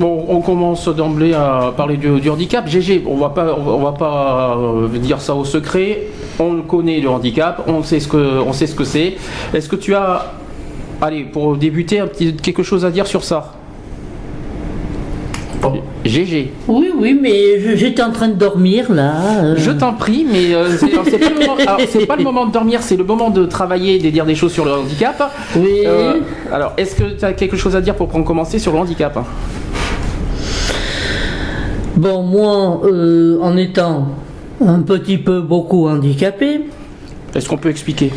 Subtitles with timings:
[0.00, 2.66] Bon, on commence d'emblée à parler du, du handicap.
[2.66, 6.04] GG, on va pas, on va, pas euh, dire ça au secret.
[6.38, 9.16] On le connaît le handicap, on sait ce que, on sait ce que c'est.
[9.52, 10.32] Est-ce que tu as,
[11.02, 13.52] allez, pour débuter, un petit, quelque chose à dire sur ça?
[16.06, 16.50] GG.
[16.66, 19.12] Oui, oui, mais j'étais en train de dormir là.
[19.44, 19.54] euh.
[19.58, 22.52] Je t'en prie, mais euh, c'est pas, le moment- alors, c'est pas le moment de
[22.52, 25.30] dormir, c'est le moment de travailler, de dire des choses sur le handicap.
[25.56, 25.82] Oui.
[26.50, 29.18] Alors, est-ce que tu as quelque chose à dire pour prendre- commencer sur le handicap
[32.00, 34.08] Bon, moi, euh, en étant
[34.64, 36.62] un petit peu beaucoup handicapé,
[37.34, 38.10] Est-ce qu'on peut expliquer?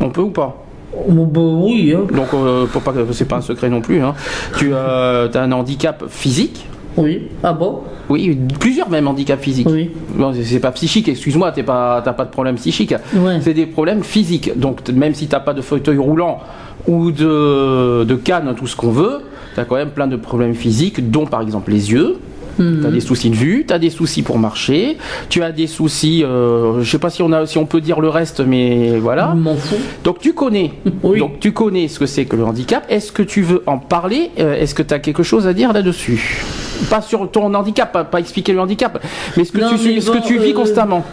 [0.00, 0.64] On peut ou pas?
[1.08, 2.06] Bon, bah oui, hein.
[2.14, 4.00] Donc, euh, pour pas que c'est pas un secret non plus.
[4.00, 4.14] hein.
[4.56, 6.64] Tu as un handicap physique?
[6.96, 7.22] oui.
[7.42, 7.80] Ah bon?
[8.08, 9.68] Oui, plusieurs même handicaps physiques.
[9.68, 9.90] Oui.
[10.14, 12.94] Bon, c'est- pas psychique, excuse-moi, t'es pas, t'as pas de problème psychique.
[13.16, 13.40] Ouais.
[13.40, 14.56] C'est des problèmes physiques.
[14.56, 16.38] Donc, même si t'as pas de fauteuil roulant
[16.86, 19.18] ou de, de canne, tout ce qu'on veut,
[19.56, 22.18] t'as quand même plein de problèmes physiques, dont par exemple les yeux.
[22.58, 22.80] Mhm.
[22.82, 26.82] T'as des soucis de vue, t'as des soucis pour marcher, tu as des soucis, euh,
[26.82, 29.32] je sais pas si on a, si on peut dire le reste, mais voilà.
[29.34, 29.76] Je m'en fous.
[30.04, 31.18] Donc tu connais, Oui.
[31.18, 32.84] donc tu connais ce que c'est que le handicap.
[32.88, 34.30] Est-ce que tu veux en parler?
[34.38, 36.44] Euh, Est-ce que tu as quelque chose à dire là-dessus?
[36.90, 39.02] Pas sur ton handicap, pas, pas expliquer le handicap,
[39.36, 41.04] mais ce que Non, tu, que tu vis euh, constamment.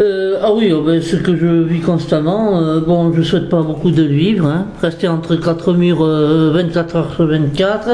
[0.00, 3.90] Euh, ah oui, oh ben, ce que je vis constamment, bon, je souhaite pas beaucoup
[3.90, 4.66] de vivre, hein.
[4.82, 7.88] rester entre quatre murs euh, 24 heures sur 24,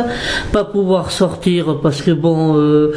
[0.53, 2.93] pas pouvoir sortir parce que bon, euh,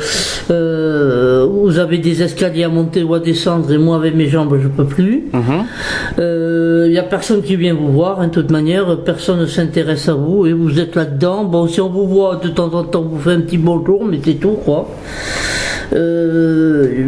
[0.52, 4.58] euh, vous avez des escaliers à monter ou à descendre et moi avec mes jambes
[4.62, 5.26] je peux plus.
[5.34, 5.66] Mhm.
[6.88, 10.08] Il y a personne qui vient vous voir, hein, de toute manière, personne ne s'intéresse
[10.10, 11.44] à vous et vous êtes là-dedans.
[11.44, 14.20] Bon, si on vous voit de temps en temps, vous fait un petit bonjour, mais
[14.24, 14.90] c'est tout, quoi.
[15.94, 17.06] Euh,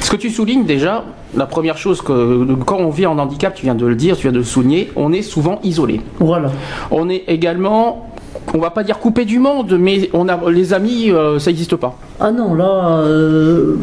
[0.00, 1.04] Ce que tu soulignes déjà,
[1.36, 4.22] la première chose que quand on vit en handicap, tu viens de le dire, tu
[4.22, 6.00] viens de le souligner, on est souvent isolé.
[6.20, 6.50] voilà.
[6.90, 8.13] On est également,
[8.52, 11.76] on va pas dire coupé du monde, mais on a les amis, euh, ça n'existe
[11.76, 11.96] pas.
[12.20, 13.76] Ah non, là, euh,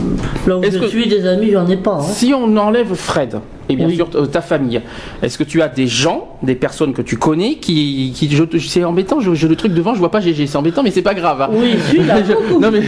[0.48, 1.96] là où Est-ce je que- suis, des amis, j'en ai pas.
[1.96, 2.02] hein.
[2.02, 3.96] Si on enlève Fred, et bien Oui.
[3.96, 4.82] sûr euh, ta famille,
[5.22, 8.84] est-ce que tu as des gens, des personnes que tu connais qui, qui je- c'est
[8.84, 11.14] embêtant, je- j'ai le truc devant, je vois pas GG, c'est embêtant, mais c'est pas
[11.14, 11.42] grave.
[11.42, 11.50] hein.
[11.52, 12.60] Oui, Je- beaucoup.
[12.62, 12.82] non mais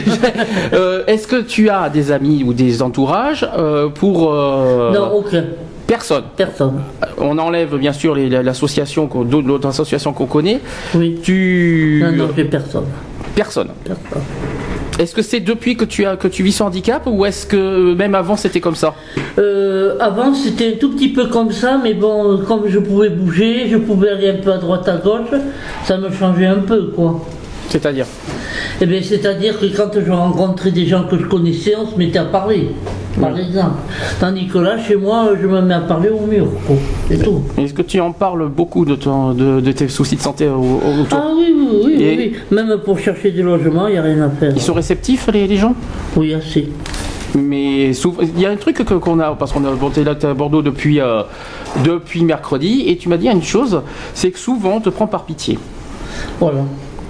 [0.73, 3.47] euh, est-ce que tu as des amis ou des entourages
[3.95, 5.43] pour Non, aucun.
[5.87, 6.81] Personne Personne.
[7.17, 10.59] On enlève bien sûr l'association, qu'on- d'autres associations qu'on connaît.
[10.95, 11.19] Oui.
[11.23, 12.85] Tu Non, non, personne.
[13.35, 13.67] personne.
[13.83, 14.17] Personne.
[14.99, 17.95] Est-ce que c'est depuis que tu as que tu vis ce handicap ou est-ce que
[17.95, 18.93] même avant c'était comme ça?
[19.39, 23.67] Euh, avant, c'était un tout petit peu comme ça, mais bon, comme je pouvais bouger,
[23.69, 25.29] je pouvais aller un peu à droite, à gauche,
[25.83, 27.25] ça me changeait un peu, quoi.
[27.69, 28.05] C'est-à-dire?
[28.81, 32.19] Eh bien, c'est-à-dire que quand je rencontrais des gens que je connaissais, on se mettait
[32.19, 32.69] à parler,
[33.19, 33.75] par exemple.
[34.19, 36.75] Tandis que là, chez moi, je me mets à parler au mur, quoi.
[37.07, 37.41] C'est tout.
[37.57, 40.53] Est-ce que tu en parles beaucoup de, ton- de, de tes soucis de santé au-
[40.59, 42.33] au- autour Ah oui, oui, oui, oui, Et- oui.
[42.51, 44.51] Même pour chercher du logement, il n'y a rien à faire.
[44.55, 45.73] Ils sont réceptifs les, les gens?
[46.15, 46.69] Oui, assez.
[47.35, 50.13] Mais souvent, il y a un truc que- qu'on a, parce qu'on a monté là
[50.21, 51.23] à Bordeaux depuis, euh,
[51.83, 53.81] depuis mercredi, et tu m'as dit une chose,
[54.13, 55.57] c'est que souvent on te prend par pitié.
[56.39, 56.59] Voilà.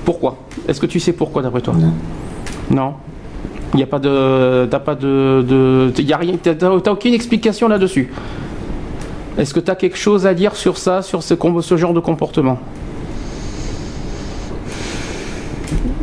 [0.06, 0.38] Pourquoi?
[0.68, 1.74] Est-ce que tu sais pourquoi d'après toi?
[2.72, 2.94] Non?
[3.74, 6.36] Il n'y a pas de, t'as pas de, de y a rien,
[6.92, 8.12] aucune explication là-dessus.
[9.38, 12.00] Est-ce que tu as quelque chose à dire sur ça, sur ce, ce genre de
[12.00, 12.60] comportement?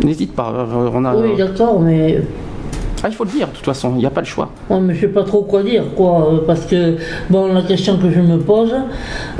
[0.02, 0.52] N'hésite pas.
[0.52, 2.22] euh, On a, Oui, d'accord, mais
[3.02, 4.50] ah, il faut le dire, de toute façon, il n'y a pas le choix.
[4.68, 6.96] Ouais, mais je sais pas trop quoi dire, quoi, euh, parce que
[7.30, 8.74] bon, la question que je me pose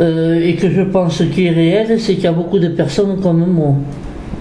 [0.00, 3.20] euh, et que je pense qui est réelle, c'est qu'il y a beaucoup de personnes
[3.20, 3.74] comme moi.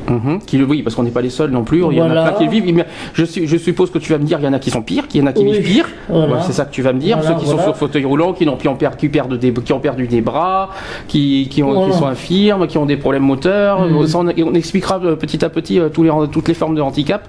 [0.10, 0.40] Mhm.
[0.46, 1.84] Qui le oui, parce qu'on n'est pas les seuls non plus.
[1.92, 2.74] Il y en a plein qui le vivent.
[2.76, 4.70] Mais Je, su- je suppose que tu vas me dire, il y en a qui
[4.72, 5.52] sont pires, qu'il y en a qui Oui.
[5.54, 5.86] vivent pire.
[6.10, 6.34] Voilà.
[6.36, 7.18] Ouais, c'est ça que tu vas me dire.
[7.20, 9.80] Voilà, Ceux qui sont sur fauteuil roulant, qui, ont, per- qui perdent des, qui ont
[9.80, 10.70] perdu des bras,
[11.08, 11.94] qui, qui, ont, qui Voilà.
[11.94, 13.82] sont infirmes, qui ont des problèmes moteurs.
[13.88, 14.08] Mhm.
[14.08, 16.82] Ça, on, on expliquera euh, petit à petit euh, tous les, toutes les formes de
[16.82, 17.28] handicap.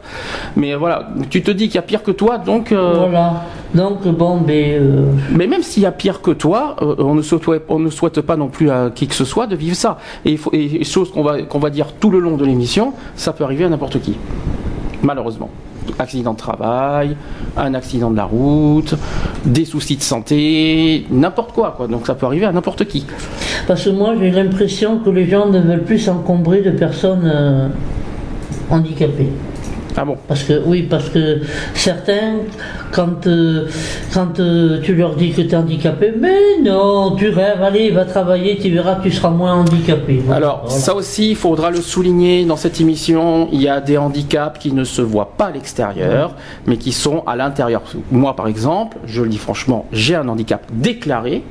[0.56, 2.72] Mais voilà, tu te dis qu'il y a pire que toi, donc.
[2.72, 3.44] euh, Voilà.
[3.74, 7.62] Donc bon, ben euh, mais même s'il y a pire que toi, on, ne souhaite,
[7.68, 9.98] on ne souhaite pas non plus à qui que ce soit de vivre ça.
[10.24, 12.69] Et, il faut, et chose qu'on va, qu'on va dire tout le long de l'émission,
[13.16, 14.16] ça peut arriver à n'importe qui.
[15.02, 15.50] Malheureusement.
[15.98, 17.16] Accident de travail,
[17.56, 18.94] un accident de la route,
[19.44, 21.76] des soucis de santé, n'importe quoi.
[21.90, 23.06] Donc ça peut arriver à n'importe qui.
[23.66, 27.24] parce que moi j'ai l'impression que les gens ne veulent plus s'encombrer de personnes.
[27.24, 27.68] euh,
[28.70, 29.28] handicapés.
[29.96, 31.40] Ah bon Parce que oui, parce que
[31.74, 32.36] certains,
[32.92, 33.66] quand, euh,
[34.14, 38.04] quand euh, tu leur dis que tu es handicapé, mais non, tu rêves, allez, va
[38.04, 40.20] travailler, tu verras, tu seras moins handicapé.
[40.24, 40.36] Voilà.
[40.36, 40.78] Alors, Voilà.
[40.80, 43.48] ça aussi, il faudra le souligner dans cette émission.
[43.52, 46.34] Il y a des handicaps qui ne se voient pas à l'extérieur,
[46.66, 47.82] mais qui sont à l'intérieur.
[48.10, 51.42] Moi, par exemple, je le dis franchement, j'ai un handicap déclaré.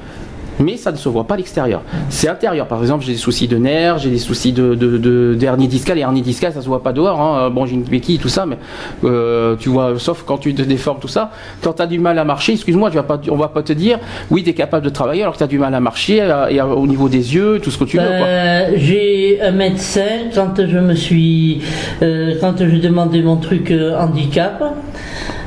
[0.59, 1.81] Mais ça ne se voit pas à l'extérieur.
[2.09, 2.67] C'est intérieur.
[2.67, 5.97] Par exemple, j'ai des soucis de nerfs, j'ai des soucis de, de, de, d'hernie discale.
[5.97, 7.19] Et hernie discale, ça se voit pas dehors.
[7.19, 7.49] Hein.
[7.49, 8.57] Bon, j'ai une béquille, tout ça, mais
[9.03, 11.31] euh, tu vois, sauf quand tu te déformes, tout ça.
[11.61, 12.91] Quand tu as du mal à marcher, excuse-moi,
[13.29, 15.47] on va pas te dire, oui, tu es capable de travailler alors que tu as
[15.47, 16.17] du mal à marcher
[16.49, 18.03] et au niveau des yeux, tout ce que tu veux.
[18.03, 21.61] Euh, j'ai un médecin quand je me suis
[22.01, 24.63] euh, quand j'ai demandé mon truc euh, handicap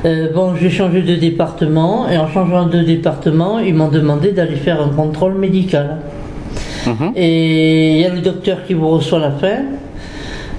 [0.05, 4.55] euh, bon j'ai changé de département et en changeant de département ils m'ont demandé d'aller
[4.55, 5.97] faire un contrôle médical
[6.85, 7.13] Mhm.
[7.15, 9.59] et il y a le docteur qui vous reçoit à la fin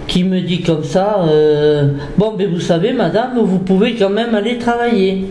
[0.07, 4.35] qui me dit comme ça euh, bon mais vous savez madame vous pouvez quand même
[4.35, 5.27] aller travailler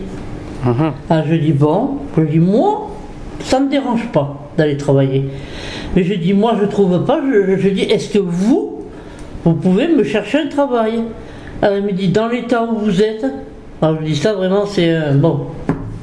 [0.64, 0.92] Mhm.
[1.10, 2.88] ah, je dis bon, je dis moi,
[3.40, 5.24] ça me dérange pas d'aller travailler.
[5.94, 7.20] Mais je dis moi, je trouve pas.
[7.30, 8.80] Je, je dis est-ce que vous,
[9.44, 11.00] vous pouvez me chercher un travail?
[11.60, 13.26] Elle me dit dans l'état où vous êtes.
[13.82, 15.40] Alors je dis ça vraiment c'est un bon,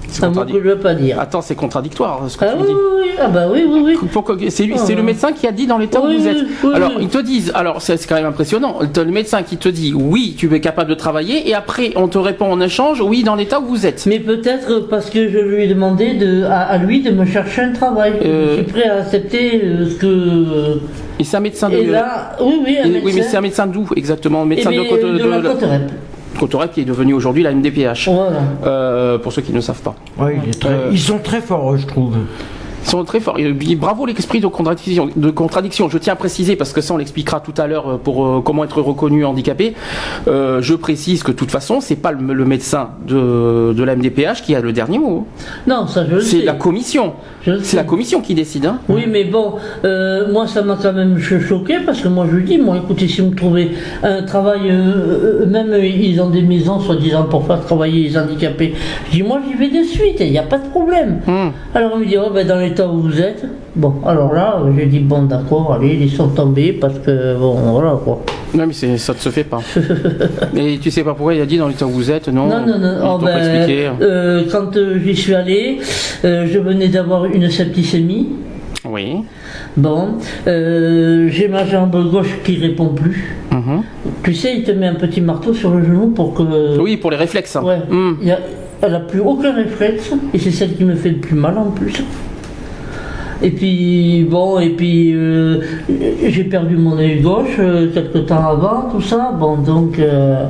[0.08, 1.20] C'est un mot que je veux pas dire.
[1.20, 2.74] Attends, c'est contradictoire ce que Ah tu oui, dis.
[2.74, 3.98] oui, oui, ah bah oui, oui, oui.
[4.12, 6.28] Pourquoi- C'est lui, Ah, c'est le médecin qui a dit dans l'état Oui, où vous
[6.28, 6.38] êtes.
[6.64, 8.80] oui, alors ils te disent, alors c'est quand même impressionnant.
[8.92, 12.08] T'as le médecin qui te dit oui, tu es capable de travailler, et après on
[12.08, 14.06] te répond en échange oui dans l'état où vous êtes.
[14.06, 17.62] Mais peut-être parce que je lui ai demandé de, à, à lui de me chercher
[17.64, 18.14] un travail.
[18.24, 18.48] Euh.
[18.50, 20.80] Je suis prêt à accepter euh, ce que.
[21.20, 21.78] Et c'est un médecin de.
[21.78, 23.02] Et là, oui, oui, un médecin.
[23.06, 24.42] oui, mais c'est un médecin d'où exactement?
[24.44, 25.40] Eh Médecin bien, de, Côte- de, de- la
[26.48, 28.10] qui est devenu aujourd'hui la MDPH.
[28.10, 28.40] Voilà.
[28.66, 29.96] Euh, pour ceux qui ne savent pas.
[30.20, 32.16] Ouais, il est très- Euh, Ils sont très forts, je trouve.
[32.84, 33.38] Ils sont très forts.
[33.78, 35.88] Bravo l'esprit de contradiction, de contradiction.
[35.88, 38.42] Je tiens à préciser, parce que ça on l'expliquera tout à l'heure euh, pour euh,
[38.44, 39.76] comment être reconnu handicapé.
[40.28, 43.96] Euh, je précise que de toute façon, c'est pas le, le médecin de, de la
[43.96, 45.28] MDPH qui a le dernier mot.
[45.68, 47.14] Non, ça je le C'est la commission.
[47.64, 48.66] C'est la commission qui décide.
[48.66, 48.80] Hein.
[48.88, 49.54] Oui, mais bon,
[49.84, 52.78] euh, moi ça m'a quand même cho- choqué parce que moi je lui dis, moi
[52.78, 53.72] écoutez, si vous me trouvez
[54.04, 58.74] un travail, euh, euh, même ils ont des maisons soi-disant pour faire travailler les handicapés,
[59.10, 61.20] je dis moi j'y vais de suite, il n'y a pas de problème.
[61.28, 61.52] Hum.
[61.74, 63.44] Alors il me dit, oh, ben, dans l'état où vous êtes,
[63.76, 67.98] bon, alors là, j'ai dit, bon d'accord, allez, ils sont tombés parce que, bon, voilà
[68.04, 68.22] quoi.
[68.54, 69.60] Non, mais c'est- ça ne se fait pas.
[70.56, 72.48] Et tu sais pas pourquoi il a dit dans l'état où vous êtes, non?
[72.48, 73.16] Non, non, non.
[73.16, 73.90] Oh, ben, expliqué.
[74.02, 75.80] euh, quand euh, j'y suis allé,
[76.26, 78.28] euh, je venais d'avoir une septicémie.
[78.90, 79.18] Oui.
[79.78, 80.16] Bon,
[80.48, 83.36] euh, j'ai ma jambe gauche qui répond plus.
[83.52, 83.84] Mhm.
[84.24, 86.80] Tu sais, il te met un petit marteau sur le genou pour que.
[86.80, 87.56] Oui, pour les réflexes.
[87.56, 87.64] hein.
[87.64, 87.78] Ouais.
[88.24, 88.40] Y a-
[88.82, 91.70] elle a plus aucun réflexe et c'est celle qui me fait le plus mal en
[91.70, 91.94] plus.
[93.44, 95.62] Et puis bon, et puis euh,
[96.28, 99.32] j'ai perdu mon œil gauche euh, quelque temps avant, tout ça.
[99.38, 100.46] Bon, donc euh,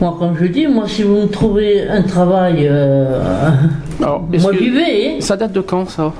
[0.00, 2.68] moi, comme je dis, moi, si vous me trouvez un travail,
[4.00, 5.20] Alors, moi j'y vais.
[5.20, 6.12] Ça date de quand ça?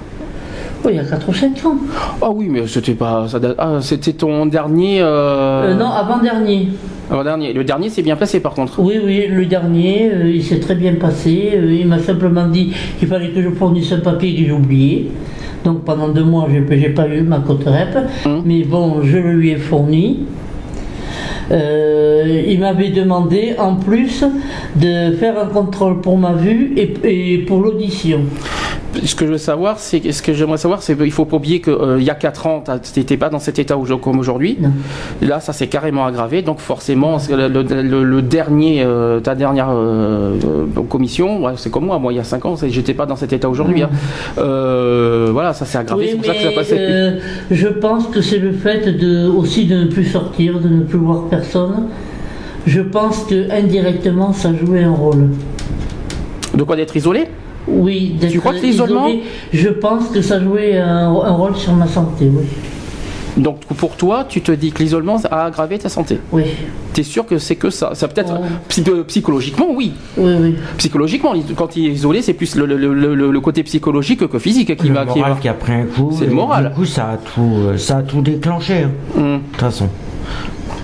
[0.84, 1.76] Oh, il y a 4 ou 5 ans.
[2.20, 3.26] Ah oui, mais c'était pas.
[3.28, 5.00] Ça date- ah, c'était ton dernier.
[5.00, 5.72] Euh...
[5.72, 6.68] Euh, non, avant-dernier.
[7.10, 7.52] avant-dernier.
[7.54, 8.80] Le dernier s'est bien passé par contre.
[8.80, 11.52] Oui, oui, le dernier, euh, il s'est très bien passé.
[11.54, 15.10] Euh, il m'a simplement dit qu'il fallait que je fournisse un papier que j'ai oublié.
[15.64, 17.96] Donc pendant deux mois, j'ai j'ai pas eu ma côte rep.
[18.26, 18.42] Hum.
[18.44, 20.20] Mais bon, je le lui ai fourni.
[21.50, 24.24] Euh, il m'avait demandé en plus
[24.76, 26.94] de faire un contrôle pour ma vue et,
[27.34, 28.20] et pour l'audition.
[29.04, 31.60] Ce que je veux savoir, c'est ce que j'aimerais savoir, c'est qu'il faut pas oublier
[31.60, 34.58] que euh, y a 4 ans, tu n'étais pas dans cet état où- comme aujourd'hui.
[35.20, 36.42] Là, ça s'est carrément aggravé.
[36.42, 40.36] Donc forcément, le, le- le- le dernier, euh, ta dernière euh,
[40.88, 41.98] commission, ouais, c'est comme moi.
[41.98, 43.82] Moi, il y a 5 ans, j'étais pas dans cet état aujourd'hui.
[43.82, 43.90] hein.
[44.36, 46.04] Voilà, ça s'est aggravé.
[46.04, 47.18] Oui, c'est pour ça que ça passait.
[47.50, 50.98] je pense que c'est le fait de, aussi de ne plus sortir, de ne plus
[50.98, 51.88] voir personne.
[52.66, 55.28] Je pense que indirectement, ça jouait un rôle.
[56.54, 57.26] De quoi d'être isolé?
[57.66, 61.56] Oui, d'être Tu crois que l'isolement- isolé, Je pense que ça jouait un, un rôle
[61.56, 62.44] sur ma santé, oui.
[63.36, 66.20] Donc pour toi, tu te dis que l'isolement a aggravé ta santé?
[66.30, 66.44] Oui,
[66.92, 67.90] Tu es sûr que c'est que ça?
[67.94, 68.46] Ça peut-être Ouais.
[68.68, 69.92] psy- psychologiquement, oui.
[70.16, 70.54] oui, oui.
[70.76, 74.38] Psychologiquement, quand il est isolé, c'est plus le, le- le- le- le côté psychologique que
[74.38, 75.04] physique qui le va.
[75.04, 76.12] Qui moral qui a pris un coup.
[76.16, 76.68] C'est le et moral.
[76.68, 78.84] Du coup, ça a tout, euh, ça a tout déclenché.
[78.84, 79.38] hein, Hum.
[79.38, 79.88] De toute façon.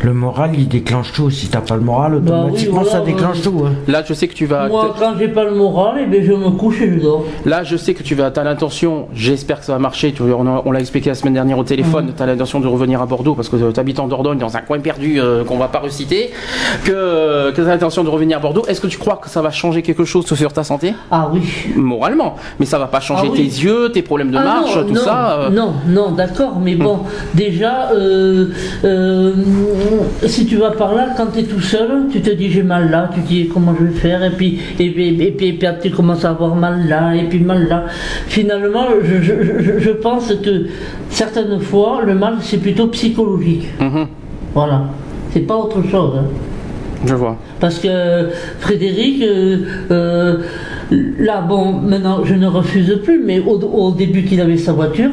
[0.03, 1.31] Le moral, il déclenche tout.
[1.31, 3.63] Si t'as pas le moral, Bah oui, automatiquement, voilà, ça déclenche tout.
[3.67, 3.73] hein.
[3.87, 4.67] Là, je sais que tu vas.
[4.69, 7.25] Moi, quand j'ai pas le moral, eh bien, je me couche et je dors.
[7.45, 8.33] Là, je sais que tu vas.
[8.35, 9.09] As l'intention.
[9.15, 10.13] J'espère que ça va marcher.
[10.13, 12.13] Tu, on l'a expliqué la semaine dernière au téléphone.
[12.17, 14.61] Tu as l'intention de revenir à Bordeaux parce que tu habites en Dordogne, dans un
[14.63, 16.31] coin perdu euh, qu'on va pas reciter.
[16.85, 18.65] Que, que tu as l'intention de revenir à Bordeaux.
[18.69, 20.95] Est-ce que tu crois que ça va changer quelque chose sur ta santé?
[21.11, 21.43] Ah oui.
[21.77, 23.37] moralement Mais ça va pas changer Ah oui.
[23.37, 25.41] tes yeux, tes problèmes de Ah marche, non, tout non, ça.
[25.41, 25.51] euh.
[25.51, 27.01] Non, non, d'accord, mais bon,
[27.35, 28.47] déjà, euh,
[28.85, 29.35] euh,
[30.27, 32.91] si tu vas par là, quand tu es tout seul, tu te dis j'ai mal
[32.91, 35.53] là, tu te dis comment je vais faire, et puis, et, puis- et puis, et
[35.55, 37.87] puis après, tu commences à avoir mal là, et puis mal là.
[38.27, 40.67] Finalement, je, je- je- je pense que
[41.11, 43.67] certaines fois, le mal, c'est plutôt psychologique.
[43.81, 44.07] Mhm.
[44.55, 44.83] Voilà.
[45.33, 46.13] C'est pas autre chose.
[46.19, 46.25] hein.
[47.07, 47.37] Je vois.
[47.61, 48.29] Parce que
[48.59, 49.59] Frédéric, euh,
[49.91, 50.37] euh,
[51.19, 55.11] là, bon, maintenant, je ne refuse plus, mais au, au début qu'il avait sa voiture,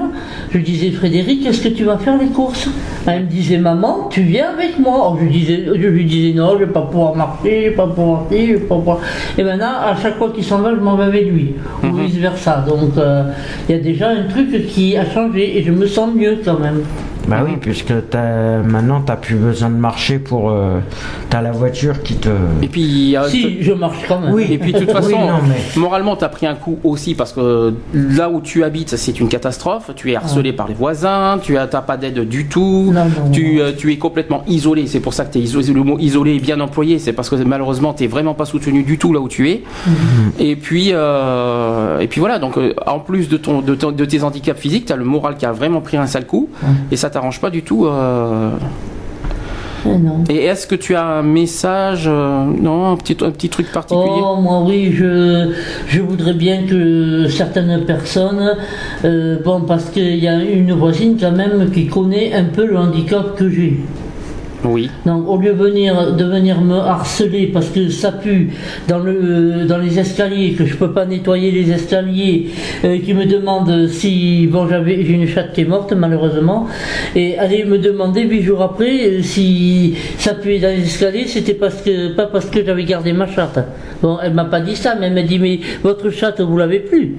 [0.52, 2.68] je disais, Frédéric, est-ce que tu vas faire les courses?
[3.06, 4.96] Elle me disait, maman, tu viens avec moi.
[4.96, 7.76] Alors, je, lui disais, je lui disais, non, je vais pas pouvoir marcher, je vais
[7.76, 9.00] pas pouvoir ci, je vais pas pouvoir...
[9.38, 11.54] Et maintenant, à chaque fois qu'il s'en va, je m'en vais avec lui,
[11.84, 12.66] ou vice-versa.
[12.68, 13.24] Donc, euh,
[13.70, 16.60] il y a déjà un truc qui a changé, et je me sens mieux quand
[16.60, 16.82] même.
[17.28, 20.50] Bah oui, puisque t'as- maintenant t'as plus besoin de marcher pour.
[20.50, 20.80] euh,
[21.30, 22.30] t'as la voiture qui te.
[22.62, 24.34] Et puis, euh, Si, je marche quand même.
[24.34, 24.48] Oui.
[24.50, 27.16] Et puis de toute Oui, façon, non, mais- moralement, tu as pris un coup aussi
[27.16, 29.92] parce que là où tu habites, c'est une catastrophe.
[29.96, 33.56] Tu es harcelé par les voisins, tu n'as pas d'aide du tout, Non, non, tu,
[33.58, 33.62] non.
[33.64, 34.88] euh, tu es complètement isolé.
[34.88, 35.68] C'est pour ça que t'es isolé.
[35.74, 36.98] Le mot isolé est bien employé.
[37.00, 39.64] C'est parce que malheureusement, tu vraiment pas soutenu du tout là où tu es.
[39.86, 39.94] Mhm.
[40.40, 42.40] Et puis, euh, et puis voilà.
[42.40, 45.04] Donc, euh, en plus de, ton, de, ton- de tes handicaps physiques, tu as le
[45.04, 46.50] moral qui a vraiment pris un sale coup.
[46.92, 47.88] Et ça t'arrange pas du tout.
[47.88, 48.52] euh,
[49.86, 50.24] non.
[50.30, 54.22] Et est-ce que tu as un message, euh, non, un petit, un petit truc particulier
[54.22, 55.52] Oh, moi oui, je,
[55.88, 58.54] je voudrais bien que certaines personnes,
[59.06, 62.78] euh, bon, parce qu'il y a une voisine quand même qui connaît un peu le
[62.78, 63.80] handicap que j'ai.
[64.64, 64.90] Oui.
[65.06, 68.50] Donc au lieu de venir, me harceler parce que ça pue
[68.88, 72.50] dans, le, dans les escaliers, que je peux pas nettoyer les escaliers,
[72.84, 76.68] euh, qui me demande si, bon j'avais j'ai une chatte qui est morte malheureusement,
[77.16, 81.54] et aller me demander huit jours après euh, si ça puait dans les escaliers, c'était
[81.54, 83.60] parce que pas parce que j'avais gardé ma chatte.
[84.02, 86.80] Bon, elle m'a pas dit ça, mais elle m'a dit mais votre chatte vous l'avez
[86.80, 87.16] plus.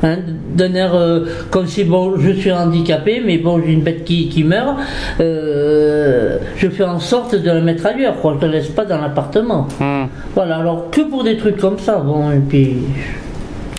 [0.00, 0.18] Hein,
[0.54, 4.28] d'un air euh, comme si bon je suis handicapé mais bon j'ai une bête qui,
[4.28, 4.76] qui meurt
[5.18, 8.84] euh, je fais en sorte de la mettre ailleurs quoi je ne la laisse pas
[8.84, 10.04] dans l'appartement Hmm.
[10.36, 12.76] voilà alors que pour des trucs comme ça bon et puis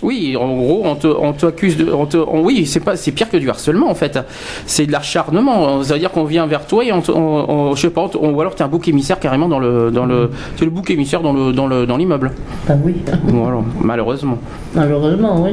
[0.02, 2.96] Oui, en gros, on te, on te accuse de, on te, on- oui, c'est pas,
[2.96, 4.18] c'est pire que du harcèlement en fait.
[4.66, 5.84] C'est de l'acharnement.
[5.84, 8.42] Ça veut dire qu'on vient vers toi et on, on- on- je sais pas, ou
[8.42, 11.34] alors t'es un bouc émissaire carrément dans le, dans le, c'est le bouc émissaire dans
[11.34, 12.32] le, dans le, dans l'immeuble.
[12.68, 14.38] bah oui Voilà, malheureusement.
[14.76, 15.52] malheureusement oui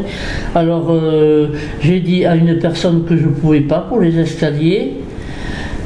[0.54, 1.48] alors euh,
[1.80, 4.94] j'ai dit à une personne que je pouvais pas pour les escaliers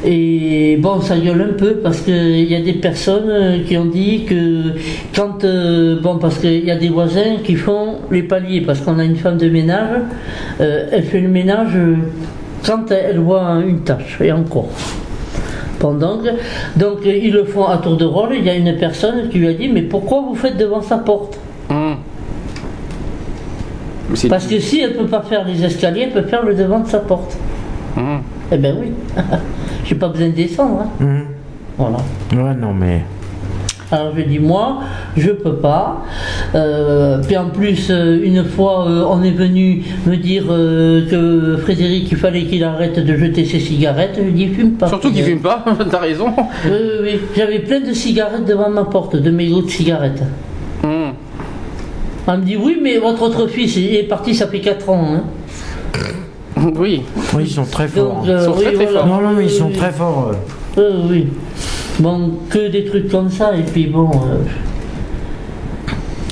[0.03, 3.85] et bon, ça gueule un peu parce qu'il y a des personnes euh, qui ont
[3.85, 4.73] dit que
[5.15, 5.43] quand.
[5.43, 9.03] euh, bon, parce qu'il y a des voisins qui font les paliers, parce qu'on a
[9.03, 9.99] une femme de ménage,
[10.59, 11.77] euh, elle fait le ménage
[12.65, 14.69] quand elle voit une tâche, et encore.
[15.79, 16.29] Pendant que-
[16.79, 19.47] donc ils le font à tour de rôle, il y a une personne qui lui
[19.47, 21.39] a dit Mais pourquoi vous faites devant sa porte
[24.13, 26.79] c'est- Parce que si elle peut pas faire les escaliers, elle peut faire le devant
[26.81, 27.37] de sa porte.
[27.95, 28.17] Hmm.
[28.51, 28.91] Eh ben oui,
[29.85, 30.81] j'ai pas besoin de descendre.
[30.81, 30.89] hein.
[31.03, 31.25] Mhm.
[31.77, 31.97] Voilà.
[32.33, 33.01] Ouais, non, mais.
[33.93, 34.79] Alors je dis moi,
[35.17, 36.01] je peux pas.
[36.55, 41.61] Euh, puis en plus, euh, une fois, euh, on est venu me dire euh, que
[41.61, 44.17] Frédéric, il fallait qu'il arrête de jeter ses cigarettes.
[44.23, 44.87] Je dis fume pas.
[44.87, 45.65] Surtout qu'il fume pas.
[45.91, 46.27] T'as raison.
[46.65, 47.19] Oui, oui, oui.
[47.35, 50.23] J'avais plein de cigarettes devant ma porte, de mégots de cigarettes.
[50.83, 51.11] Hmm.
[52.27, 55.05] On me dit oui, mais votre autre fils il est parti, ça fait 4 ans.
[55.15, 55.23] hein.
[56.77, 57.03] Oui.
[57.33, 58.15] Oui, ils sont très forts.
[58.21, 59.07] Donc, euh, Ils sont très, très forts.
[59.07, 60.31] non, non, mais ils sont oui, très forts.
[60.77, 60.91] euh.
[61.07, 61.27] oui, oui.
[61.99, 64.37] Bon, que des trucs comme ça, et puis bon, euh,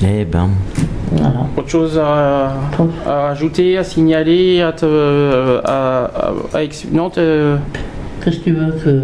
[0.02, 0.48] Eh ben.
[1.12, 1.32] voilà.
[1.56, 2.52] Autre chose à,
[3.06, 6.04] à ajouter, à signaler, à te, à,
[6.54, 6.58] à,
[6.92, 7.56] non, te-
[8.24, 9.00] Qu'est-ce que tu veux que.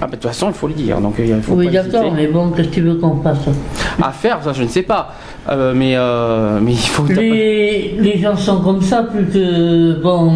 [0.00, 2.26] ah bah, de toute façon il faut le dire, donc il faut Oui, d'accord, mais
[2.26, 3.38] bon, qu'est-ce que tu veux qu'on fasse?
[4.02, 5.14] À faire, ça je ne sais pas,
[5.48, 7.04] Euh, mais euh, mais il faut.
[7.06, 10.00] les, les gens sont comme ça, plus que.
[10.02, 10.32] Bon.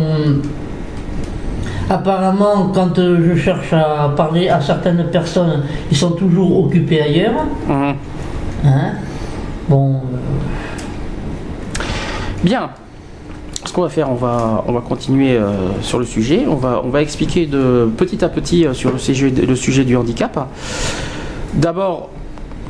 [1.88, 7.44] Apparemment, quand euh, je cherche à parler à certaines personnes, ils sont toujours occupés ailleurs.
[7.68, 7.94] Mhm.
[8.64, 8.92] Hein?
[9.68, 9.94] Bon.
[9.94, 9.98] euh,
[12.44, 12.70] Bien.
[13.64, 15.50] Ce qu'on va faire, on va, on va continuer euh,
[15.82, 16.44] sur le sujet.
[16.48, 19.96] On va, on va expliquer de petit à petit sur le sujet, le sujet du
[19.96, 20.46] handicap.
[21.54, 22.08] D'abord,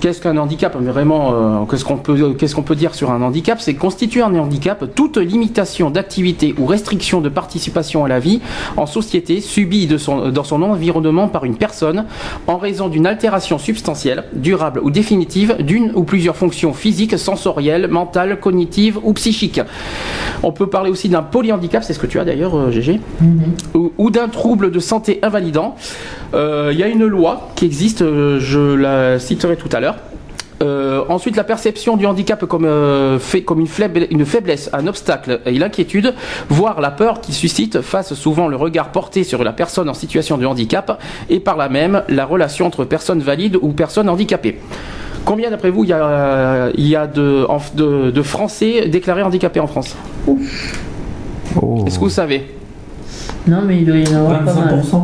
[0.00, 3.60] qu'est-ce qu'un handicap vraiment, euh, qu'est-ce qu'on peut, qu'est-ce qu'on peut dire sur un handicap
[3.60, 8.40] C'est constituer un handicap toute limitation d'activité ou restriction de participation à la vie
[8.76, 12.06] en société subie de son, dans son environnement par une personne
[12.46, 18.40] en raison d'une altération substantielle, durable ou définitive d'une ou plusieurs fonctions physiques, sensorielles, mentales,
[18.40, 19.60] cognitives ou psychiques.
[20.42, 23.00] On peut parler aussi d'un polyhandicap, c'est ce que tu as d'ailleurs, euh, GG,
[23.74, 25.76] ou, ou d'un trouble de santé invalidant.
[26.32, 29.89] Euh, Il y a une loi qui existe, je la citerai tout à l'heure.
[30.62, 34.86] Euh, ensuite, la perception du handicap comme, euh, fait, comme une, faible- une faiblesse, un
[34.86, 36.12] obstacle et l'inquiétude,
[36.50, 40.36] voire la peur qui suscite face souvent le regard porté sur la personne en situation
[40.36, 41.00] de handicap
[41.30, 44.58] et par là même la relation entre personnes valides ou personnes handicapées.
[45.24, 49.22] Combien d'après vous il y a, il y a de, en- de- de Français déclarés
[49.22, 49.96] handicapés en France?
[50.28, 51.84] Oh.
[51.86, 52.46] Est-ce que vous savez?
[53.46, 54.82] Non, mais il doit y en avoir pas mal.
[54.82, 55.02] 25%.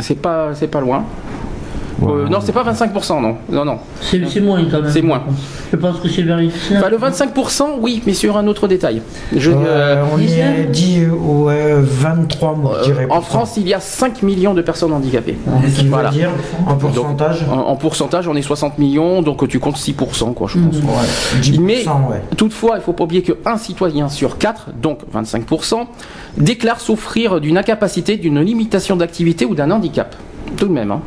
[0.00, 1.04] C'est pas, c'est pas loin.
[2.00, 2.12] Ouais.
[2.12, 3.36] Euh, non, c'est pas 25%, non.
[3.50, 3.78] Non, non.
[4.02, 4.90] C'est moins quand même.
[4.90, 5.22] C'est moins.
[5.72, 6.52] Je pense que c'est 19.
[6.76, 9.00] Enfin, le 25%, oui, mais sur un autre détail.
[9.34, 10.58] Je, Euh, euh, on y 19?
[10.58, 13.06] a dit ouais, 23 moi, je dirais.
[13.08, 15.36] en pour France, il y a 5 millions de personnes handicapées.
[15.46, 15.68] ça.
[15.80, 16.10] Qui voilà.
[16.10, 16.30] veut dire
[16.66, 20.58] en pourcentage En, en pourcentage, on est 60 millions, donc tu comptes 6%, quoi, je
[20.58, 20.76] pense.
[20.76, 22.20] Ouais, 10%, Mais- ouais.
[22.36, 25.86] Toutefois, il ne faut pas oublier qu'un citoyen sur 4, donc 25%,
[26.36, 30.14] déclare souffrir d'une incapacité, d'une limitation d'activité ou d'un handicap.
[30.56, 30.90] Tout de même.
[30.90, 31.00] hein.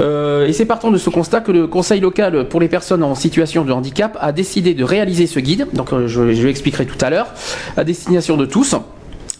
[0.00, 3.14] Euh, et c'est partant de ce constat que le Conseil local pour les personnes en
[3.14, 7.02] situation de handicap a décidé de réaliser ce guide, donc euh, je, je l'expliquerai tout
[7.04, 7.28] à l'heure,
[7.76, 8.76] à destination de tous.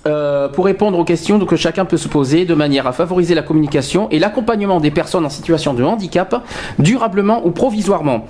[0.06, 3.42] Euh, pour répondre aux questions que chacun peut se poser de manière à favoriser la
[3.42, 6.44] communication et l'accompagnement des personnes en situation de handicap,
[6.78, 8.26] durablement ou provisoirement.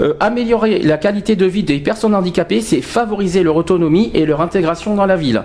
[0.00, 4.40] Euh, améliorer la qualité de vie des personnes handicapées, c'est favoriser leur autonomie et leur
[4.40, 5.42] intégration dans la ville.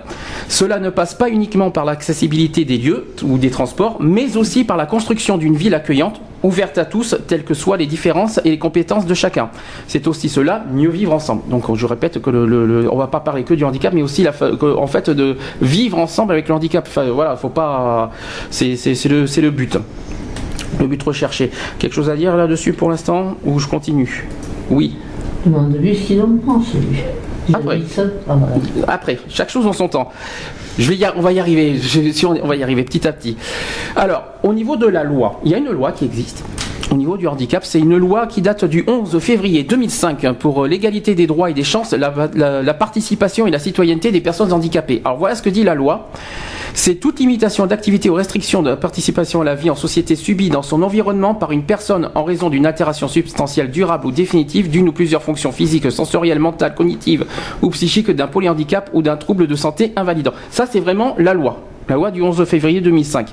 [0.48, 4.76] Cela ne passe pas uniquement par l'accessibilité des lieux ou des transports, mais aussi par
[4.76, 8.58] la construction d'une ville accueillante, ouverte à tous, telles que soient les différences et les
[8.58, 9.50] compétences de chacun.
[9.88, 11.42] C'est aussi cela, mieux vivre ensemble.
[11.48, 14.32] Donc je répète que le, on va pas parler que du handicap, mais aussi la,
[14.76, 16.86] en fait de vivre ensemble avec le handicap.
[16.88, 18.10] Enfin, voilà, faut pas,
[18.50, 19.78] c'est le, but.
[20.80, 21.50] Le but recherché.
[21.78, 24.26] Quelque chose à dire là-dessus pour l'instant ou je continue?
[24.70, 24.96] Oui.
[25.44, 26.98] Demande-lui ce qu'il en pense, lui.
[28.86, 30.10] Après, chaque chose en son temps.
[30.78, 31.78] Je vais y, arriver.
[31.78, 33.36] Si on va y arriver petit à petit.
[33.94, 36.44] Alors, au niveau de la loi, il y a une loi qui existe.
[36.90, 40.64] Au niveau du handicap, c'est une loi qui date du 11 février 2005 hein, pour
[40.64, 45.02] euh, l'égalité des droits et des chances, la, participation et la citoyenneté des personnes handicapées.
[45.04, 46.10] Alors voilà ce que dit la loi.
[46.74, 50.48] C'est toute limitation d'activité ou restriction de la participation à la vie en société subie
[50.48, 54.88] dans son environnement par une personne en raison d'une altération substantielle durable ou définitive d'une
[54.88, 57.26] ou plusieurs fonctions physiques, sensorielles, mentales, cognitives
[57.62, 60.32] ou psychiques d'un polyhandicap ou d'un trouble de santé invalidant.
[60.50, 61.62] Ça, c'est vraiment la loi.
[61.88, 63.28] La loi du 11 février 2005.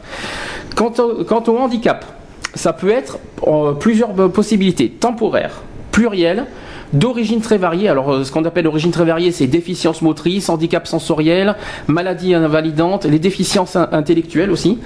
[0.76, 2.06] Quant au, quant au handicap,
[2.56, 4.90] ça peut être euh, plusieurs euh, possibilités.
[4.90, 5.62] Temporaires,
[5.92, 6.46] plurielles,
[6.94, 7.90] d'origine très variée.
[7.90, 11.56] Alors, euh, ce qu'on appelle origine très variée, c'est déficience motrice, handicap sensoriel,
[11.88, 14.78] maladie invalidante, les déficiences in- intellectuelles aussi,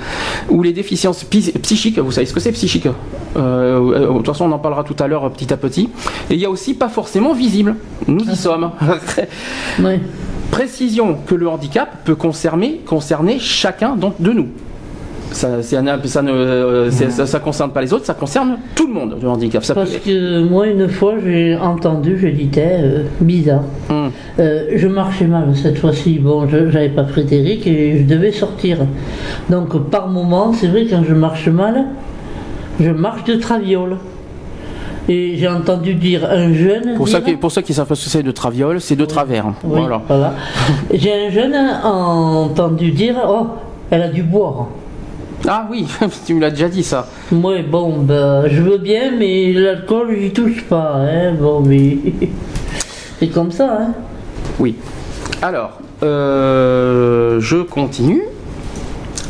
[0.50, 2.00] ou les déficiences psychiques.
[2.00, 2.88] Vous savez ce que c'est psychique
[3.36, 5.90] Euh, De toute façon, on en parlera tout à l'heure petit à petit.
[6.30, 7.76] Et il y a aussi pas forcément visible.
[8.08, 8.72] Nous y sommes.
[10.52, 14.48] Précision que le handicap peut concerner, concerner chacun de nous.
[15.32, 19.18] Ça, ça ne euh, ça, ça concerne pas les autres, ça concerne tout le monde,
[19.22, 19.64] le handicap.
[19.64, 23.62] Ça peut- Parce que moi, une fois, j'ai entendu, je disais, euh, bizarre.
[23.90, 24.10] Hum.
[24.40, 26.20] Euh, je marchais mal cette fois-ci.
[26.20, 28.80] Bon, je j'avais pas Frédéric et je devais sortir.
[29.50, 31.86] Donc, par moment, c'est vrai, quand je marche mal,
[32.80, 33.98] je marche de traviole.
[35.10, 36.96] Et j'ai entendu dire un jeune.
[36.96, 39.06] Pour, dire- qui, pour ceux qui savent pas ce que c'est de traviole, c'est de
[39.06, 39.46] travers.
[39.64, 40.02] Oui, Voilà.
[40.08, 40.34] voilà.
[40.94, 43.48] J'ai un jeune entendu dire Oh,
[43.90, 44.68] elle a dû boire.
[45.46, 45.86] Ah oui,
[46.26, 47.08] tu me l'as déjà dit ça.
[47.32, 50.96] Moi, bon, ben, je veux bien, mais l'alcool, j'y touche pas.
[50.96, 51.34] Hein.
[51.34, 51.98] Bon, mais.
[53.20, 53.94] c'est comme ça, hein.
[54.60, 54.76] Oui.
[55.42, 58.24] Alors, euh, je continue.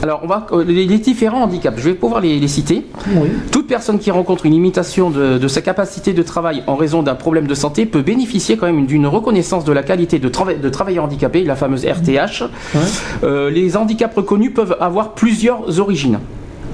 [0.04, 1.80] Alors, on va euh, les, les différents handicaps.
[1.80, 2.86] Je vais pouvoir les, les citer.
[3.16, 3.30] Oui.
[3.52, 7.16] Toute personne qui rencontre une limitation de, de sa capacité de travail en raison d'un
[7.16, 10.70] problème de santé peut bénéficier quand même d'une reconnaissance de la qualité de, trava- de
[10.70, 12.44] travailleur handicapé, la fameuse RTH.
[12.76, 12.82] Ouais.
[13.24, 16.20] Euh, les handicaps reconnus peuvent avoir plusieurs origines.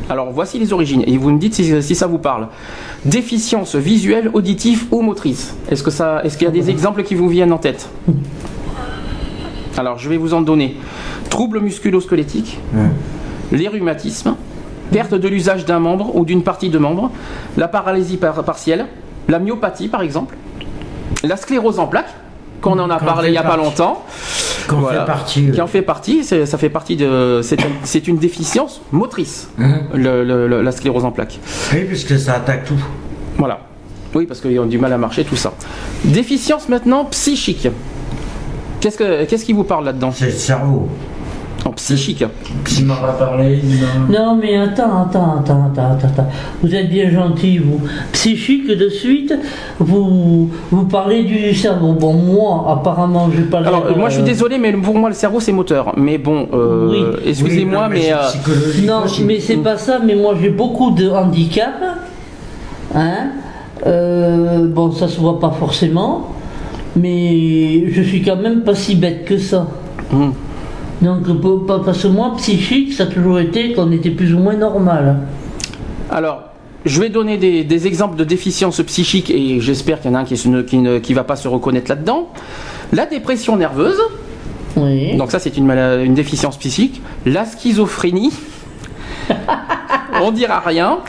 [0.10, 2.50] Alors voici les origines et vous me dites si, si ça vous parle.
[3.06, 5.56] Déficience visuelle, auditive ou motrice.
[5.72, 7.88] Est-ce que ça, est-ce qu'il y a des exemples qui vous viennent en tête?
[9.78, 10.76] Alors je vais vous en donner.
[11.30, 12.60] Troubles musculo-squelettiques,
[13.54, 14.36] les rhumatismes,
[14.92, 17.10] perte de l'usage d'un membre ou d'une partie de membre,
[17.58, 18.88] la paralysie par- partielle,
[19.30, 20.36] la myopathie par exemple,
[21.24, 22.14] la sclérose en plaques,
[22.62, 24.04] qu'on en a parlé il n'y a pas longtemps,
[24.70, 25.02] Voilà.
[25.02, 25.52] fait partie.
[25.52, 27.42] qui en fait partie, c'est- ça fait partie de.
[27.44, 29.50] C'est un- c'est une déficience motrice,
[29.94, 31.40] le- le- la sclérose en plaques.
[31.74, 32.82] Oui, puisque ça attaque tout.
[33.38, 33.60] Voilà.
[34.16, 35.54] Oui, parce qu'ils ont du mal à marcher, tout ça.
[36.06, 37.68] Déficience maintenant psychique.
[38.80, 40.12] Qu'est-ce, que, qu'est-ce qui vous parle là-dedans?
[40.14, 40.88] C'est le cerveau.
[41.66, 42.26] En psychique.
[42.66, 46.28] Qui m'en a parlé, il m'a- Non, mais attends, attends, attends, attends, attends, attends.
[46.62, 47.80] Vous êtes bien gentil, vous.
[48.12, 49.34] Psychique, de suite,
[49.80, 51.94] vous, vous parlez du cerveau.
[51.94, 55.08] Bon, moi, apparemment, j'ai pas le Alors, moi je suis euh, désolé, mais pour moi
[55.10, 55.94] le cerveau c'est moteur.
[55.98, 57.04] Mais bon, euh, Oui.
[57.28, 58.12] excusez-moi, Oui, mais.
[58.14, 61.82] euh, Non, mais c'est pas ça, mais moi j'ai beaucoup de handicaps.
[62.94, 63.30] Hein
[63.86, 66.28] Euh, bon, ça se voit pas forcément,
[66.96, 69.68] mais je suis quand même pas si bête que ça.
[70.12, 70.30] Hmm.
[71.02, 71.22] Donc,
[71.86, 75.18] parce que moi, psychique, ça a toujours été qu'on était plus ou moins normal.
[76.10, 76.44] Alors,
[76.86, 80.22] je vais donner des, des exemples de déficiences psychiques et j'espère qu'il y en a
[80.22, 82.30] un qui, se ne- qui ne qui va pas se reconnaître là-dedans.
[82.94, 84.00] La dépression nerveuse,
[84.78, 85.16] Oui.
[85.18, 87.02] donc ça c'est une, une déficience psychique.
[87.26, 88.32] La schizophrénie,
[90.22, 91.00] on dira rien.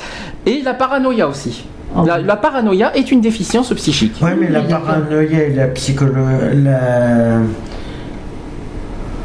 [0.47, 1.65] Et la paranoïa aussi.
[1.97, 2.25] Ah La, oui.
[2.27, 4.15] la paranoïa est une déficience psychique.
[4.23, 6.63] Ouais, mais la Oui, paranoïa et la psychologie.
[6.65, 7.39] La...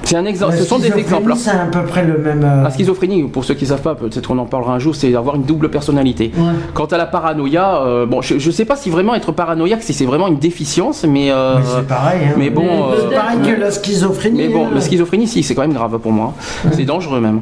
[0.09, 0.55] C'est un exemple.
[0.57, 1.31] Ce sont des exemples.
[1.31, 1.35] hein.
[1.37, 2.43] C'est à peu près le même.
[2.43, 4.95] euh, La schizophrénie, pour ceux qui ne savent pas, peut-être qu'on en parlera un jour,
[4.95, 6.31] c'est avoir une double personnalité.
[6.35, 6.45] Ouais.
[6.73, 9.93] Quant à la paranoïa, euh, bon, je ne sais pas si vraiment être paranoïaque, si
[9.93, 11.29] c'est vraiment une déficience, mais.
[11.31, 12.21] euh, mais c'est pareil.
[12.27, 12.33] Hein.
[12.37, 14.37] mais bon, euh, C'est pareil que la schizophrénie.
[14.39, 14.71] mais bon, hein.
[14.73, 16.33] la schizophrénie, si, c'est quand même grave pour moi.
[16.71, 17.41] C'est dangereux même.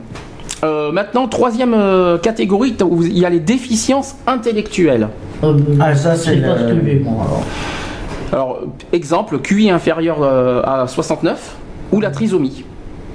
[0.65, 5.07] Euh, maintenant, troisième euh, catégorie, où il y a les déficiences intellectuelles.
[5.43, 7.43] Euh, Ah, ça, c'est pas le- ce que j'ai, moi, alors.
[8.33, 8.59] Alors,
[8.91, 11.55] exemple, QI inférieur euh, à 69
[11.91, 12.63] ou la trisomie.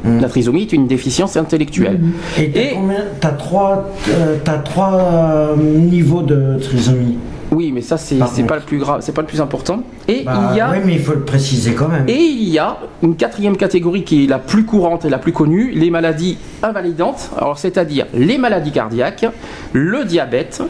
[0.04, 0.20] Mm.
[0.20, 2.00] La trisomie est une déficience intellectuelle.
[2.38, 2.76] Et t'as Et-
[3.20, 7.18] T'as trois, euh, t'as trois euh, niveaux de trisomie.
[7.52, 9.82] Oui, mais ça, c'est pas le plus grave, c'est pas le plus important.
[10.08, 10.70] Et Bah, il y a.
[10.72, 12.08] Oui, mais il faut le préciser quand même.
[12.08, 15.32] Et il y a une quatrième catégorie qui est la plus courante et la plus
[15.32, 19.26] connue, les maladies invalidantes, alors c'est-à-dire les maladies cardiaques,
[19.74, 20.62] le diabète,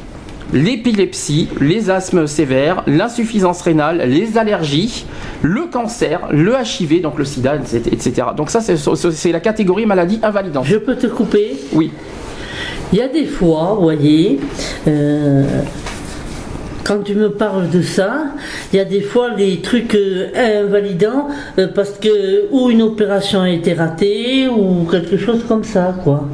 [0.52, 5.06] l'épilepsie, les asthmes sévères, l'insuffisance rénale, les allergies,
[5.42, 8.28] le cancer, le HIV, donc le sida, etc.
[8.36, 10.66] Donc ça, c'est la catégorie maladie invalidante.
[10.66, 11.56] Je peux te couper?
[11.72, 11.90] Oui.
[12.92, 14.38] Il y a des fois, vous voyez,
[14.86, 15.44] euh,
[16.84, 18.24] quand tu me parles de ça,
[18.72, 23.40] il y a des fois les trucs euh, invalidants euh, parce que ou une opération
[23.40, 26.28] a été ratée ou quelque chose comme ça, quoi.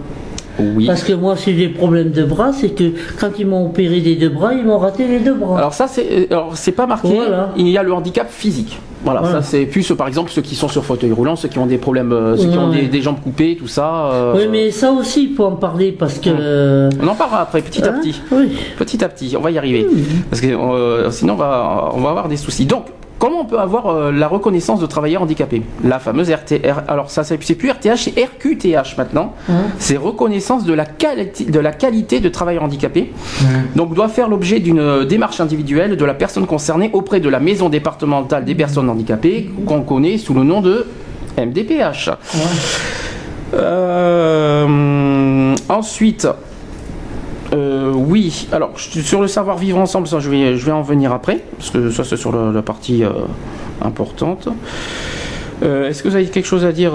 [0.58, 0.86] Oui.
[0.86, 4.00] Parce que moi, si j'ai des problèmes de bras, c'est que quand ils m'ont opéré
[4.00, 5.58] des deux bras, ils m'ont raté les deux bras.
[5.58, 7.08] Alors ça, c'est alors, c'est pas marqué.
[7.14, 7.50] Voilà.
[7.56, 8.78] Il y a le handicap physique.
[9.04, 9.40] Voilà, Voilà.
[9.42, 11.66] ça c'est plus euh, par exemple ceux qui sont sur fauteuil roulant, ceux qui ont
[11.66, 14.10] des problèmes, euh, ceux qui ont des, des jambes coupées, tout ça.
[14.12, 16.30] euh, oui, mais ça aussi, il faut en parler parce que.
[16.30, 18.20] euh, On en parlera après, petit à hein, petit.
[18.32, 18.48] Oui.
[18.76, 19.86] Petit à petit, on va y arriver.
[20.28, 22.66] Parce que euh, sinon, on va, on va avoir des soucis.
[22.66, 22.86] Donc,
[23.18, 25.62] comment on peut avoir euh, la reconnaissance de travailleurs handicapés?
[25.84, 26.82] La fameuse RTR.
[26.88, 29.34] Alors, ça, c'est plus RTH, c'est RQTH maintenant.
[29.48, 33.12] Hein C'est reconnaissance de la, qualité, de la qualité de travailleur handicapé.
[33.42, 33.46] Ouais.
[33.76, 37.40] Donc, doit faire l'objet d'une euh, démarche individuelle de la personne concernée auprès de la
[37.40, 40.86] maison départementale des personnes handicapées, qu'on connaît sous le nom de
[41.36, 42.10] MDPH.
[43.54, 46.28] Euh, ensuite,
[47.54, 51.12] euh, oui, alors sur le savoir vivre ensemble, ça je vais, je vais en venir
[51.12, 53.10] après, parce que ça c'est sur la, partie euh,
[53.80, 54.48] importante.
[55.62, 56.92] Euh, Est-ce que vous avez quelque chose à dire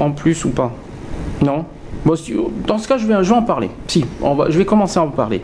[0.00, 0.72] en plus ou pas?
[1.42, 1.64] Non?
[2.04, 2.14] Bon,
[2.66, 3.70] Dans ce cas, je vais, en parler.
[3.86, 5.42] Si, on va, je vais commencer à en parler.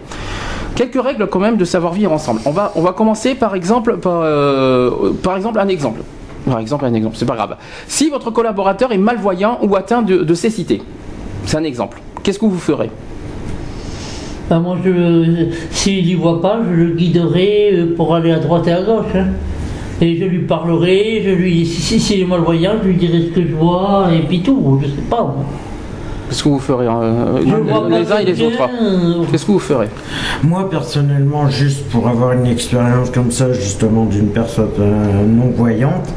[0.75, 2.41] Quelques règles quand même de savoir vivre ensemble.
[2.47, 6.01] On va, commencer par exemple, un exemple.
[6.47, 7.57] Par exemple un exemple, c'est pas grave.
[7.87, 10.83] Si votre collaborateur est malvoyant ou atteint de cécité,
[11.45, 12.01] c'est un exemple.
[12.23, 12.91] Qu'est-ce que vous ferez?
[14.49, 18.67] Ben, moi, je, s'il n'y voit pas, je le guiderai euh, pour aller à droite
[18.67, 19.15] et à gauche.
[19.15, 19.27] hein.
[20.01, 23.35] Et je lui parlerai, je lui, si, si, s'il est malvoyant, je lui dirai ce
[23.35, 25.23] que je vois, et puis tout, je sais pas.
[25.23, 25.45] moi.
[26.29, 29.25] Qu'est-ce que vous ferez euh, Je vois les, pas uns et les autres bien.
[29.31, 29.89] Qu'est-ce que vous ferez
[30.45, 36.09] Moi personnellement, juste pour avoir une expérience comme ça, justement d'une personne euh, non voyante,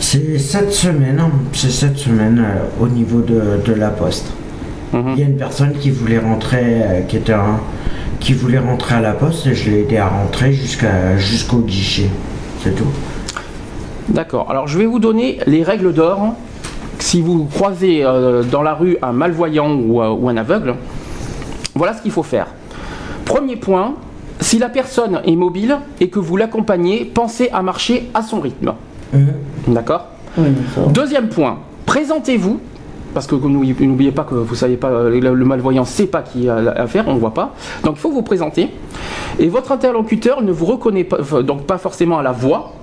[0.00, 4.26] c'est cette semaine, hein, c'est cette semaine euh, au niveau de, de la poste.
[4.96, 5.12] Mhm.
[5.12, 7.60] Il y a une personne qui voulait rentrer, euh, qui était un,
[8.20, 12.08] qui voulait rentrer à la poste et je l'ai aidé à rentrer jusqu'à jusqu'au guichet.
[12.62, 12.86] C'est tout.
[14.08, 14.50] D'accord.
[14.50, 16.34] Alors je vais vous donner les règles d'or.
[16.98, 20.74] Si vous croisez euh, dans la rue un malvoyant ou, euh, ou un aveugle,
[21.74, 22.46] voilà ce qu'il faut faire.
[23.26, 23.94] Premier point,
[24.40, 28.72] si la personne est mobile et que vous l'accompagnez, pensez à marcher à son rythme.
[29.12, 29.34] Mhm.
[29.68, 30.06] D'accord?
[30.38, 30.48] Oui.
[30.92, 32.60] Deuxième point, présentez-vous.
[33.16, 36.50] Parce que n'oubliez pas que vous savez pas, euh, le, malvoyant ne sait pas qui
[36.50, 37.54] a à faire, on ne voit pas.
[37.82, 38.68] Donc il faut vous présenter.
[39.38, 42.74] Et votre interlocuteur ne vous reconnaît pas, donc pas forcément à la voix.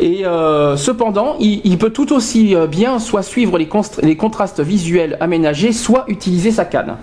[0.00, 3.68] Et euh, cependant, il, il peut tout aussi euh, bien soit suivre les,
[4.16, 6.94] contrastes visuels aménagés, soit utiliser sa canne.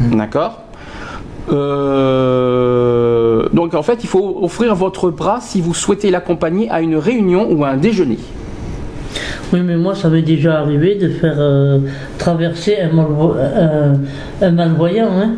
[0.00, 0.62] D'accord?
[1.52, 6.96] Euh, Donc en fait, il faut offrir votre bras si vous souhaitez l'accompagner à une
[6.96, 8.18] réunion ou à un déjeuner.
[9.52, 11.78] Oui, mais moi, ça m'est déjà arrivé de faire euh,
[12.18, 15.08] traverser un, malvoyant.
[15.16, 15.30] Hein.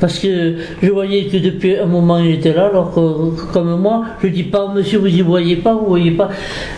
[0.00, 4.02] parce que je voyais que depuis un moment il était là, alors que comme moi,
[4.22, 6.28] je dis pas monsieur vous y voyez pas, vous voyez pas.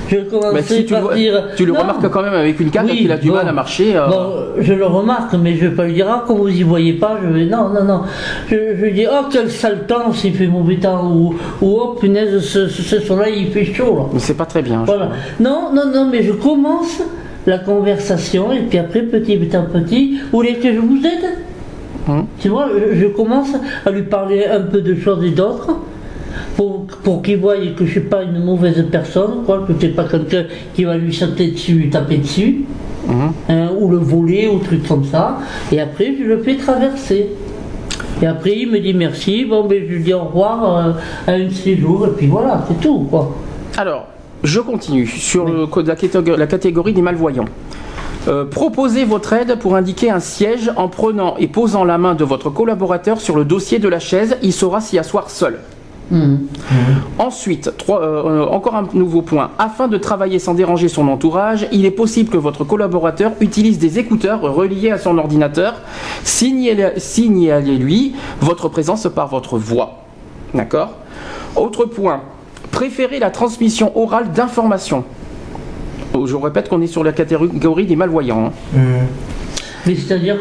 [0.09, 1.45] Je commençais par tu dire.
[1.57, 3.97] Tu le remarques quand même avec une canne qu'il a du mal à marcher.
[3.97, 4.07] Euh.
[4.09, 6.93] Bon, je le remarque, mais je vais pas lui dire ah quand vous y voyez
[6.93, 8.03] pas, je vais non non non.
[8.51, 12.41] Je, je dis oh quel sale temps s'il fait mauvais temps ou, ou oh punaise
[12.41, 14.11] ce, ce soleil il fait chaud.
[14.13, 14.83] Mais c'est pas très bien.
[14.85, 15.09] Voilà.
[15.41, 16.74] Non non non mais je commence
[17.47, 21.39] la conversation et puis après petit à petit, vous voulez que je vous aide
[22.09, 22.27] hum.
[22.41, 23.51] Tu vois, je commence
[23.85, 25.79] à lui parler un peu de choses et d'autres
[26.57, 29.89] pour, pour qu'il voie que je ne suis pas une mauvaise personne, quoi, que je
[29.89, 32.65] pas quelqu'un qui va lui sauter dessus, taper dessus,
[33.09, 33.33] hum.
[33.49, 35.39] hein, ou le voler, ou truc comme ça.
[35.71, 37.31] Et après, je le fais traverser.
[38.23, 40.93] Et après, il me dit merci, bon, ben, je lui dis au revoir euh,
[41.27, 43.35] à un de ces jours, et puis voilà, c'est tout, quoi.
[43.77, 44.07] Alors,
[44.45, 47.47] je continue sur le, la, la catégorie des malvoyants.
[48.27, 52.25] Euh, proposez votre aide pour indiquer un siège en prenant et posant la main de
[52.25, 54.39] votre collaborateur sur le dossier de la chaise.
[54.43, 55.59] Il saura s'y asseoir seul.
[56.11, 56.37] Mmh.
[57.19, 59.51] Ensuite, euh, encore un nouveau point.
[59.59, 63.99] Afin de travailler sans déranger son entourage, il est possible que votre collaborateur utilise des
[63.99, 65.77] écouteurs reliés à son ordinateur.
[66.25, 70.05] Signalez-lui votre présence par votre voix.
[70.53, 70.93] D'accord?
[71.57, 72.21] Autre point.
[72.75, 75.05] Préférez la transmission orale d'informations.
[76.13, 78.47] Oh, je répète qu'on est sur la catégorie des malvoyants.
[78.47, 78.53] Hein.
[78.73, 78.81] Mmh.
[79.87, 80.39] Mais c'est-à-dire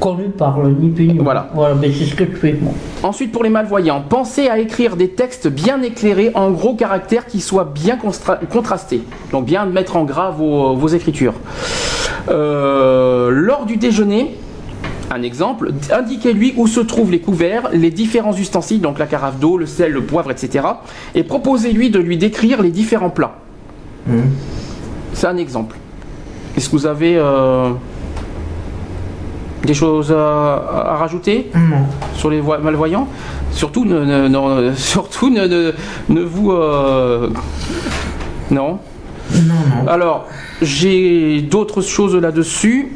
[0.00, 1.50] qu'on lui parle, ni plus ni Voilà.
[1.54, 2.58] Voilà, mais c'est ce que je fais.
[3.02, 7.40] Ensuite, pour les malvoyants, pensez à écrire des textes bien éclairés en gros caractères qui
[7.40, 7.98] soient bien
[8.50, 9.02] contrastés.
[9.30, 11.34] Donc bien mettre en gras vos, écritures.
[12.30, 14.38] Euh, lors du déjeuner,
[15.10, 19.56] un exemple, indiquez-lui où se trouvent les couverts, les différents ustensiles, donc la carafe d'eau,
[19.56, 20.66] le sel, le poivre, etc.
[21.14, 23.38] Et proposez-lui de lui décrire les différents plats.
[24.06, 24.18] Mmh.
[25.14, 25.76] C'est un exemple.
[26.56, 27.70] Est-ce que vous avez euh,
[29.64, 31.50] des choses à, rajouter
[32.14, 33.08] sur les malvoyants?
[33.50, 36.52] Surtout, ne, surtout ne, vous...
[36.52, 37.30] Euh,
[38.50, 38.78] non?
[39.32, 39.88] Non, non.
[39.88, 40.26] Alors,
[40.62, 42.92] j'ai d'autres choses là-dessus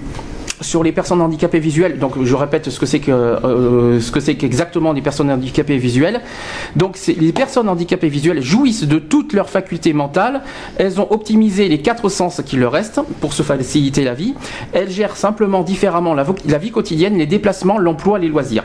[0.63, 4.21] sur les personnes handicapées visuelles, donc je répète ce que c'est que euh, ce que
[4.21, 6.21] c'est qu'exactement des personnes handicapées visuelles.
[6.77, 10.43] Donc les personnes handicapées visuelles jouissent de toutes leurs facultés mentales.
[10.77, 14.35] Elles ont optimisé les quatre sens qui leur restent pour se faciliter la vie.
[14.73, 18.65] Elles gèrent simplement différemment la, la vie quotidienne, les déplacements, l'emploi, les loisirs.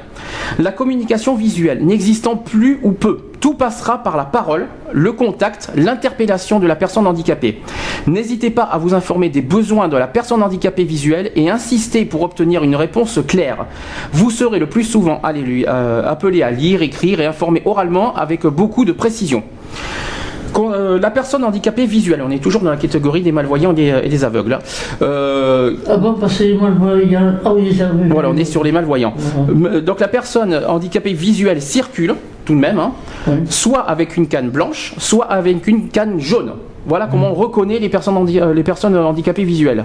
[0.60, 6.60] La communication visuelle n'existant plus ou peu tout passera par la parole, le contact, l'interpellation
[6.60, 7.62] de la personne handicapée.
[8.08, 12.24] N'hésitez pas à vous informer des besoins de la personne handicapée visuelle et insistez pour
[12.24, 13.66] obtenir une réponse claire.
[14.12, 18.86] Vous serez le plus souvent euh, appelé à lire, écrire et informer oralement avec beaucoup
[18.86, 19.44] de précision.
[20.58, 24.24] Euh, la personne handicapée visuelle, on est toujours dans la catégorie des malvoyants et des,
[24.24, 24.54] aveugles.
[24.54, 24.60] Hein.
[25.02, 27.36] Euh, ah bon, parce que les malvoyants.
[27.46, 28.12] Ah oui, les aveugles.
[28.12, 29.14] Voilà, on est sur les malvoyants.
[29.86, 32.16] Donc la personne handicapée visuelle circule
[32.48, 32.94] tout de même, hein,
[33.50, 36.54] soit avec une canne blanche, soit avec une canne jaune.
[36.86, 39.84] Voilà comment on reconnaît les personnes, euh, les personnes handicapées visuelles.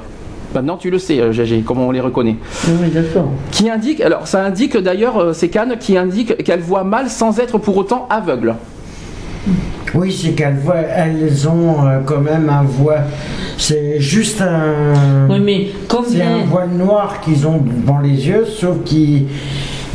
[0.55, 2.37] Maintenant, tu le sais, Gégé, comment on les reconnaît.
[2.69, 3.31] Oui, d'accord.
[3.51, 7.59] Qui indique, alors ça indique d'ailleurs ces cannes qui indiquent qu'elles voient mal sans être
[7.59, 8.55] pour autant aveugles.
[9.95, 10.59] Oui, c'est qu'elles
[10.95, 13.07] elles ont euh, quand même un voile.
[13.59, 15.29] C'est juste un.
[15.29, 15.69] Oui, mais
[16.07, 19.25] C'est un voile noir qu'ils ont dans les yeux, sauf que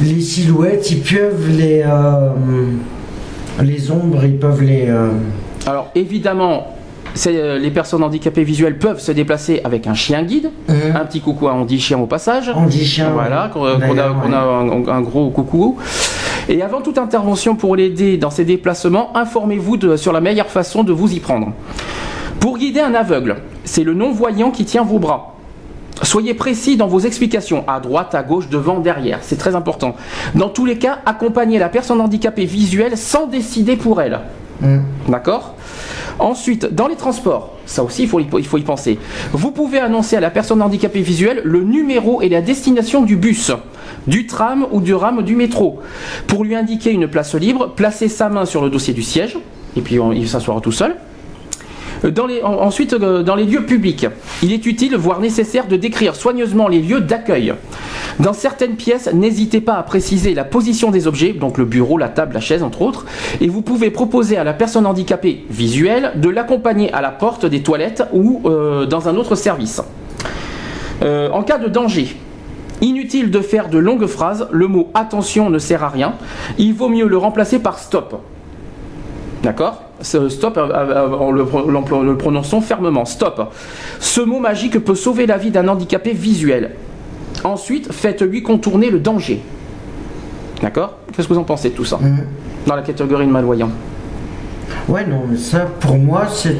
[0.01, 1.83] les silhouettes, ils peuvent les.
[1.85, 2.29] Euh,
[3.63, 4.85] les ombres, ils peuvent les.
[4.87, 5.09] Euh,
[5.65, 6.75] Alors, évidemment,
[7.25, 10.51] les personnes handicapées visuelles peuvent se déplacer avec un chien guide.
[10.67, 10.73] Mmh.
[10.95, 12.51] Un petit coucou à Andy Chien au passage.
[12.53, 13.11] Andy Chien.
[13.11, 15.77] Voilà, qu'on a, un, gros coucou.
[16.49, 20.93] Et avant toute intervention pour l'aider dans ses déplacements, informez-vous sur la meilleure façon de
[20.93, 21.51] vous y prendre.
[22.39, 25.36] Pour guider un aveugle, c'est le non-voyant qui tient vos bras.
[26.03, 29.95] Soyez précis dans vos explications, à droite, à gauche, devant, derrière, c'est très important.
[30.35, 34.19] Dans tous les cas, accompagnez la personne handicapée visuelle sans décider pour elle.
[34.61, 34.79] Mm.
[35.09, 35.55] D'accord?
[36.19, 38.97] Ensuite, dans les transports, ça aussi il faut, il faut y penser,
[39.31, 43.51] vous pouvez annoncer à la personne handicapée visuelle le numéro et la destination du bus
[44.07, 45.81] du tram ou du ram du métro.
[46.27, 49.37] Pour lui indiquer une place libre, placez sa main sur le dossier du siège,
[49.75, 50.95] et puis il s'assoira tout seul.
[52.03, 54.05] Les, ensuite, euh, dans les lieux publics,
[54.43, 57.53] il est utile, voire nécessaire, de décrire soigneusement les lieux d'accueil.
[58.19, 62.09] Dans certaines pièces, n'hésitez pas à préciser la position des objets, donc le bureau, la
[62.09, 63.05] table, la chaise, entre autres,
[63.41, 67.61] et vous pouvez proposer à la personne handicapée visuelle de l'accompagner à la porte des
[67.61, 69.81] toilettes ou euh, dans un autre service.
[71.03, 72.15] Euh, en cas de danger,
[72.81, 76.13] Inutile de faire de longues phrases, le mot attention ne sert à rien,
[76.59, 78.21] il vaut mieux le remplacer par stop.
[79.41, 79.86] D'accord?
[80.01, 81.43] Stop, euh, euh, en le,
[82.03, 83.05] le prononçant fermement.
[83.05, 83.53] Stop.
[83.99, 86.71] Ce mot magique peut sauver la vie d'un handicapé visuel.
[87.43, 89.41] Ensuite, faites-lui contourner le danger.
[90.61, 90.97] D'accord?
[91.13, 91.99] Qu'est-ce que vous en pensez de tout ça?
[92.65, 93.69] Dans la catégorie de malvoyants.
[94.87, 96.57] Ouais, non, mais ça, pour moi, c'est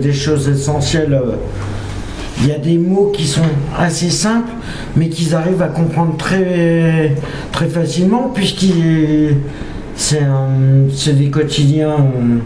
[0.00, 1.14] des, choses essentielles.
[1.14, 1.32] euh.
[2.40, 3.42] Il y a des mots qui sont
[3.76, 4.52] assez simples,
[4.96, 7.14] mais qu'ils arrivent à comprendre très,
[7.52, 9.36] très facilement, puisqu'il
[9.96, 11.96] c'est des quotidiens.
[11.96, 12.38] euh,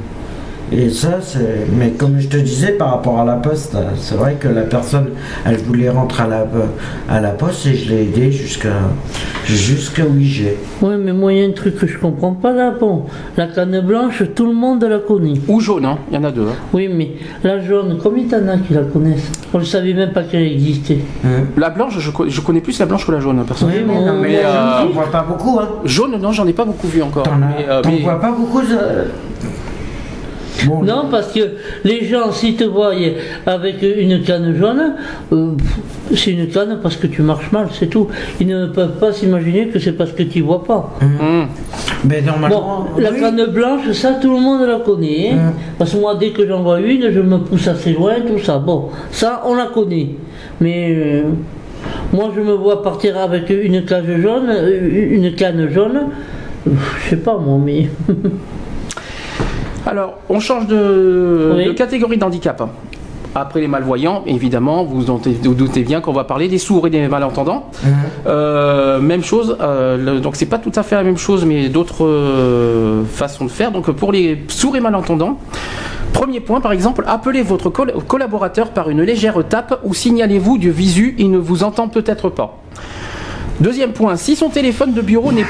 [0.74, 1.66] Et ça, c'est.
[1.76, 5.10] Mais comme je te disais, par rapport à la poste, c'est vrai que la personne,
[5.44, 6.46] elle voulait rentrer à la,
[7.10, 8.70] à la poste et je l'ai aidé jusqu'à
[9.44, 10.56] jusqu'à où j'ai.
[10.80, 12.72] Oui, mais moi, il y a un truc que je comprends pas là.
[12.78, 13.04] Bon,
[13.36, 15.34] la canne blanche, tout le monde la connaît.
[15.48, 16.42] Ou jaune, hein Il y en a deux.
[16.42, 16.54] hein.
[16.72, 17.12] Oui, mais
[17.44, 19.30] la jaune, combien t'en as qui la connaissent?
[19.52, 20.98] On ne savait même pas qu'elle existait.
[21.56, 23.92] La blanche, je, je connais plus la blanche que la jaune, personnellement.
[23.94, 25.68] Oui, Mais non, mais euh, jaune, vois pas beaucoup, hein.
[25.84, 27.24] Jaune, non, j'en ai pas beaucoup vu encore.
[27.24, 28.60] T'en Mais, euh, t'en mais- vois pas beaucoup.
[28.60, 29.04] euh,
[30.66, 31.40] Bon, Non, parce que
[31.84, 32.92] les gens, s'ils te voient
[33.46, 34.94] avec une canne jaune,
[35.32, 35.52] euh,
[36.14, 38.08] c'est une canne parce que tu marches mal, c'est tout.
[38.40, 40.94] Ils ne peuvent pas s'imaginer que c'est parce que tu vois pas.
[41.00, 41.46] Hum.
[42.04, 42.86] Mais Bon, normalement.
[42.98, 43.20] la oui.
[43.20, 45.30] canne blanche, ça, tout le monde la connaît.
[45.32, 45.36] hein.
[45.50, 45.52] Mm.
[45.78, 48.58] Parce que moi, dès que j'en vois une, je me pousse assez loin, tout ça.
[48.58, 50.10] Bon, ça, on la connaît.
[50.60, 51.22] Mais euh,
[52.12, 56.00] moi, je me vois partir avec une cage jaune, euh, une canne jaune.
[56.66, 57.88] Je sais pas, moi, mais.
[59.86, 61.64] Alors, on change de, Oui.
[61.66, 62.62] de catégorie d'handicap.
[63.34, 67.08] Après les malvoyants, évidemment, vous vous doutez bien qu'on va parler des sourds et des
[67.08, 67.70] malentendants.
[67.82, 67.90] Mhm.
[68.26, 71.70] Euh, même chose, euh, le- donc c'est pas tout à fait la même chose, mais
[71.70, 73.72] d'autres euh, façons de faire.
[73.72, 75.38] Donc pour les sourds et malentendants,
[76.12, 80.70] premier point par exemple, appelez votre col- collaborateur par une légère tape ou signalez-vous du
[80.70, 82.58] visu, il ne vous entend peut-être pas.
[83.62, 85.44] Deuxième point, si son téléphone de bureau n'est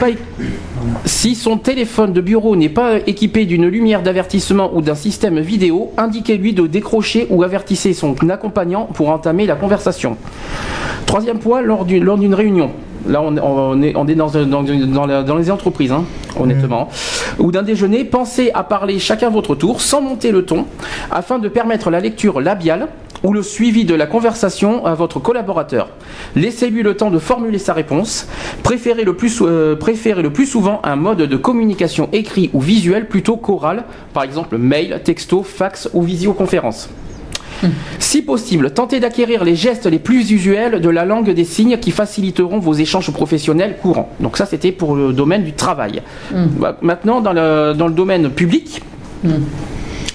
[2.69, 8.15] pas équipé d'une lumière d'avertissement ou d'un système vidéo, indiquez-lui de décrocher ou avertissez son
[8.29, 10.19] accompagnant pour entamer la conversation.
[11.07, 12.73] Troisième point, lors d'une réunion.
[13.09, 16.05] Là, on, on est, on est dans, dans- dans la- dans les entreprises, hein,
[16.39, 16.89] honnêtement.
[17.39, 20.67] Ou d'un déjeuner, pensez à parler chacun votre tour, sans monter le ton,
[21.11, 22.89] afin de permettre la lecture labiale
[23.23, 25.89] ou le suivi de la conversation à votre collaborateur.
[26.35, 28.27] Laissez-lui le temps de formuler sa réponse.
[28.65, 33.07] Préférez le plus, euh, préférez le plus souvent un mode de communication écrit ou visuel
[33.09, 36.89] plutôt qu'oral, par exemple mail, texto, fax ou visioconférence.
[37.99, 41.91] Si possible, tentez d'acquérir les gestes les plus usuels de la langue des signes qui
[41.91, 44.11] faciliteront vos échanges professionnels courants.
[44.21, 46.03] Donc ça, c'était pour le domaine du travail.
[46.33, 48.83] Bah, Maintenant, dans le, dans le domaine public,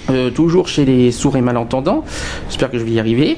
[0.10, 2.04] euh, toujours chez les sourds et malentendants,
[2.50, 3.38] j'espère que je vais y arriver.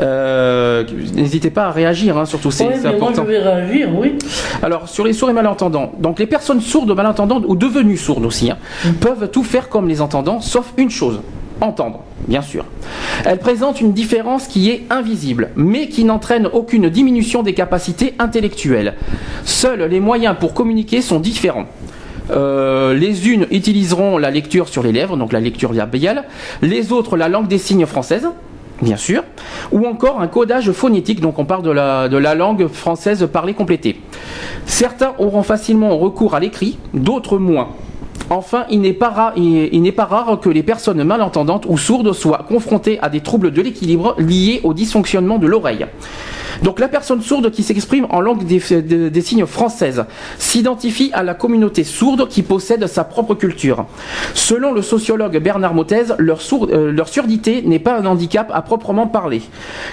[0.00, 3.22] Euh, N'hésitez pas à réagir, hein, surtout c'est Oui, mais moi, important.
[3.24, 4.14] je vais réagir, oui.
[4.62, 8.50] Alors, sur les sourds et malentendants, donc les personnes sourdes, malentendantes ou devenues sourdes aussi,
[8.50, 8.58] hein,
[9.00, 11.20] peuvent tout faire comme les entendants, sauf une chose,
[11.60, 12.64] entendre, bien sûr.
[13.24, 18.94] Elles présentent une différence qui est invisible, mais qui n'entraîne aucune diminution des capacités intellectuelles.
[19.44, 21.66] Seuls les moyens pour communiquer sont différents.
[22.30, 26.24] Euh, les unes utiliseront la lecture sur les lèvres, donc la lecture labiale,
[26.62, 28.28] les autres la langue des signes française,
[28.82, 29.24] bien sûr,
[29.72, 33.54] ou encore un codage phonétique, donc on parle de la, de la langue française parlée
[33.54, 34.00] complétée.
[34.66, 37.70] Certains auront facilement recours à l'écrit, d'autres moins.
[38.30, 39.32] Enfin, il n'est pas, rare,
[40.40, 44.74] que les personnes malentendantes ou sourdes soient confrontées à des troubles de l'équilibre liés au
[44.74, 45.86] dysfonctionnement de l'oreille.
[46.62, 50.04] Donc la personne sourde qui s'exprime en langue des, signes française
[50.38, 53.86] s'identifie à la communauté sourde qui possède sa propre culture.
[54.34, 59.40] Selon le sociologue Bernard Mottez, euh, leur surdité n'est pas un handicap à proprement parler,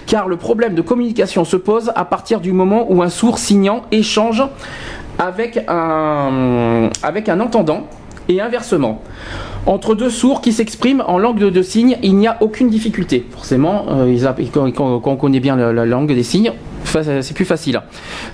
[0.07, 3.83] car le problème de communication se pose à partir du moment où un sourd signant
[3.91, 4.43] échange
[5.19, 6.89] avec un
[7.39, 7.87] entendant
[8.29, 9.01] et inversement.
[9.65, 13.25] Entre deux sourds qui s'expriment en langue de, de signes, il n'y a aucune difficulté.
[13.31, 16.53] Forcément, euh, quand, on connaît bien la, la langue des signes,
[16.85, 17.81] c'est plus facile.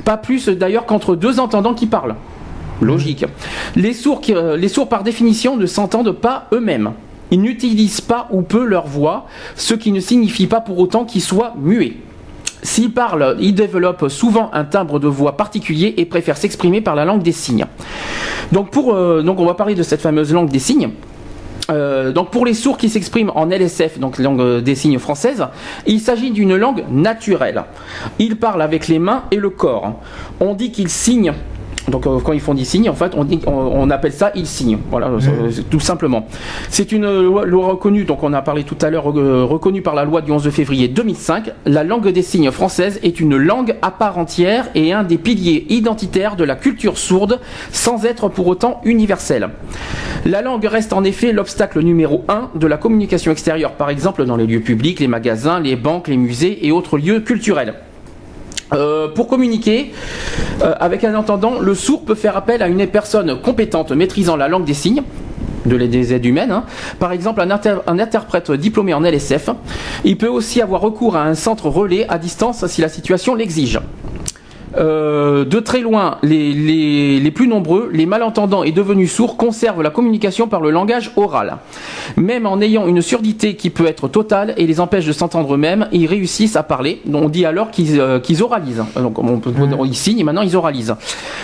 [0.03, 2.15] Pas plus d'ailleurs qu'entre deux entendants qui parlent.
[2.81, 3.25] Logique.
[3.75, 6.91] Les sourds, euh, les sourds par définition ne s'entendent pas eux-mêmes.
[7.29, 11.21] Ils n'utilisent pas ou peu leur voix, ce qui ne signifie pas pour autant qu'ils
[11.21, 11.93] soient muets.
[12.63, 17.05] S'ils parlent, ils développent souvent un timbre de voix particulier et préfèrent s'exprimer par la
[17.05, 17.65] langue des signes.
[18.51, 20.91] Donc, euh, on va parler de cette fameuse langue des signes.
[21.69, 25.45] Euh, donc pour les sourds qui s'expriment en LSF, donc langue euh, des signes française,
[25.85, 27.63] il s'agit d'une langue naturelle.
[28.19, 29.99] Ils parlent avec les mains et le corps.
[30.39, 31.33] On dit qu'ils signent.
[31.89, 34.31] Donc euh, quand ils font des signes, en fait, on, dit, on, on appelle ça
[34.35, 34.77] ils signent.
[34.89, 36.27] Voilà, euh, tout simplement.
[36.69, 39.95] C'est une loi, loi reconnue, donc on a parlé tout à l'heure, euh, reconnue par
[39.95, 41.51] la loi du 11 février 2005.
[41.65, 45.65] La langue des signes française est une langue à part entière et un des piliers
[45.69, 47.39] identitaires de la culture sourde,
[47.71, 49.49] sans être pour autant universelle.
[50.25, 54.35] La langue reste en effet l'obstacle numéro un de la communication extérieure, par exemple dans
[54.35, 57.73] les lieux publics, les magasins, les banques, les musées et autres lieux culturels.
[58.73, 59.91] Euh, pour communiquer
[60.61, 64.47] euh, avec un entendant, le sourd peut faire appel à une personne compétente maîtrisant la
[64.47, 65.03] langue des signes
[65.65, 66.63] de des aides humaines, hein.
[66.99, 69.49] par exemple un, interprète diplômé en LSF.
[70.03, 73.79] Il peut aussi avoir recours à un centre relais à distance si la situation l'exige.
[74.77, 79.81] Euh, de très loin, les, les, les, plus nombreux, les malentendants et devenus sourds conservent
[79.81, 81.57] la communication par le langage oral.
[82.15, 85.87] Même en ayant une surdité qui peut être totale et les empêche de s'entendre eux-mêmes,
[85.91, 87.01] ils réussissent à parler.
[87.11, 88.85] On dit alors qu'ils euh, oralisent.
[88.95, 89.51] Donc on peut,
[89.85, 90.95] ils signent et maintenant ils oralisent.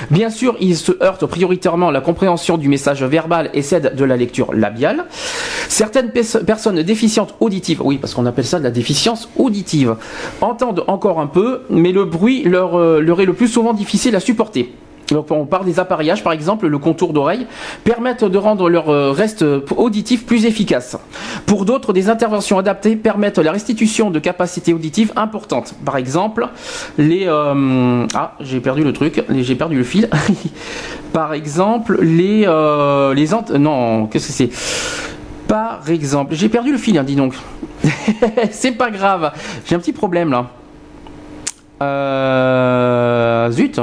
[0.09, 4.03] Bien sûr, ils se heurtent prioritairement à la compréhension du message verbal et cèdent de
[4.05, 5.05] la lecture labiale.
[5.67, 9.95] Certaines personnes déficientes auditives, oui parce qu'on appelle ça de la déficience auditive,
[10.41, 14.15] entendent encore un peu, mais le bruit leur, euh, leur est le plus souvent difficile
[14.15, 14.71] à supporter.
[15.29, 17.47] On parle des appareillages, par exemple, le contour d'oreille,
[17.85, 19.45] permettent de rendre leur euh, reste
[19.77, 20.97] auditif plus efficace.
[21.45, 25.75] Pour d'autres, des interventions adaptées permettent la restitution de capacités auditives importantes.
[25.85, 26.49] Par exemple,
[26.97, 27.23] les...
[27.25, 30.09] Euh, ah, j'ai perdu le truc, j'ai perdu le fil.
[31.13, 32.43] par exemple, les...
[32.45, 34.49] Euh, les non, qu'est-ce que c'est?
[35.47, 37.33] Par exemple, j'ai perdu le fil, hein, dis donc.
[38.51, 39.31] c'est pas grave,
[39.65, 40.49] j'ai un petit problème là.
[41.81, 43.79] Euh, zut.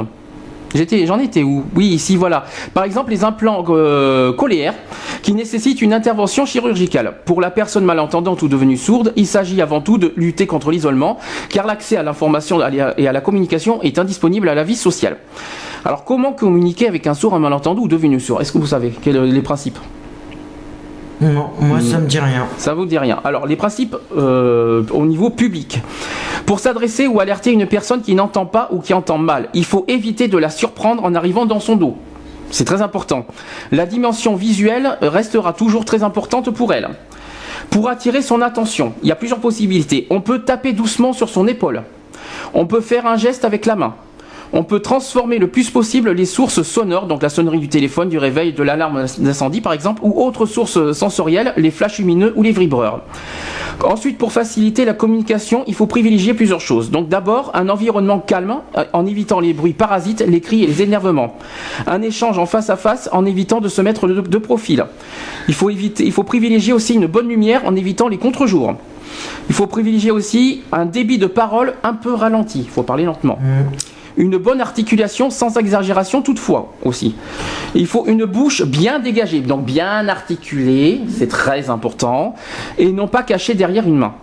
[1.05, 1.63] J'en étais où?
[1.73, 2.43] Oui, ici, voilà.
[2.73, 4.73] Par exemple, les implants euh, coléaires
[5.21, 7.13] qui nécessitent une intervention chirurgicale.
[7.23, 11.17] Pour la personne malentendante ou devenue sourde, il s'agit avant tout de lutter contre l'isolement,
[11.49, 12.59] car l'accès à l'information
[12.97, 15.17] et à la communication est indisponible à la vie sociale.
[15.85, 18.41] Alors, comment communiquer avec un sourd, un malentendu ou devenu sourd?
[18.41, 19.79] Est-ce que vous savez quels sont les principes?
[21.21, 22.47] Non, moi ça me dit rien.
[22.57, 23.19] Ça vous dit rien.
[23.23, 25.81] Alors les principes euh, au niveau public.
[26.45, 29.85] Pour s'adresser ou alerter une personne qui n'entend pas ou qui entend mal, il faut
[29.87, 31.97] éviter de la surprendre en arrivant dans son dos.
[32.51, 33.25] C'est très important.
[33.71, 36.89] La dimension visuelle restera toujours très importante pour elle.
[37.69, 40.05] Pour attirer son attention, il y a plusieurs possibilités.
[40.09, 41.83] On peut taper doucement sur son épaule.
[42.53, 43.95] On peut faire un geste avec la main
[44.55, 48.17] on peut transformer le plus possible les sources sonores, donc la sonnerie du téléphone, du
[48.17, 52.53] réveil, de l'alarme d'incendie par exemple, ou autres sources sensorielles, les flashs lumineux ou les
[52.53, 53.01] vibreurs.
[53.83, 56.89] Ensuite, pour faciliter la communication, il faut privilégier plusieurs choses.
[56.89, 60.81] Donc d'abord, un environnement calme, euh, en évitant les bruits parasites, les cris et les
[60.81, 61.35] énervements.
[61.85, 64.85] Un échange en face à face, en évitant de se mettre de, profil.
[65.49, 68.75] Il faut, éviter, il faut privilégier aussi une bonne lumière, en évitant les contre-jours.
[69.49, 72.61] Il faut privilégier aussi un débit de parole un peu ralenti.
[72.61, 73.37] Il faut parler lentement.
[73.41, 77.15] Mmh une bonne articulation sans exagération toutefois aussi.
[77.73, 82.35] Il faut une bouche bien dégagée, donc bien articulée, c'est très important,
[82.77, 84.13] et non pas cachée derrière une main.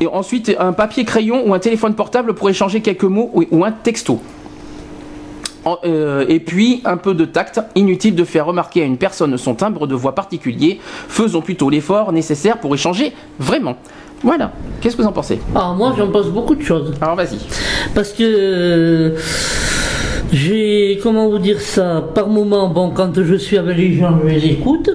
[0.00, 3.72] Et ensuite, un papier crayon ou un téléphone portable pour échanger quelques mots ou un
[3.72, 4.20] texto.
[5.84, 9.54] Euh, et puis un peu de tact, inutile de faire remarquer à une personne son
[9.54, 13.76] timbre de voix particulier, faisons plutôt l'effort nécessaire pour échanger vraiment.
[14.22, 14.52] Voilà.
[14.80, 16.92] Qu'est-ce que vous en pensez Ah, moi, j'en pense beaucoup de choses.
[17.00, 17.38] Alors, vas-y.
[17.94, 19.14] Parce que.
[20.32, 24.28] J'ai, comment vous dire ça, par moment, bon, quand je suis avec les gens, je
[24.30, 24.88] les écoute,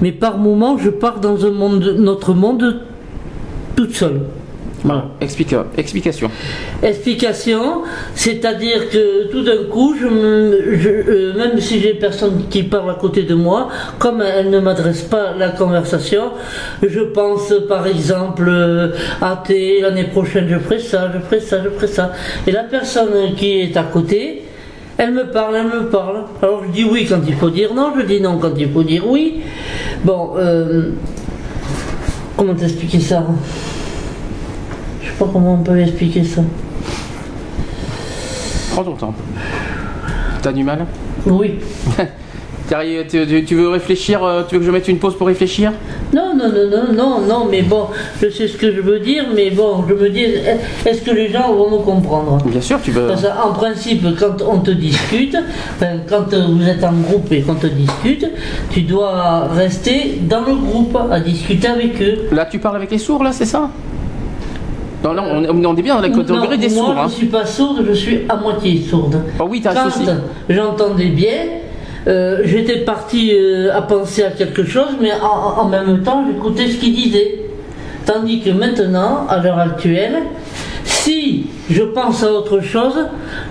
[0.00, 2.82] mais par moment, je pars dans un monde, notre monde,
[3.74, 4.20] toute seule.
[5.20, 6.30] Explique, explication.
[6.82, 7.82] Explication,
[8.14, 13.24] c'est-à-dire que tout d'un coup, je, euh, même si j'ai personne qui parle à côté
[13.24, 13.68] de moi,
[13.98, 16.30] comme elle ne m'adresse pas la conversation,
[16.82, 19.42] je pense par exemple euh, à
[19.82, 22.12] l'année prochaine je ferai ça, je ferai ça, je ferai ça.
[22.46, 24.44] Et la personne qui est à côté,
[24.96, 26.24] elle me parle, elle me parle.
[26.42, 28.82] Alors je dis oui quand il faut dire non, je dis non quand il faut
[28.82, 29.40] dire oui.
[30.04, 30.90] Bon, euh,
[32.36, 33.26] comment t'expliquer ça?
[35.18, 36.42] Sais pas comment on peut expliquer ça.
[38.72, 39.14] Prends ton temps.
[40.42, 40.86] T'as du mal
[41.26, 41.54] Oui.
[42.68, 45.72] tu, veux réfléchir euh, Tu veux que je mette une pause pour réfléchir?
[46.14, 47.86] Non, non, non, non, non, non, mais bon,
[48.22, 50.24] je sais ce que je veux dire, mais bon, je me dis,
[50.86, 52.38] est-ce que les gens vont me comprendre?
[52.44, 53.10] Bien sûr, tu veux.
[53.10, 55.36] en principe, quand on te discute,
[56.08, 58.26] quand vous êtes en groupe et qu'on te discute,
[58.70, 62.28] tu dois rester dans le groupe à discuter avec eux.
[62.30, 63.68] Là, tu parles avec les sourds, là, c'est ça?
[65.04, 65.22] Non, non,
[65.64, 66.94] on, est bien dans la catégorie des sourds.
[66.94, 67.08] Moi, je ne hein.
[67.08, 69.20] suis pas sourde, je suis à moitié sourde.
[69.38, 69.88] Oh oui, as Quand
[70.48, 71.36] j'entendais bien,
[72.08, 76.78] euh, j'étais parti euh, à penser à quelque chose, mais en, même temps, j'écoutais ce
[76.78, 77.44] qu'il disait.
[78.06, 80.22] Tandis que maintenant, à l'heure actuelle,
[80.84, 82.98] si je pense à autre chose,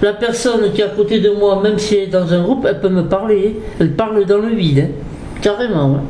[0.01, 2.65] la personne qui est à côté de moi, même si elle est dans un groupe,
[2.67, 3.57] elle peut me parler.
[3.79, 5.39] Elle parle dans le vide, hein.
[5.41, 6.01] carrément.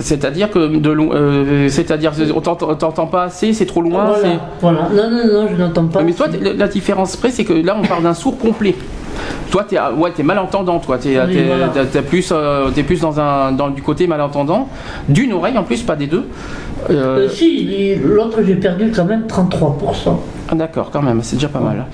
[0.00, 4.12] C'est-à-dire que de euh, c'est-à-dire on t'entend pas assez, c'est trop loin.
[4.60, 6.02] Voilà, Non, non, non, je n'entends pas.
[6.02, 6.26] Mais toi,
[6.56, 8.74] la différence près, c'est que là, on parle d'un sourd complet.
[9.50, 10.98] Toi, t'es ouais, es malentendant, toi.
[10.98, 14.68] T'es es, plus, euh, es plus dans un dans du côté malentendant,
[15.08, 16.24] d'une oreille en plus, pas des deux.
[16.90, 20.16] Euh, Euh, si, l'autre j'ai perdu quand même 33%.
[20.50, 21.86] ah, D'accord, quand même, c'est déjà pas mal.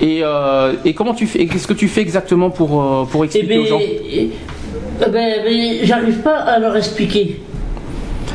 [0.00, 3.54] Et, euh, et comment tu fais Qu'est-ce que tu fais exactement pour, pour Eh expliquer
[3.54, 3.80] ben, aux gens
[5.06, 5.40] eh, ben,
[5.84, 7.40] j'arrive pas à leur expliquer.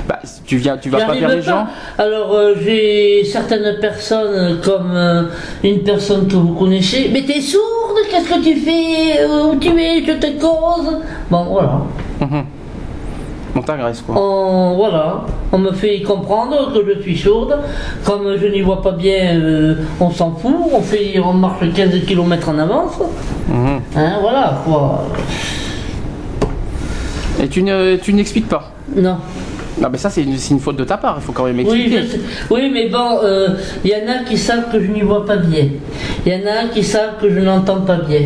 [0.07, 4.91] bah, Tu viens, tu vas pas vers les gens Alors euh, j'ai certaines personnes comme
[4.93, 5.23] euh,
[5.63, 7.09] une personne que vous connaissez.
[7.13, 10.97] Mais t'es sourde, qu'est-ce que tu fais Où tu es Je te cause.
[11.29, 11.81] Bon voilà.
[12.21, 12.43] Mhm.
[13.55, 14.15] On t'agresse quoi.
[14.15, 15.21] On, voilà.
[15.51, 17.57] On me fait comprendre que je suis sourde.
[18.05, 20.55] Comme je n'y vois pas bien, euh, on s'en fout.
[20.71, 22.93] On fait, on marche 15 km en avance.
[23.47, 23.81] Mhm.
[23.97, 25.03] Hein, voilà quoi.
[27.41, 29.17] Et tu ne, tu n'expliques pas Non.
[29.81, 31.55] Non, mais ça, c'est une, c'est une faute de ta part, il faut quand même
[31.55, 32.01] Oui, expliquer.
[32.01, 32.19] je sais.
[32.49, 33.19] oui, mais bon,
[33.85, 35.69] il y en a qui savent que je n'y vois pas bien.
[36.25, 38.21] Il y en a qui savent que je n'entends pas bien.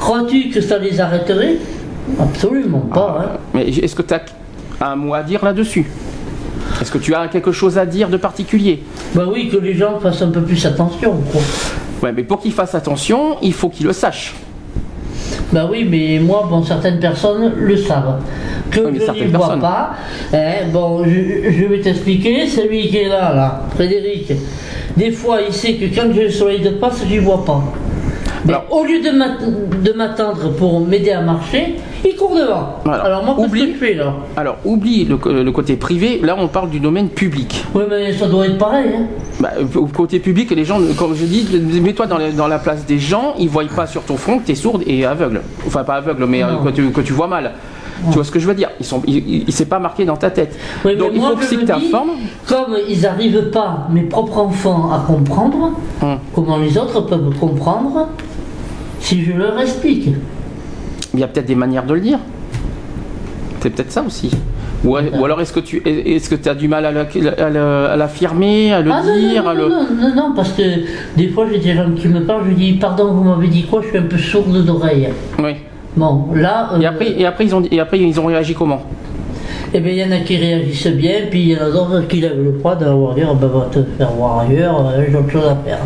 [0.00, 1.56] Crois-tu que ça les arrêterait?
[2.18, 3.18] Absolument pas.
[3.34, 3.38] hein.
[3.52, 4.22] Mais est-ce que tu as
[4.80, 5.84] un mot à dire là-dessus?
[6.80, 8.82] Est-ce que tu as quelque chose à dire de particulier?
[9.14, 11.16] Bah oui, que les gens fassent un peu plus attention.
[11.32, 11.40] Quoi.
[12.02, 14.34] Ouais, mais pour qu'ils fassent attention, il faut qu'ils le sachent.
[15.54, 18.20] Bah oui, mais moi, bon, certaines personnes le savent.
[18.72, 19.90] Que Oui, je certaines vois pas.
[20.32, 22.48] hein, bon, je, je vais t'expliquer.
[22.48, 24.32] Celui qui est là, là, Frédéric,
[24.96, 27.62] des fois, il sait que quand le soleil de passe, je n'y vois pas.
[28.44, 32.76] Mais Alors- au lieu de m'attendre pour m'aider à marcher, il court devant.
[32.84, 33.02] Voilà.
[33.04, 36.36] Alors moi, Oublie- que je fais là Alors, oublie le, co- le côté privé, là
[36.38, 37.64] on parle du domaine public.
[37.74, 38.90] Oui, mais ça doit être pareil.
[38.96, 39.06] Hein.
[39.40, 41.48] Bah, au côté public, les gens, comme je dis,
[41.80, 44.54] mets-toi dans, la place des gens, ils voient pas sur ton front que tu es
[44.54, 45.40] sourde et aveugle.
[45.66, 47.52] Enfin, pas aveugle, mais euh, que, tu, que tu vois mal.
[48.08, 48.70] Tu vois ce que je veux dire?
[48.80, 50.58] Ils sont, il, s'est pas marqué dans ta tête.
[50.84, 52.10] Oui, Donc il faut que tu t'informes.
[52.46, 56.18] Comme ils n'arrivent pas, mes propres enfants, à comprendre, Hum.
[56.34, 58.08] comment les autres peuvent comprendre
[59.00, 60.08] si je leur explique
[61.14, 62.18] Il y a peut-être des manières de le dire.
[63.60, 64.30] C'est peut-être ça aussi.
[64.84, 67.06] Ou, ou alors est-ce que tu est-ce que as du mal à la-
[67.38, 69.68] à la- à l'affirmer, à le Ah dire non, à non, le...
[69.70, 70.62] non, non, non, parce que
[71.16, 73.80] des fois j'ai des gens qui me parlent, je dis pardon, vous m'avez dit quoi,
[73.82, 75.08] je suis un peu sourde d'oreille.
[75.38, 75.54] Oui.
[75.96, 78.82] Bon, là, euh, Et après, et après ils ont et après ils ont réagi comment?
[79.72, 82.06] Eh bien, il y en a qui réagissent bien, puis il y en a d'autres
[82.06, 85.30] qui lèvent le poids d'avoir dire, ben, va te faire voir ailleurs, euh, j'ai autre
[85.30, 85.78] chose à faire.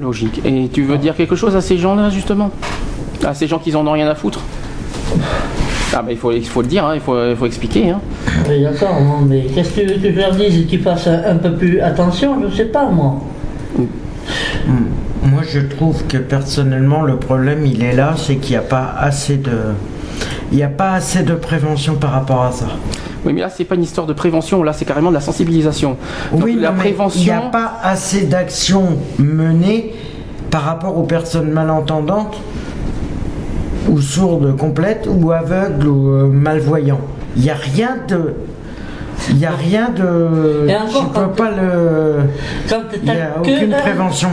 [0.00, 0.40] Logique.
[0.44, 2.50] Et tu veux dire quelque chose à ces gens-là justement?
[3.26, 4.40] À ces gens qui en ont rien à foutre
[5.94, 7.90] Ah bah il faut il faut le dire, hein, il faut il faut expliquer.
[7.90, 8.00] Hein.
[8.48, 11.22] Oui, d'accord, non, mais qu'est-ce que tu veux que je leur dise Qu'ils fassent un,
[11.32, 13.20] un peu plus attention, je sais pas, moi.
[15.22, 18.94] Moi, je trouve que personnellement, le problème, il est là, c'est qu'il n'y a pas
[18.98, 19.50] assez de,
[20.50, 22.66] il n'y a pas assez de prévention par rapport à ça.
[23.24, 25.98] Oui, mais là c'est pas une histoire de prévention, là c'est carrément de la sensibilisation.
[26.32, 27.20] Donc oui, la mais prévention.
[27.20, 29.92] il n'y a pas assez d'actions menées
[30.50, 32.40] par rapport aux personnes malentendantes
[33.90, 37.00] ou sourdes complètes ou aveugles ou euh, malvoyants.
[37.36, 38.34] Il n'y a rien de,
[39.30, 42.14] il n'y a rien de, Et encore, quand- peux pas le,
[43.02, 44.28] il n'y a aucune un- prévention.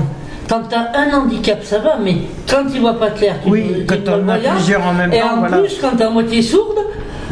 [0.50, 2.16] Quand tu as un handicap, ça va, mais
[2.50, 5.26] quand il voit pas clair, tu Oui, quand as malvoyant, plusieurs en même et temps,
[5.36, 5.58] en voilà.
[5.58, 6.78] plus, quand tu à moitié sourde.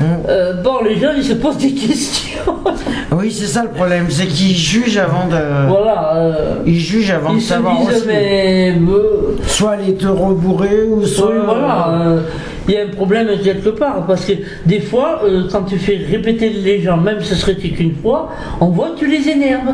[0.01, 2.41] Euh, bon, les gens, ils se posent des questions.
[3.11, 6.15] Oui, c'est ça le problème, c'est qu'ils jugent avant de, voilà.
[6.15, 8.07] euh, ils jugent avant de ils se savoir disent, aussi.
[8.07, 8.75] mais...
[8.89, 11.29] euh, Soit les te rebourrer ou soit.
[11.31, 12.21] oui, voilà, euh,
[12.67, 14.33] il y a un problème quelque part, parce que
[14.65, 18.29] des fois, euh, quand tu fais répéter les gens, même ce serait qu'une fois,
[18.59, 19.73] on voit que tu les énerves.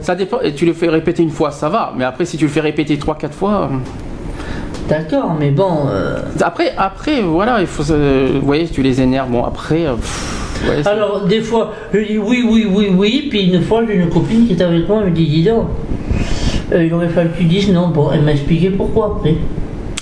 [0.00, 0.40] Ça dépend.
[0.40, 1.92] Et tu le fais répéter une fois, ça va.
[1.96, 3.70] Mais après si tu le fais répéter trois quatre fois.
[4.84, 5.86] Euh, D'accord, mais bon...
[5.88, 7.82] euh, Après, après, voilà, il faut.
[7.84, 9.30] Vous voyez, tu les énerves.
[9.30, 9.86] Bon, après.
[9.86, 13.62] euh, pff, ouais, c'est- Alors, des fois, je dis oui, oui, oui, oui, puis une
[13.62, 15.66] fois, j'ai une copine qui était avec moi, elle me dit, dis donc,
[16.72, 17.88] euh, il aurait fallu que tu dises non.
[17.88, 19.36] Bon, elle m'a expliqué pourquoi après.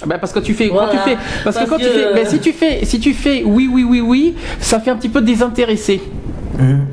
[0.07, 0.69] Bah, parce que tu fais.
[0.69, 0.89] Voilà.
[0.89, 1.17] Quand tu fais.
[1.45, 2.15] Parce, Parce que quand que- tu fais.
[2.15, 2.85] Mais si tu fais.
[2.85, 6.01] Si tu fais oui, oui, oui, oui, ça fait un petit peu désintéressé.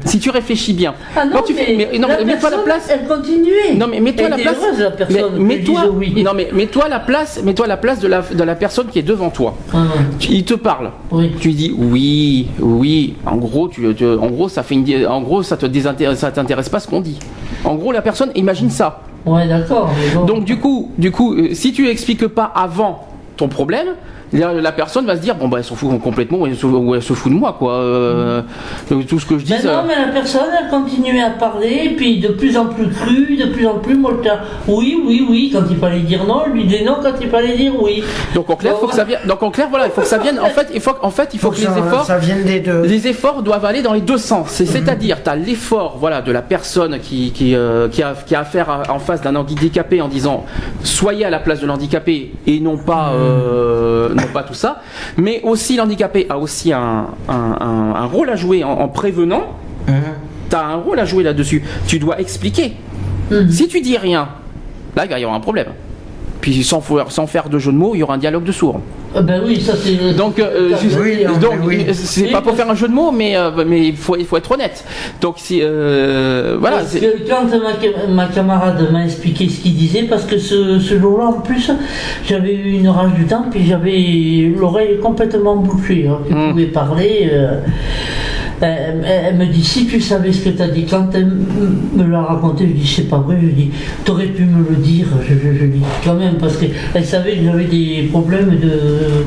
[0.06, 0.94] Si tu réfléchis bien.
[1.16, 1.76] Ah non, Quand tu mais, fais.
[1.92, 2.90] mais- non, la mais mets-toi la place.
[2.92, 3.76] Elle continuait.
[3.76, 4.56] Non mais mets-toi la place.
[4.64, 5.22] heureuse, la personne.
[5.38, 5.82] mais que mets-toi.
[5.84, 6.24] je dise oui.
[6.24, 7.42] Non mais mets-toi la place.
[7.44, 9.56] Mets-toi la place de la de la personne qui est devant toi.
[9.74, 9.78] Ah,
[10.20, 10.92] Tu- Il te parle.
[11.12, 11.32] Oui.
[11.40, 13.16] Tu dis oui, oui.
[13.26, 16.32] En gros, tu, tu- en gros, ça fait une, en gros, ça te désintéresse, ça
[16.32, 17.18] t'intéresse pas ce qu'on dit.
[17.64, 19.02] En gros, la personne imagine ça.
[19.26, 19.90] Ouais, d'accord.
[20.00, 20.26] mais bon.
[20.26, 23.88] Donc du coup, du coup, euh, si tu expliques pas avant ton problème,
[24.34, 26.96] la, personne va se dire bon bah elle s'en fout complètement ou elle se, ou
[26.96, 27.74] elle se fout de moi quoi.
[27.74, 28.42] Euh,
[29.08, 29.54] tout ce que je dis.
[29.54, 32.66] Mais ça- non, mais la personne, elle continuait à parler, et puis de plus en
[32.66, 34.40] plus cru, de plus en plus molta.
[34.68, 37.74] Oui, oui, oui, quand il fallait dire non, lui disait non quand il fallait dire
[37.82, 38.04] oui.
[38.36, 39.20] Donc en clair, Bon, faut que ça vienne.
[39.28, 40.40] Donc en clair, voilà, il faut que ça vienne.
[40.40, 42.06] En fait, il faut, en fait, il faut, Faut que, que les efforts.
[42.06, 42.82] ça vienne des deux.
[42.84, 44.50] Les efforts doivent aller dans les deux sens.
[44.50, 48.36] C'est- C'est-à-dire, tu as l'effort voilà, de la personne qui, qui, euh, qui, a, qui
[48.36, 50.46] a affaire à- en face d'un handicapé en disant
[50.84, 54.82] soyez à la place de l'handicapé et non pas, euh, non pas tout ça.
[55.18, 59.44] Mais aussi, l'handicapé a aussi un, un, un- un rôle à jouer en, en prévenant.
[59.88, 59.96] Mhm.
[60.50, 61.64] tu as un rôle à jouer là-dessus.
[61.88, 62.74] Tu dois expliquer.
[63.32, 63.50] Mhm.
[63.50, 64.30] Si tu dis rien,
[64.96, 65.68] là, il va y avoir un problème.
[66.42, 68.80] Puis sans, sans faire de jeu de mots, il y aura un dialogue de sourds.
[69.16, 70.14] Ah ben oui, ça c'est.
[70.14, 70.70] Donc, euh,
[71.40, 71.56] donc
[71.94, 74.38] c'est pas pour faire un jeu de mots, mais euh, mais il faut il faut
[74.38, 74.84] être honnête.
[75.22, 76.82] Donc si euh, voilà.
[77.28, 81.42] quand ma, ma, camarade m'a expliqué ce qu'il disait, parce que ce, ce jour-là en
[81.42, 81.72] plus,
[82.28, 86.08] j'avais eu une rage du temps, puis j'avais l'oreille complètement bouchée.
[86.08, 86.50] Hein, je hmm.
[86.52, 87.32] pouvais parler.
[88.60, 91.32] Elle, me dit si tu savais ce que tu as dit quand elle
[91.96, 93.70] me l'a raconté je dis c'est pas vrai je dis
[94.04, 97.44] t'aurais pu me le dire je, je, je dis quand même parce qu'elle savait que
[97.44, 99.26] j'avais des problèmes de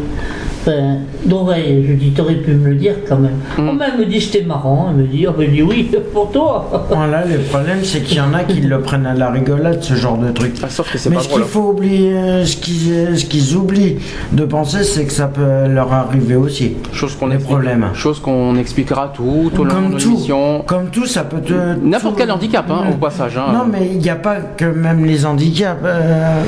[1.24, 1.84] d'oreille.
[1.88, 3.38] Je dis, t'aurais pu me le dire quand même.
[3.58, 3.80] Mm.
[3.80, 4.88] elle me dit, c'était marrant.
[4.90, 6.86] Elle me dit, oh, dit oui, pour toi.
[6.90, 9.94] Voilà, le problème, c'est qu'il y en a qui le prennent à la rigolade, ce
[9.94, 10.52] genre de truc.
[10.62, 10.66] Ah,
[11.10, 13.96] Mais ce qu'il faut oublier, ce qu'ils, ce qu'ils oublient
[14.32, 16.76] de penser, c'est que ça peut leur arriver aussi.
[16.92, 17.88] Chose qu'on problèmes.
[17.94, 20.62] Chose qu'on expliquera tout, au long de l'émission.
[20.66, 21.54] Comme tout, ça peut te.
[21.82, 23.36] N'importe quel handicap, hein, au passage.
[23.36, 23.52] Hein.
[23.52, 25.80] Non, mais il n'y a pas que même les handicaps.
[25.84, 26.42] Euh,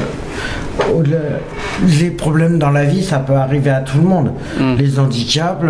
[2.01, 4.33] les problèmes dans la vie, ça peut arriver à tout le monde.
[4.59, 4.75] Mm.
[4.79, 5.63] Les handicaps,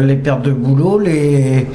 [0.00, 1.66] les pertes de boulot, les,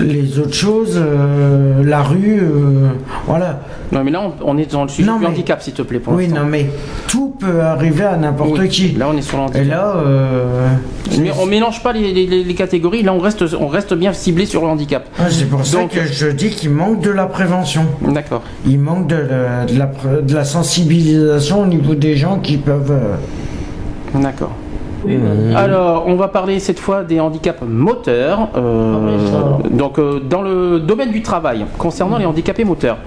[0.00, 2.88] les autres choses, euh, la rue, euh,
[3.26, 3.60] voilà.
[3.92, 6.28] Non, mais là, on, est dans le sujet du handicap, s'il te plaît, pour Oui,
[6.28, 6.66] non, mais
[7.08, 8.92] tout peut arriver à n'importe qui.
[8.92, 9.62] Là, on est sur l'handicap.
[9.62, 10.68] Et là, euh,
[11.18, 13.02] mais on mélange pas les, catégories.
[13.02, 15.08] Là, on reste, on reste bien ciblé sur le handicap.
[15.18, 17.84] Ah, c'est pour ça que je dis qu'il manque de la prévention.
[18.02, 18.42] D'accord.
[18.66, 19.90] Il manque de la,
[20.22, 22.98] de la, sensibilisation au niveau des gens qui peuvent.
[24.14, 24.52] D'accord.
[25.04, 25.56] Mmh.
[25.56, 28.48] Alors, on va parler cette fois des handicaps moteurs.
[28.56, 29.18] Euh,
[29.70, 32.98] donc, euh, dans le domaine du travail, concernant les handicapés moteurs.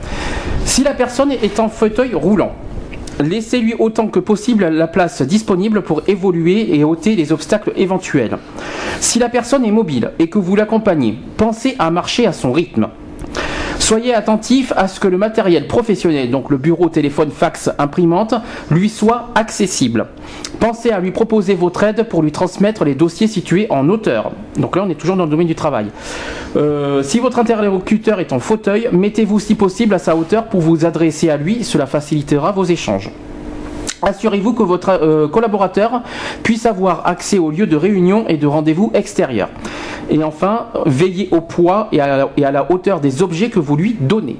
[0.65, 2.53] Si la personne est en fauteuil roulant,
[3.19, 8.37] laissez-lui autant que possible la place disponible pour évoluer et ôter les obstacles éventuels.
[8.99, 12.87] Si la personne est mobile et que vous l'accompagnez, pensez à marcher à son rythme.
[13.83, 18.33] Soyez attentif à ce que le matériel professionnel, donc le bureau, téléphone, fax, imprimante,
[18.71, 20.07] lui soit accessible.
[20.61, 24.31] Pensez à lui proposer votre aide pour lui transmettre les dossiers situés en hauteur.
[24.55, 25.87] Donc là, on est toujours dans le domaine du travail.
[26.55, 30.85] Euh, si votre interlocuteur est en fauteuil, mettez-vous si possible à sa hauteur pour vous
[30.85, 31.65] adresser à lui.
[31.65, 33.11] Cela facilitera vos échanges.
[34.05, 36.01] Assurez-vous que votre euh, collaborateur
[36.43, 39.49] puisse avoir accès aux lieux de réunion et de rendez-vous extérieurs.
[40.09, 44.37] Et enfin, veillez au poids et à, la, hauteur des objets que vous lui donnez.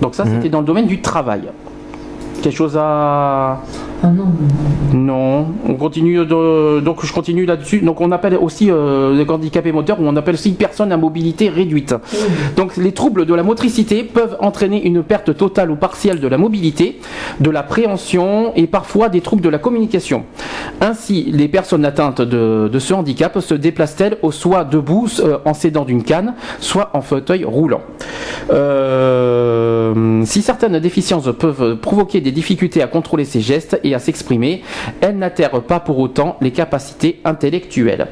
[0.00, 0.34] Donc ça, mhm.
[0.34, 1.42] c'était dans le domaine du travail.
[2.42, 3.60] Quelque chose à...
[4.92, 5.46] Non.
[5.68, 7.80] On continue donc je continue là-dessus.
[7.80, 11.48] Donc on appelle aussi euh, les handicapés moteurs ou on appelle aussi personnes à mobilité
[11.48, 11.94] réduite.
[12.56, 16.38] Donc les troubles de la motricité peuvent entraîner une perte totale ou partielle de la
[16.38, 17.00] mobilité,
[17.40, 20.24] de la préhension et parfois des troubles de la communication.
[20.80, 26.02] Ainsi, les personnes atteintes de, ce handicap se déplacent-elles soit debout euh, en s'aidant d'une
[26.02, 27.80] canne, soit en fauteuil roulant.
[28.50, 34.62] Euh, si certaines déficiences peuvent provoquer des difficultés à contrôler ses gestes et à s'exprimer,
[35.00, 38.08] elles n'atterrent pas pour autant les capacités intellectuelles.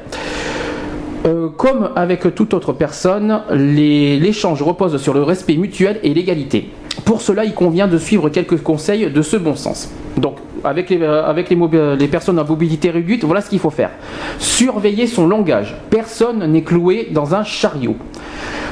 [1.25, 6.69] Euh, comme avec toute autre personne, l'échange repose sur le respect mutuel et l'égalité.
[7.05, 9.89] Pour cela, il convient de suivre quelques conseils de ce bon sens.
[10.17, 13.91] Donc, avec les, euh, personnes à mobilité réduite, voilà ce qu'il faut faire.
[14.37, 15.75] Surveiller son langage.
[15.89, 17.95] Personne n'est cloué dans un chariot.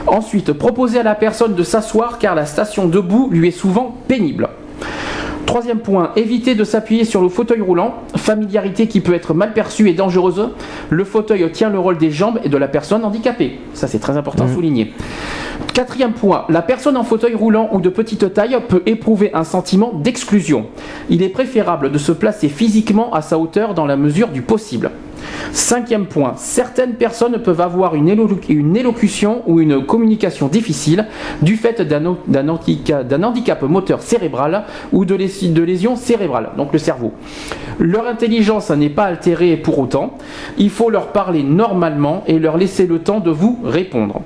[0.07, 4.49] Ensuite, proposer à la personne de s'asseoir car la station debout lui est souvent pénible.
[5.51, 9.89] Troisième point, éviter de s'appuyer sur le fauteuil roulant, familiarité qui peut être mal perçue
[9.89, 10.47] et dangereuse.
[10.89, 13.59] Le fauteuil tient le rôle des jambes et de la personne handicapée.
[13.73, 14.53] Ça c'est très important à mmh.
[14.53, 14.93] souligner.
[15.73, 19.91] Quatrième point, la personne en fauteuil roulant ou de petite taille peut éprouver un sentiment
[19.93, 20.67] d'exclusion.
[21.09, 24.89] Il est préférable de se placer physiquement à sa hauteur dans la mesure du possible.
[25.51, 31.07] Cinquième point, certaines personnes peuvent avoir une, élocution ou une communication difficile
[31.41, 32.49] du fait d'un
[33.23, 37.13] handicap, moteur cérébral ou de, de lésions cérébrales, donc le cerveau.
[37.79, 40.17] Leur intelligence n'est pas altérée pour autant.
[40.57, 44.21] Il faut leur parler normalement et leur laisser le temps de vous répondre.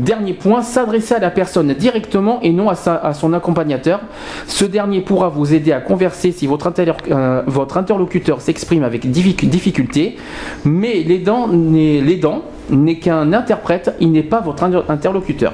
[0.00, 4.00] Dernier point, s'adresser à la personne directement et non à, son accompagnateur.
[4.46, 6.72] Ce dernier pourra vous aider à converser si votre,
[7.10, 7.42] euh,
[7.74, 10.16] interlocuteur s'exprime avec difficulté,
[10.64, 15.52] mais l'aidant n'est qu'un interprète, il n'est pas votre interlocuteur.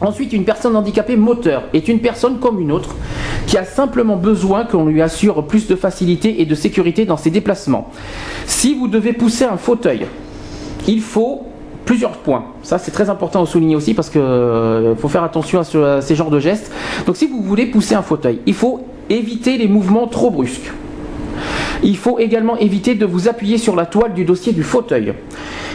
[0.00, 2.96] Ensuite, une personne handicapée moteur est une personne comme une autre
[3.46, 7.30] qui a simplement besoin qu'on lui assure plus de facilité et de sécurité dans ses
[7.30, 7.90] déplacements.
[8.46, 10.06] Si vous devez pousser un fauteuil,
[10.88, 11.47] il faut
[11.88, 12.44] plusieurs points.
[12.62, 16.14] Ça, c'est très important à souligner aussi parce qu'il euh, faut faire attention à, ces
[16.14, 16.70] genres de gestes.
[17.06, 20.70] Donc, si vous voulez pousser un fauteuil, il faut éviter les mouvements trop brusques.
[21.82, 25.14] Il faut également éviter de vous appuyer sur la toile du dossier du fauteuil.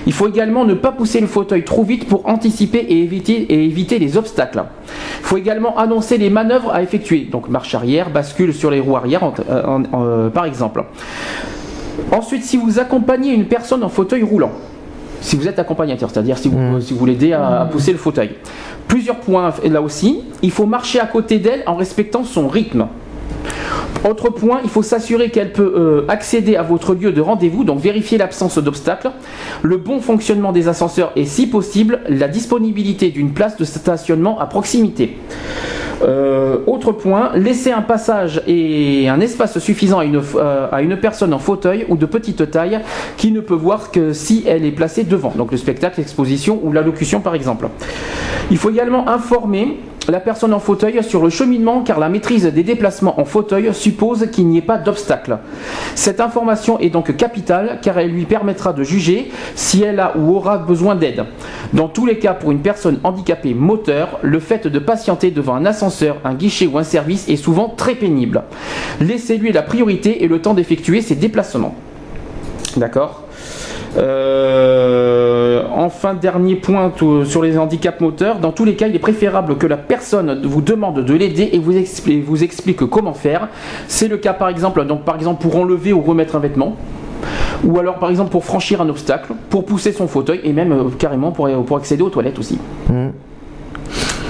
[0.06, 4.16] Il faut également ne pas pousser le fauteuil trop vite pour anticiper et éviter, les
[4.16, 4.66] obstacles.
[5.22, 8.98] Il faut également annoncer les manœuvres à effectuer, donc marche arrière, bascule sur les roues
[8.98, 10.84] arrière euh, par exemple.
[12.12, 14.52] Ensuite, si vous accompagnez une personne en fauteuil roulant,
[15.24, 16.82] si vous êtes accompagnateur, c'est-à-dire si vous, mm.
[16.82, 18.32] si vous l'aidez à, pousser le fauteuil.
[18.88, 20.22] Plusieurs points là aussi.
[20.42, 22.88] Il faut marcher à côté d'elle en respectant son rythme.
[24.08, 27.80] Autre point, il faut s'assurer qu'elle peut euh, accéder à votre lieu de rendez-vous, donc
[27.80, 29.12] vérifier l'absence d'obstacles,
[29.62, 34.46] le bon fonctionnement des ascenseurs et si possible la disponibilité d'une place de stationnement à
[34.46, 35.18] proximité.
[36.04, 40.98] Euh, autre point, laisser un passage et un espace suffisant à une, euh, à une
[40.98, 42.80] personne en fauteuil ou de petite taille
[43.18, 46.72] qui ne peut voir que si elle est placée devant, donc le spectacle, l'exposition ou
[46.72, 47.70] l'allocution par exemple.
[48.52, 49.80] Il faut également informer
[50.10, 54.30] la personne en fauteuil sur le cheminement car la maîtrise des déplacements en fauteuil suppose
[54.32, 55.38] qu'il n'y ait pas d'obstacle.
[55.96, 60.36] Cette information est donc capitale car elle lui permettra de juger si elle a ou
[60.36, 61.26] aura besoin d'aide.
[61.74, 65.66] Dans tous les cas, pour une personne handicapée moteur, le fait de patienter devant un
[65.66, 68.44] ascenseur, un guichet ou un service est souvent très pénible.
[69.00, 71.76] Laissez-lui la priorité et le temps d'effectuer ses déplacements.
[72.78, 73.23] D'accord?
[73.96, 76.92] Euh, enfin, dernier point
[77.26, 78.40] sur les handicaps moteurs.
[78.40, 81.60] Dans tous les cas, il est préférable que la personne vous demande de l'aider et
[81.60, 83.50] vous explique, vous explique comment faire.
[83.88, 86.76] C'est le cas par exemple, donc par exemple pour enlever ou remettre un vêtement.
[87.64, 90.84] Ou alors par exemple pour franchir un obstacle, pour pousser son fauteuil et même euh,
[90.98, 92.58] carrément pour, pour accéder aux toilettes aussi.
[92.90, 93.10] Hmm.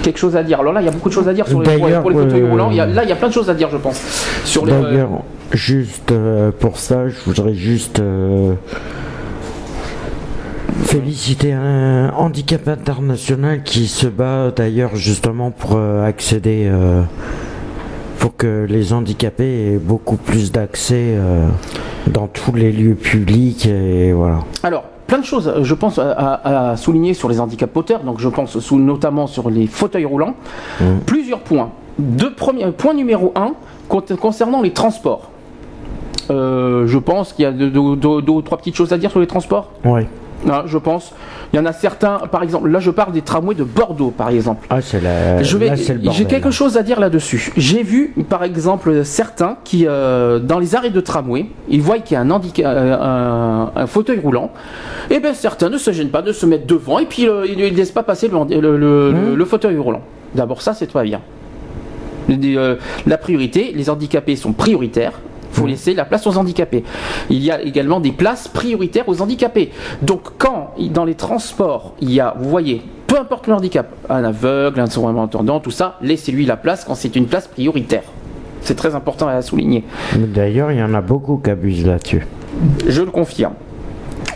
[0.03, 0.59] quelque chose à dire.
[0.59, 2.43] Alors là, il y a beaucoup de choses à dire sur les, pour, les fauteuils
[2.47, 2.69] roulants.
[2.69, 3.99] là, il y a plein de choses à dire, je pense.
[4.43, 8.01] Sur D'ailleurs, juste euh, pour ça, je voudrais juste
[10.93, 17.01] féliciter un handicap international qui se bat d'ailleurs justement pour euh, accéder, euh,
[18.19, 21.47] pour que les handicapés aient beaucoup plus d'accès euh,
[22.05, 24.41] dans tous les lieux publics et voilà.
[24.61, 28.03] Alors, plein de choses, je pense, à, souligner sur les handicaps moteurs.
[28.03, 30.35] Donc, je pense sous, notamment sur les fauteuils roulants.
[30.79, 30.99] Mmh.
[31.07, 31.71] Plusieurs points.
[31.97, 33.53] Deux premiers, point numéro un,
[33.87, 35.31] concernant les transports.
[36.29, 39.71] je pense qu'il y a deux, ou trois petites choses à dire sur les transports?
[39.85, 40.03] Oui.
[40.49, 41.13] Ah, je pense.
[41.51, 44.29] Il y en a certains, par exemple, là je parle des tramways de Bordeaux, par
[44.29, 44.67] exemple.
[44.69, 45.41] Ah, c'est la...
[45.43, 47.51] J'ai quelque chose à dire là-dessus.
[47.57, 52.15] J'ai vu, par exemple, certains qui, euh, dans les arrêts de tramway, ils voient qu'il
[52.15, 54.51] y a un, euh, un, fauteuil roulant.
[55.09, 57.57] Et bien certains ne se gênent pas de se mettre devant et puis euh, ils
[57.57, 59.45] ne laissent pas passer le, le, mmh.
[59.45, 60.01] fauteuil roulant.
[60.35, 61.21] D'abord ça, c'est pas bien.
[62.27, 65.13] la priorité, les handicapés sont prioritaires
[65.53, 66.83] faut laisser la place aux handicapés.
[67.29, 69.71] Il y a également des places prioritaires aux handicapés.
[70.01, 74.23] Donc quand dans les transports, il y a, vous voyez, peu importe le handicap, un
[74.23, 78.03] aveugle, un sourd entendant, tout ça, laissez-lui la place quand c'est une place prioritaire.
[78.61, 79.83] C'est très important à souligner.
[80.15, 82.25] D'ailleurs, il y en a beaucoup qui abusent là-dessus.
[82.87, 83.53] Je le confirme.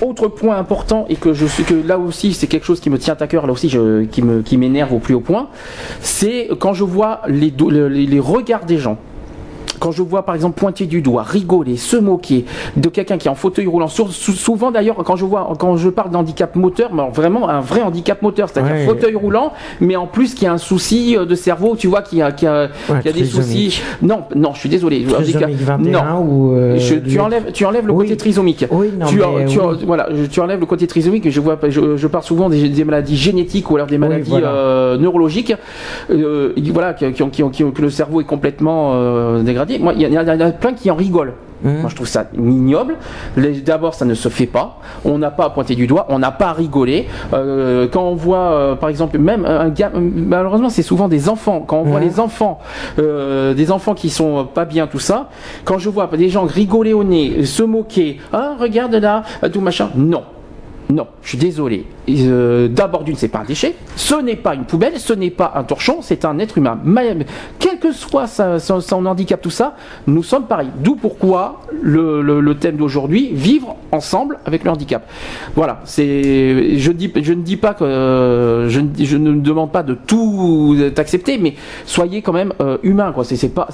[0.01, 2.99] Autre point important et que je suis que là aussi c'est quelque chose qui me
[2.99, 3.67] tient à cœur là aussi
[4.11, 5.47] qui me qui m'énerve au plus haut point,
[6.01, 7.51] c'est quand je vois les,
[7.89, 8.97] les regards des gens
[9.79, 13.31] quand je vois par exemple pointer du doigt, rigoler, se moquer de quelqu'un qui est
[13.31, 17.61] en fauteuil roulant, souvent d'ailleurs quand je vois, quand je parle d'handicap moteur, vraiment un
[17.61, 21.35] vrai handicap moteur, c'est-à-dire fauteuil roulant, mais en plus qui a un souci euh, de
[21.35, 22.69] cerveau, tu vois, qui a, qui a,
[23.01, 23.81] qui a des soucis.
[24.01, 25.05] Non, non, je suis désolé.
[25.79, 28.65] non, ou euh, tu enlèves, tu enlèves le côté trisomique.
[28.71, 31.29] Oui, non, tu, tu, voilà, tu enlèves le côté trisomique.
[31.29, 35.53] Je vois, je, parle souvent des, maladies génétiques ou alors des maladies euh, neurologiques,
[36.09, 40.17] voilà, qui, qui, qui, qui, que le cerveau est complètement dégradé moi, il y, y,
[40.17, 41.33] en a plein qui en rigolent.
[41.63, 41.79] Mmh.
[41.79, 42.97] Moi, je trouve ça ignoble.
[43.65, 44.79] D'abord, ça ne se fait pas.
[45.05, 47.07] On n'a pas à pointer du doigt, on n'a pas à rigoler.
[47.33, 51.63] Euh, quand on voit, euh, par exemple, même un gars, malheureusement, c'est souvent des enfants.
[51.65, 52.03] Quand on voit mmh.
[52.03, 52.59] les enfants,
[52.99, 55.29] euh, des enfants qui sont pas bien, tout ça.
[55.65, 59.89] Quand je vois des gens rigoler au nez, se moquer, ah, regarde là, tout machin.
[59.95, 60.23] Non,
[60.89, 61.85] non, je suis désolé.
[62.09, 65.51] Euh, d'abord d'une, c'est pas un déchet, ce n'est pas une poubelle, ce n'est pas
[65.55, 66.79] un torchon, c'est un être humain.
[67.59, 69.75] quel que soit son, handicap, tout ça,
[70.07, 70.69] nous sommes pareils.
[70.79, 75.07] D'où pourquoi le, thème d'aujourd'hui, vivre ensemble avec le handicap.
[75.55, 81.55] Voilà, je, ne dis pas que je, je, ne demande pas de tout accepter, mais
[81.85, 83.11] soyez quand même euh, humain.
[83.11, 83.23] Quoi.
[83.25, 83.67] C'est, pas,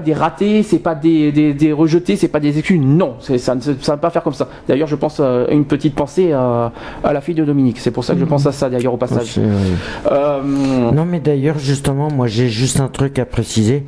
[0.00, 2.80] des, ratés, c'est pas des, des, rejetés, c'est pas des excuses.
[2.80, 4.48] Non, ça, ne va pas faire comme ça.
[4.84, 6.72] Je pense à une petite pensée à,
[7.04, 7.78] la fille de Dominique.
[7.78, 9.40] C'est pour ça que je pense à ça d'ailleurs au passage.
[10.10, 13.84] Euh, non, mais d'ailleurs, justement, moi j'ai juste un truc à préciser.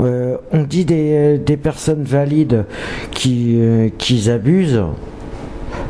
[0.00, 2.64] Euh, on dit des, personnes valides
[3.10, 4.84] qui, euh, qui abusent.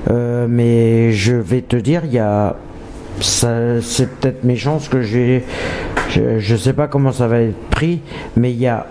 [0.09, 2.57] mais je vais te dire, il y a
[3.21, 5.45] c'est peut-être méchant ce que j'ai.
[6.11, 8.01] Je, je sais pas comment ça va être pris,
[8.37, 8.87] mais il y a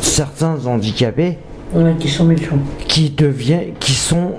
[0.00, 1.38] certains handicapés
[1.74, 2.58] Ouais, qui sont méchants.
[2.88, 4.32] qui devient, qui sont.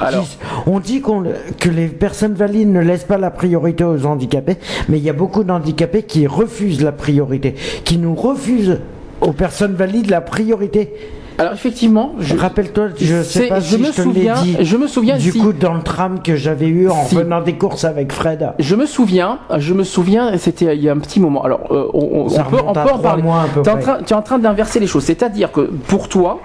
[0.00, 0.26] Alors.
[0.66, 1.22] on dit qu'on,
[1.60, 4.56] que les personnes valides ne laissent pas la priorité aux handicapés,
[4.88, 7.54] mais il y a beaucoup d'handicapés qui refusent la priorité,
[7.84, 8.80] qui nous refusent
[9.20, 10.92] aux personnes valides la priorité.
[11.38, 14.56] Alors effectivement, je, Rappelle-toi, je sais pas je si me je te souviens, l'ai dit.
[14.60, 17.14] je me souviens du si- coup dans le tram que j'avais eu en Si.
[17.14, 18.50] venant des courses avec Fred.
[18.58, 21.42] Je me souviens, je me souviens, c'était il y a un petit moment.
[21.44, 23.22] Alors, euh, on, on- peut, on peut en parler.
[23.22, 23.82] mois à peu Tu es en près.
[23.82, 25.04] train, tu es en train d'inverser les choses.
[25.04, 26.40] C'est-à-dire que pour toi,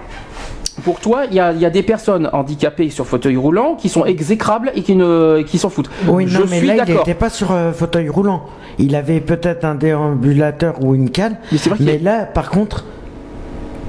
[0.84, 3.88] pour toi, il y a, il y a des personnes handicapées sur fauteuil roulant qui
[3.88, 5.90] sont exécrables et qui ne, qui s'en foutent.
[6.06, 8.44] Oui, je non, mais suis là, il n'était pas sur euh, fauteuil roulant.
[8.78, 11.36] Il avait peut-être un déambulateur ou une canne.
[11.52, 12.84] Mais c'est vrai qu'il Mais là, par contre,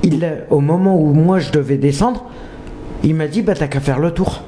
[0.03, 2.25] il, au moment où moi je devais descendre,
[3.03, 4.41] il m'a dit bah t'as qu'à faire le tour.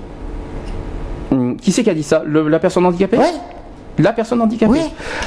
[1.32, 2.24] Hum, Qui c'est qui a dit ça?
[2.26, 3.18] Le- La personne handicapée?
[3.18, 3.32] Ouais.
[4.00, 4.72] La personne handicapée.
[4.72, 4.80] Oui.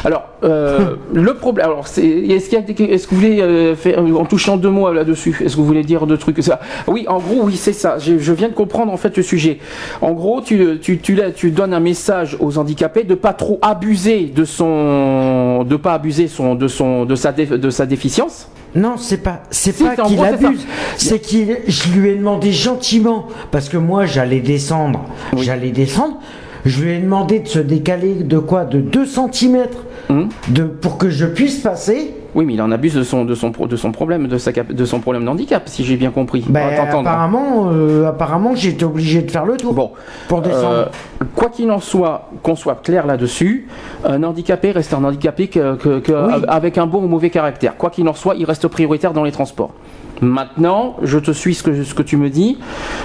[0.05, 1.67] Alors, euh, le problème.
[1.67, 2.07] Alors, c'est.
[2.07, 4.93] Est-ce qu'il y a des- Est-ce que vous voulez euh, faire en touchant deux mots
[4.93, 6.61] là-dessus Est-ce que vous voulez dire deux trucs ça?
[6.87, 7.99] Oui, en gros, oui, c'est ça.
[7.99, 9.59] Je, je viens de comprendre en fait le sujet.
[10.01, 14.33] En gros, tu tu tu, tu donnes un message aux handicapés de pas trop abuser
[14.35, 18.49] de son, de pas abuser son, de son, de sa, dé- de sa déficience.
[18.75, 20.47] Non, c'est pas, c'est Si, pas qu'il gros, c'est ça.
[20.49, 20.67] abuse.
[20.97, 25.43] C'est qu'il, je lui ai demandé gentiment, parce que moi j'allais descendre, Oui.
[25.45, 26.19] j'allais descendre.
[26.65, 29.67] Je lui ai demandé de se décaler de quoi De 2 cm
[30.11, 30.29] Hum.
[30.49, 32.15] de, pour que je puisse passer.
[32.35, 34.85] Oui, mais il en abuse de son, de son, de son problème, de sa, de
[34.85, 36.45] son problème d'handicap, si j'ai bien compris.
[36.49, 39.93] Ben, apparemment, euh, apparemment, j'étais obligé de faire le tour Bon,
[40.29, 40.67] pour descendre.
[40.69, 43.67] Euh, quoi qu'il en soit, qu'on soit clair là-dessus,
[44.05, 46.45] un handicapé reste un handicapé que- que- que- Oui.
[46.49, 47.77] avec un bon ou mauvais caractère.
[47.79, 49.73] Quoi qu'il en soit, il reste prioritaire dans les transports.
[50.21, 52.59] Maintenant, je te suis ce que, ce que tu me dis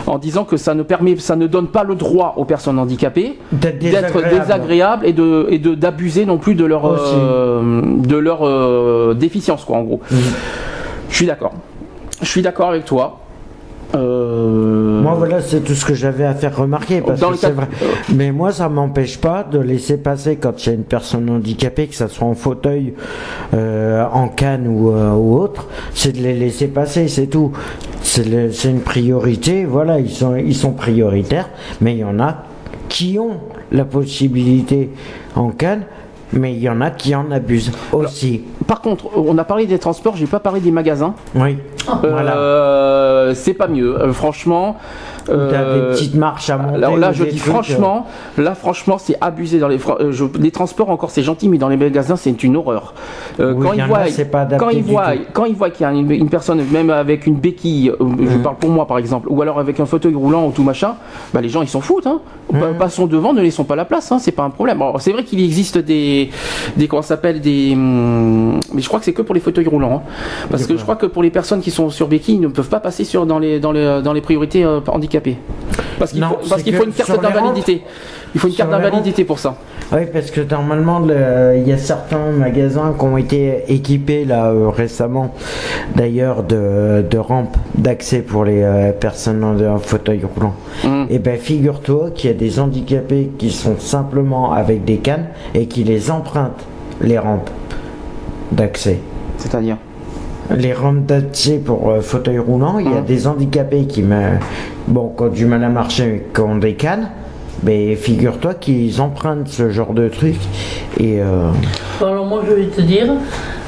[0.07, 3.39] en disant que ça ne permet, ça ne donne pas le droit aux personnes handicapées
[3.51, 4.39] D'être d'être désagréable.
[4.39, 9.65] désagréables et de et de d'abuser non plus de leur euh, de leur euh, déficience
[9.65, 10.01] quoi en gros.
[10.11, 10.17] Mhm.
[11.09, 11.53] Je suis d'accord.
[12.21, 13.19] Je suis d'accord avec toi.
[13.95, 17.01] Euh, Moi, voilà, c'est tout ce que j'avais à faire remarquer.
[17.01, 17.67] Parce Dans que c'est vrai.
[18.13, 21.87] Mais moi, ça m'empêche pas de laisser passer quand il y a une personne handicapée,
[21.87, 22.93] que ça soit en fauteuil,
[23.53, 27.51] euh, en canne ou, euh, ou autre, c'est de les laisser passer, c'est tout.
[28.01, 28.25] C'est
[28.65, 31.49] une priorité, voilà, ils sont, ils sont prioritaires,
[31.81, 32.43] mais il y en a
[32.87, 33.37] qui ont
[33.71, 34.89] la possibilité
[35.35, 35.83] en canne,
[36.33, 38.43] mais il y en a qui en abusent aussi.
[38.67, 41.15] Par contre, on a parlé des transports, j'ai pas parlé des magasins.
[41.35, 41.57] Oui,
[42.01, 42.37] voilà.
[42.37, 44.77] Euh, c'est pas mieux, euh, franchement.
[45.29, 46.75] T'as des euh, petites marches à monter.
[46.77, 48.07] Alors là, je dis trucs, euh, franchement,
[48.37, 51.69] là, franchement, c'est abusé dans les, euh, je- les transports encore, c'est gentil, mais dans
[51.69, 52.93] les magasins, c'est une horreur.
[53.39, 53.99] Euh, Oui, quand ils en voient,
[54.57, 57.35] quand ils voient, quand ils voient qu'il y a une, une personne, même avec une
[57.35, 58.41] béquille, euh, je Mhm.
[58.43, 60.93] parle pour moi par exemple, ou alors avec un fauteuil roulant ou tout machin,
[61.33, 62.07] bah les gens ils s'en foutent.
[62.07, 62.19] Hein.
[62.51, 64.81] Pa- Passons devant, ne laissons pas la place, hein, c'est pas un problème.
[64.99, 66.29] C'est vrai qu'il existe des,
[66.77, 70.03] des comment s'appelle des, hum, mais je crois que c'est que pour les fauteuils roulants,
[70.05, 70.47] hein.
[70.49, 72.69] parce que je crois que pour les personnes qui sont sur béquille, ils ne peuvent
[72.69, 74.79] pas passer sur dans les dans les dans les priorités euh,
[75.97, 77.83] Parce qu'il faut, faut une carte d'invalidité.
[78.33, 79.55] Il faut une carte d'invalidité pour ça.
[79.91, 84.51] Oui, parce que normalement, le- il y a certains magasins qui ont été équipés là
[84.51, 85.33] euh, récemment,
[85.95, 90.53] d'ailleurs, de, de rampes d'accès pour les euh, personnes en, fauteuil roulant.
[90.83, 91.07] Hum.
[91.09, 95.65] Et ben, figure-toi qu'il y a des handicapés qui sont simplement avec des cannes et
[95.65, 96.65] qui les empruntent
[97.01, 97.49] les rampes
[98.51, 98.99] d'accès.
[99.37, 99.77] C'est-à-dire?
[100.57, 103.05] Les rampes d'accès pour euh, fauteuil roulant, il y a Mhm.
[103.05, 104.37] des handicapés qui, me,
[104.87, 107.09] bon, qui ont du mal à marcher, qui ont des cannes.
[107.63, 110.37] Mais figure-toi qu'ils empruntent ce genre de truc
[110.97, 111.49] et euh,
[111.99, 113.07] Alors moi je vais te dire,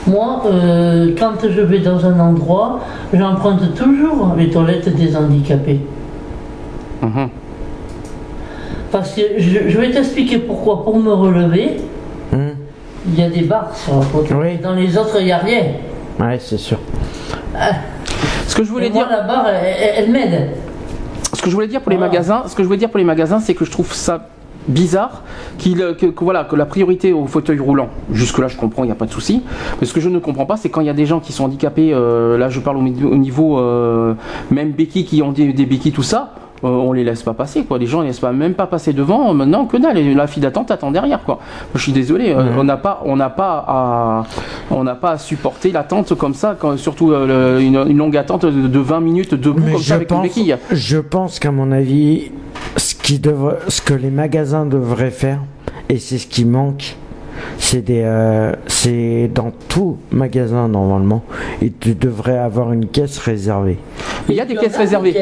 [0.08, 2.80] moi euh, quand je vais dans un endroit,
[3.14, 5.82] j'emprunte toujours les toilettes des handicapés.
[7.02, 7.28] Mhm.
[8.94, 10.84] Parce que je, je vais t'expliquer pourquoi.
[10.86, 11.78] Pour me relever,
[12.32, 12.38] hmm,
[13.08, 14.28] il y a des barres sur la côte.
[14.42, 14.58] Oui.
[14.64, 15.64] Dans les autres, il n'y a rien.
[16.22, 16.78] Ouais, c'est sûr.
[18.48, 19.10] Ce que je voulais moi, dire.
[19.10, 20.50] la barre, elle, m'aide.
[21.34, 23.04] Ce que je voulais dire pour les magasins, ce que je voulais dire pour les
[23.04, 24.28] magasins, c'est que je trouve ça
[24.68, 25.24] bizarre
[25.58, 28.84] qu'il euh, que, que voilà que la priorité au fauteuil roulant jusque là je comprends
[28.84, 29.42] il n'y a pas de souci
[29.80, 31.34] mais ce que je ne comprends pas c'est quand il y a des gens qui
[31.34, 34.14] sont handicapés euh, là je parle au, niveau euh,
[34.52, 37.64] même béquilles qui ont des, des béquilles tout ça euh, on les laisse pas passer
[37.64, 37.78] quoi.
[37.78, 39.97] Les gens ne laissent pas même pas passer devant maintenant que dalle.
[40.16, 41.39] La file d'attente attend derrière quoi.
[41.76, 44.24] Je suis désolé euh, on n'a pas on n'a pas à
[44.70, 48.18] on n'a pas à supporter l'attente comme ça quand, surtout euh, le- une, une longue
[48.18, 50.55] attente de, de 20 minutes debout Mais comme je ça avec une pense, béquille.
[50.72, 52.32] je pense qu'à mon avis,
[52.78, 55.39] ce, qui devrait, ce que les magasins devraient faire,
[55.89, 56.95] et c'est ce qui manque,
[57.58, 61.24] c'est des, euh, c'est dans tout magasin normalement,
[61.62, 63.78] et tu devrais avoir une caisse réservée.
[64.30, 65.16] il y a des caisses réservées.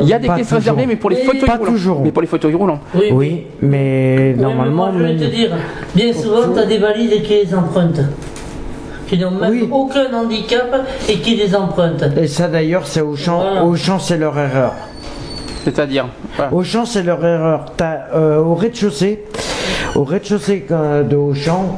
[0.00, 0.58] Il y a des Pas caisses toujours.
[0.58, 1.70] réservées, mais pour les Mais fauteuils pas roulants.
[1.72, 2.00] toujours.
[2.02, 2.80] Mais pour les fauteuils roulants.
[2.94, 5.50] Oui, Oui, mais Oui, mais normalement, moi, je vais même- te dire,
[5.94, 8.00] bien souvent, tu as des valides qui les empruntent.
[9.08, 12.04] qui n'ont même aucun handicap et qui les empruntent.
[12.20, 13.64] Et ça d'ailleurs, c'est Auchan.
[13.64, 14.74] Auchan, c'est leur erreur.
[15.64, 16.08] C'est-à-dire
[16.52, 17.64] Auchan, c'est leur erreur.
[17.80, 19.24] Euh, au rez-de-chaussée,
[19.94, 21.76] au rez-de-chaussée de Auchan,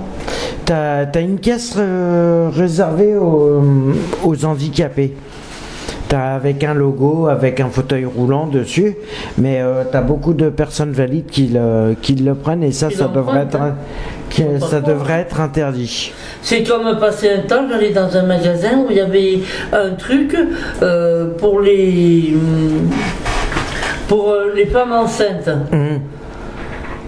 [0.67, 5.15] tu as, une caisse euh, réservée aux, handicapés.
[6.13, 8.97] As avec un logo, avec un fauteuil roulant dessus,
[9.39, 12.91] mais euh, tu as beaucoup de personnes valides qui le, qui le prennent et ça,
[12.91, 13.77] ça devrait, être, hein.
[14.69, 16.13] ça devrait être interdit.
[16.43, 19.39] C'est comme passer un temps, j'allais dans un magasin où il y avait
[19.73, 20.37] un truc
[21.39, 22.35] pour les
[24.11, 25.49] pour euh, les femmes enceintes.
[25.71, 26.01] Mhm.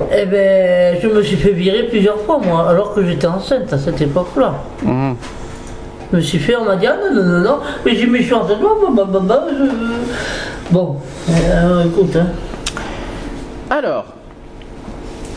[0.00, 3.78] Eh ben, je me suis fait virer plusieurs fois, moi, alors que j'étais enceinte à
[3.78, 4.54] cette époque-là.
[4.82, 5.16] Mhm.
[6.10, 8.22] Je me suis fait, on m'a dit, ah non, non, non, non, mais j'ai mes
[8.22, 9.46] chances, bah, bah, bah,
[10.70, 10.96] Bon,
[11.30, 12.16] euh, écoute.
[12.16, 12.26] Hein.
[13.70, 14.06] Alors,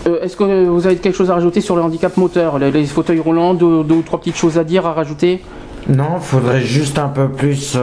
[0.07, 3.19] euh, est-ce que vous avez quelque chose à rajouter sur le handicap moteur, les, fauteuils
[3.19, 5.41] roulants, deux, ou trois petites choses à dire, à rajouter?
[5.87, 7.77] Non, il faudrait juste un peu plus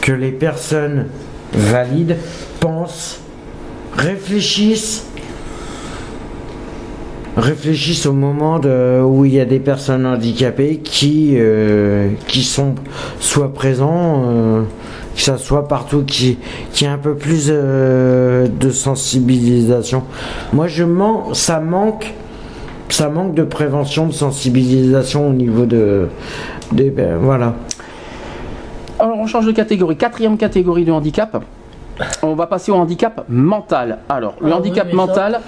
[0.00, 1.06] que les personnes
[1.52, 2.16] valides
[2.58, 3.20] pensent,
[3.96, 5.09] réfléchissent,
[7.36, 8.60] réfléchissent au moment
[9.04, 12.10] où il y a des personnes handicapées qui, euh,
[12.42, 12.74] sont
[13.20, 14.62] soit présents, euh,
[15.14, 16.38] que ça soit partout, qui,
[16.72, 20.02] qui a un peu plus euh, de sensibilisation.
[20.52, 22.14] Moi, je mens, ça manque,
[22.88, 26.08] ça manque de prévention, de sensibilisation au niveau de,
[26.72, 27.54] des, ben, voilà.
[28.98, 29.96] Alors, on change de catégorie.
[29.96, 31.42] Quatrième catégorie de handicap.
[32.22, 33.98] On va passer au handicap mental.
[34.08, 35.40] Alors, le ah handicap mental,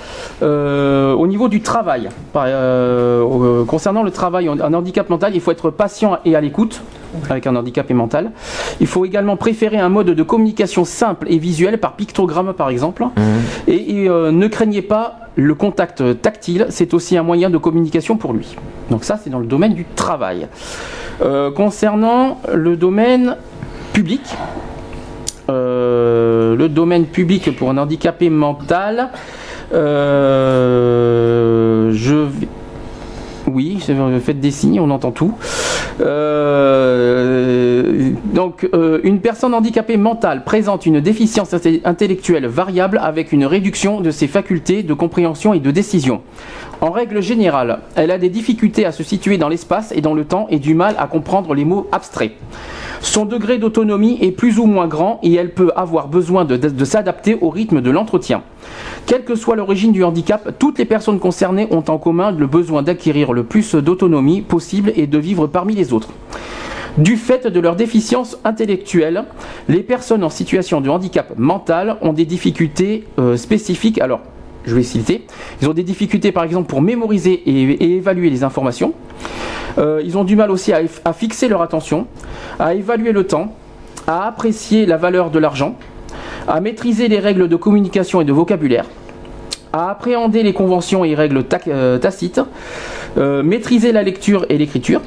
[0.42, 5.50] euh, au niveau du travail, euh, euh, concernant le travail, un handicap mental, il faut
[5.50, 6.82] être patient et à l'écoute
[7.28, 8.30] avec un handicap mental.
[8.80, 13.04] Il faut également préférer un mode de communication simple et visuel par pictogramme par exemple.
[13.04, 13.20] Mmh.
[13.68, 18.56] Et, ne craignez pas le contact tactile, c'est aussi un moyen de communication pour lui.
[18.90, 20.48] Donc ça, c'est dans le domaine du travail.
[21.54, 23.36] concernant le domaine
[23.92, 24.22] public,
[25.52, 29.10] le domaine public pour un handicapé mental.
[29.72, 31.12] Euh,
[31.92, 32.26] je
[33.48, 33.78] oui,
[34.24, 35.34] faites des signes, on entend tout.
[36.00, 38.66] Euh, donc,
[39.02, 44.82] une personne handicapée mentale présente une déficience intellectuelle variable avec une réduction de ses facultés
[44.82, 46.22] de compréhension et de décision.
[46.82, 50.24] En règle générale, elle a des difficultés à se situer dans l'espace et dans le
[50.24, 52.32] temps et du mal à comprendre les mots abstraits.
[53.00, 57.38] Son degré d'autonomie est plus ou moins grand et elle peut avoir besoin de, s'adapter
[57.40, 58.42] au rythme de l'entretien.
[59.06, 62.82] Quelle que soit l'origine du handicap, toutes les personnes concernées ont en commun le besoin
[62.82, 66.08] d'acquérir le plus d'autonomie possible et de vivre parmi les autres.
[66.98, 69.22] Du fait de leur déficience intellectuelle,
[69.68, 74.00] les personnes en situation de handicap mental ont des difficultés euh, spécifiques.
[74.00, 74.20] Alors,
[74.64, 75.26] je vais citer.
[75.60, 78.94] Ils ont des difficultés, par exemple, pour mémoriser et évaluer les informations.
[79.78, 82.06] Euh, ils ont du mal aussi à, fixer leur attention,
[82.58, 83.54] à évaluer le temps,
[84.06, 85.76] à apprécier la valeur de l'argent,
[86.48, 88.86] à maîtriser les règles de communication et de vocabulaire,
[89.72, 92.40] à appréhender les conventions et règles euh, tacites,
[93.16, 95.00] euh, maîtriser la lecture et l'écriture.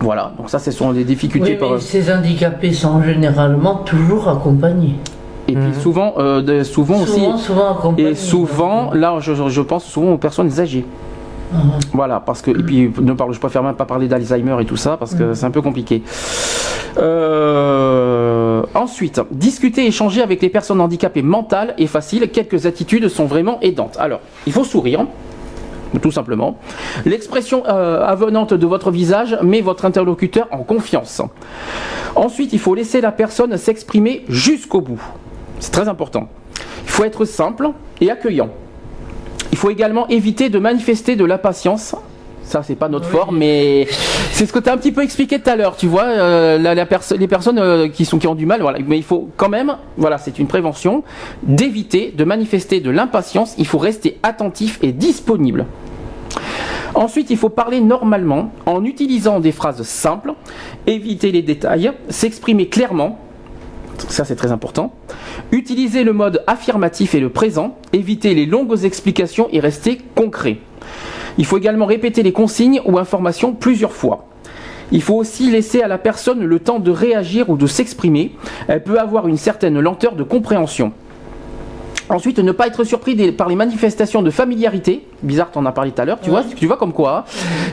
[0.00, 1.58] Voilà, donc ça ce sont des difficultés.
[1.60, 4.96] Oui, mais ces handicapés sont généralement toujours accompagnés.
[5.52, 5.74] Et puis mhm.
[5.74, 6.14] souvent,
[6.64, 7.20] souvent, aussi,
[7.98, 10.86] et souvent, là je, pense souvent aux personnes âgées.
[11.52, 11.60] Mhm.
[11.92, 14.78] Voilà, parce que, et puis ne parle, je préfère même pas parler d'Alzheimer et tout
[14.78, 15.34] ça, parce que mhm.
[15.34, 16.02] c'est un peu compliqué.
[16.96, 23.58] Euh, ensuite, discuter, échanger avec les personnes handicapées mentales est facile, quelques attitudes sont vraiment
[23.60, 23.98] aidantes.
[24.00, 25.04] Alors, il faut sourire,
[26.00, 26.56] tout simplement.
[27.04, 31.20] L'expression euh, avenante de votre visage met votre interlocuteur en confiance.
[32.14, 35.02] Ensuite, il faut laisser la personne s'exprimer jusqu'au bout.
[35.62, 36.28] C'est très important.
[36.84, 38.50] Il faut être simple et accueillant.
[39.52, 41.94] Il faut également éviter de manifester de l'impatience
[42.42, 43.86] ça c'est pas notre forme, mais
[44.32, 46.58] c'est ce que tu as un petit peu expliqué tout à l'heure, tu vois, euh,
[46.58, 48.78] la, les personnes euh, qui, sont, qui ont du mal, voilà.
[48.86, 51.04] mais il faut quand même, voilà, c'est une prévention,
[51.44, 55.66] d'éviter de manifester de l'impatience, il faut rester attentif et disponible.
[56.94, 60.34] Ensuite, il faut parler normalement en utilisant des phrases simples,
[60.86, 63.18] éviter les détails, s'exprimer clairement,
[64.10, 64.92] ça c'est très important.
[65.50, 70.58] Utiliser le mode affirmatif et le présent, éviter les longues explications et rester concret.
[71.38, 74.26] Il faut également répéter les consignes ou informations plusieurs fois.
[74.90, 78.32] Il faut aussi laisser à la personne le temps de réagir ou de s'exprimer.
[78.68, 80.92] Elle peut avoir une certaine lenteur de compréhension.
[82.12, 85.02] Ensuite, ne pas être surpris par les manifestations de familiarité.
[85.22, 86.20] Bizarre, en as parlé tout à l'heure.
[86.20, 87.18] Tu vois, tu vois comme quoi.
[87.18, 87.24] Hein.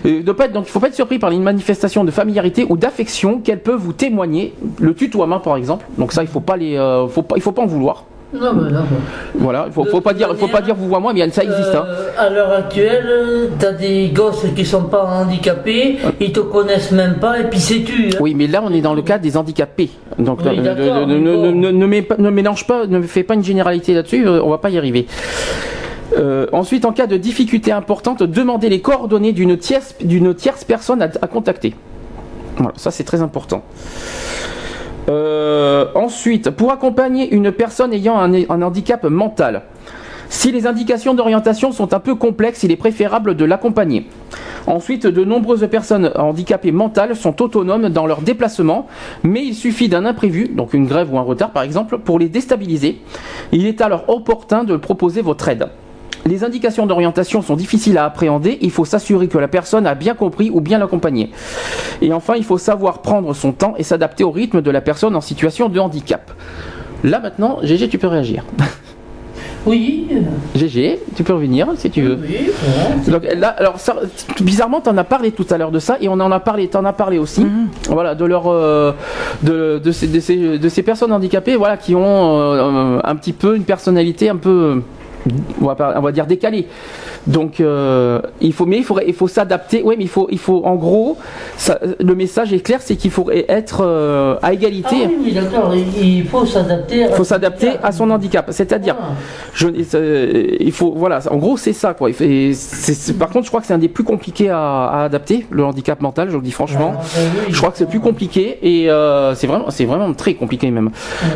[0.05, 3.39] Euh, donc, il ne faut pas être surpris par les manifestations de familiarité ou d'affection
[3.39, 4.53] qu'elles peuvent vous témoigner.
[4.79, 5.85] Le tutoiement, par exemple.
[5.97, 8.05] Donc ça, il faut pas les, euh, faut pas, il faut pas en vouloir.
[8.31, 8.81] Non, mais non.
[9.35, 11.73] Voilà, il faut, faut pas dire, faut pas dire vous voyez moi, mais ça existe.
[11.73, 11.83] Hein.
[11.87, 17.15] Euh, à l'heure actuelle, t'as des gosses qui sont pas handicapés, ils te connaissent même
[17.15, 18.09] pas et puis c'est tu.
[18.13, 18.17] hein.
[18.19, 19.89] Oui, mais là on est dans le cas des handicapés.
[20.19, 24.69] Donc Oui, ne- mélange pas, ne fais pas une généralité là-dessus, euh, on va pas
[24.69, 25.07] y arriver.
[26.17, 31.01] Euh, ensuite, en cas de difficulté importante, demandez les coordonnées d'une tierce, d'une tierce personne
[31.01, 31.73] à, à contacter.
[32.57, 33.63] Voilà, ça c'est très important.
[35.09, 39.63] Euh, ensuite, pour accompagner une personne ayant un, handicap mental,
[40.29, 44.07] si les indications d'orientation sont un peu complexes, il est préférable de l'accompagner.
[44.67, 48.85] Ensuite, de nombreuses personnes handicapées mentales sont autonomes dans leurs déplacements,
[49.23, 52.29] mais il suffit d'un imprévu, donc une grève ou un retard par exemple, pour les
[52.29, 53.01] déstabiliser.
[53.51, 55.69] Il est alors opportun de proposer votre aide.
[56.25, 60.13] Les indications d'orientation sont difficiles à appréhender, il faut s'assurer que la personne a bien
[60.15, 61.31] compris ou bien l'accompagner.
[62.01, 65.15] Et enfin, il faut savoir prendre son temps et s'adapter au rythme de la personne
[65.15, 66.31] en situation de handicap.
[67.03, 68.43] Là maintenant, GG, tu peux réagir.
[69.65, 70.07] Oui,
[70.55, 72.17] GG, tu peux revenir si tu veux.
[72.21, 72.49] oui.
[73.11, 73.97] Donc là, alors ça,
[74.39, 76.85] bizarrement, t'en as parlé tout à l'heure de ça et on en a parlé, t'en
[76.85, 77.45] as parlé aussi.
[77.89, 78.93] Voilà, de leur, euh,
[79.43, 83.33] de, de, ces, de, ces, de ces personnes handicapées, voilà, qui ont euh, un petit
[83.33, 84.81] peu une personnalité un peu,
[85.61, 86.67] on va, pas- on va dire décalée.
[87.27, 89.81] Donc euh, il faut, mais il faut, il faut s'adapter.
[89.83, 91.17] Oui, mais il faut, il faut, en gros,
[91.57, 94.95] ça, le message est clair, c'est qu'il faut être euh, à Ah égalité.
[95.07, 97.01] oui, oui, d'accord, il faut s'adapter.
[97.09, 98.47] Il faut s'adapter à son handicap.
[98.51, 99.09] C'est-à-dire, Ah.
[99.53, 102.09] je, c'est- il faut, voilà, en gros, c'est ça, quoi.
[102.09, 102.51] Et
[103.19, 106.01] par contre, je crois que c'est un des plus compliqués à, à adapter, le handicap
[106.01, 106.93] mental, je le dis franchement.
[106.97, 107.45] Ah, oui.
[107.53, 110.89] Je crois que c'est plus compliqué et euh, c'est vraiment, c'est vraiment très compliqué même.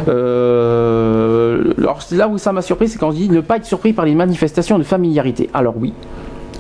[0.08, 3.66] Euh, alors c'est là où ça m'a surpris, c'est quand je dis ne pas être
[3.74, 5.50] surpris par les manifestations de familiarité.
[5.52, 5.94] Alors oui,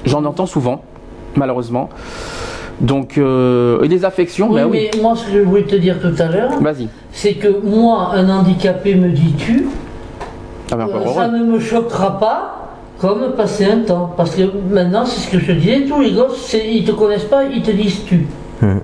[0.06, 0.82] j'en entends souvent,
[1.36, 1.90] malheureusement.
[2.82, 4.90] Donc euh, et les affections, Oui, ben oui.
[4.96, 6.88] mais moi, ce que je voulais te dire tout à l'heure, Vas-y.
[7.12, 9.68] c'est que moi, un handicapé me dit tu,
[10.72, 14.12] Ah ben, euh, ça ne me choquera pas comme passer un temps.
[14.18, 14.42] Parce que
[14.72, 17.44] maintenant, c'est ce que je te disais, tous les gosses, c'est- ils te connaissent pas,
[17.44, 18.26] ils te disent tu.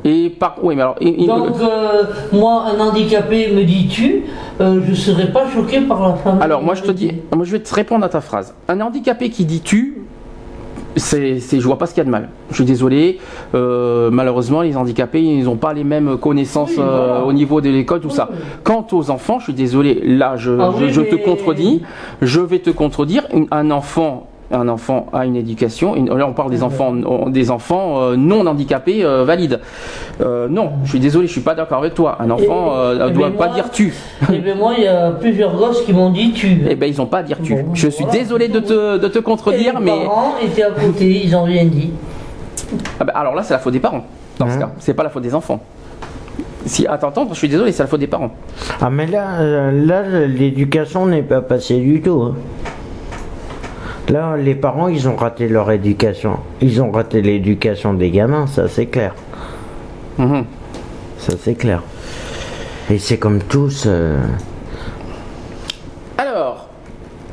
[0.04, 2.04] Et par, oui, mais alors, Donc, euh,
[2.34, 4.24] moi, un handicapé me dit tu,
[4.62, 6.42] euh, je serais pas choqué par la femme.
[6.42, 8.54] Alors moi je te dis, moi je vais te répondre à ta phrase.
[8.68, 10.02] Un handicapé qui dit tu,
[10.96, 12.30] c'est, c'est, je vois pas ce qu'il y a de mal.
[12.50, 13.20] Je suis désolé,
[13.56, 17.70] euh, malheureusement les handicapés ils n'ont pas les mêmes connaissances Oui, euh, au niveau de
[17.70, 18.30] l'école tout ça.
[18.64, 21.82] Quant aux enfants, je suis désolé, là je, Ah je, oui, je te contredis,
[22.22, 23.24] je vais te contredire.
[23.52, 25.96] Un enfant un enfant a une éducation.
[25.96, 26.94] une- là, on parle des enfants,
[27.28, 29.60] des enfants euh, non handicapés euh, valides.
[30.22, 32.18] Euh, non, je suis désolé, je suis pas d'accord avec toi.
[32.20, 33.94] Un enfant euh, et doit ben pas moi- dire tu.
[34.34, 36.62] Et bien, moi, il y a plusieurs gosses qui m'ont dit tu.
[36.70, 37.54] Eh ben, ils ont pas à dire tu.
[37.56, 38.20] Bon, je suis voilà.
[38.20, 41.44] désolé de te, de te Et contredire, les mais parents étaient à côté, ils ont
[41.44, 41.92] rien dit.
[43.00, 44.04] Ah bah, alors là, c'est la faute des parents.
[44.40, 45.60] Dans ce Hein cas, c'est pas la faute des enfants.
[46.66, 48.32] Si à t'entendre, je suis désolé, c'est la faute des parents.
[48.82, 52.22] Ah mais là, là l'éducation n'est pas passée du tout.
[52.24, 52.36] hein.
[54.10, 56.38] Là, les parents, ils ont raté leur éducation.
[56.62, 59.14] Ils ont raté l'éducation des gamins, ça c'est clair.
[60.18, 60.46] Mhm.
[61.20, 61.84] Ça c'est clair.
[62.90, 63.84] Et c'est comme tous.
[63.86, 64.18] euh,
[66.18, 66.69] Alors,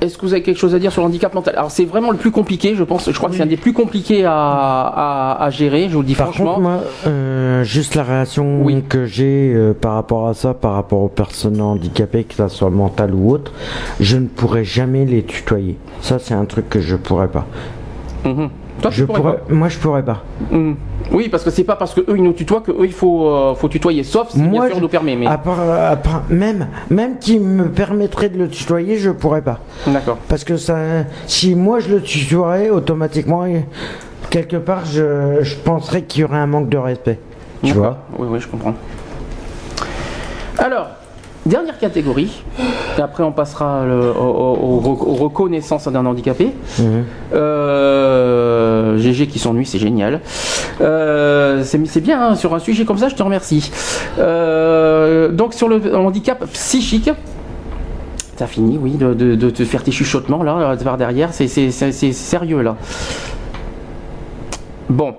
[0.01, 1.55] est-ce que vous avez quelque chose à dire sur le handicap mental?
[1.57, 3.11] Alors, c'est vraiment le plus compliqué, je pense.
[3.11, 5.89] Je crois que c'est un des plus compliqués à, à- à gérer.
[5.89, 6.55] Je vous le dis Par franchement.
[6.57, 8.83] contre, moi, euh, juste la réaction Oui.
[8.89, 12.71] que j'ai euh, par rapport à ça, par rapport aux personnes handicapées, que ça soit
[12.71, 13.53] mental ou autre,
[14.01, 15.77] je ne pourrais jamais les tutoyer.
[16.01, 17.47] Ça, c'est un truc que je pourrais pas.
[18.25, 18.49] Mhm.
[18.83, 20.23] Toi, Je pourrais pourrais, moi, je pourrais pas.
[20.51, 20.77] Mhm.
[21.13, 23.29] Oui, parce que c'est pas parce que eux ils nous tutoient que eux il faut,
[23.29, 25.17] euh, faut tutoyer, sauf si bien Moi, sûr je- on nous permet.
[25.17, 29.41] Mais À part, à part- même, même qui me permettrait de le tutoyer, je pourrais
[29.43, 29.61] pas.
[29.87, 30.19] d'accord.
[30.29, 30.77] Parce que ça,
[31.27, 33.45] si moi je le tutoierais, automatiquement,
[34.31, 37.19] quelque part, je, je penserais qu'il y aurait un manque de respect.
[37.63, 37.99] Tu vois?
[38.19, 38.75] Oui, oui, je comprends.
[40.59, 40.89] Alors,
[41.47, 42.43] dernière catégorie,
[42.99, 46.53] et après on passera le- au- au- au- aux reconnaissances d'un handicapé.
[46.79, 47.05] Mhm.
[47.35, 50.21] Euh, GG qui s'ennuie, c'est génial.
[50.81, 53.71] Euh, c'est bien, hein, sur un sujet comme ça, je te remercie.
[54.19, 57.11] Euh, donc sur le handicap psychique,
[58.39, 61.71] T'as fini, oui, de, de- de te faire tes chuchotements là, par derrière, c'est c'est-
[61.71, 62.77] c'est- c'est sérieux là.
[64.91, 65.15] Bon.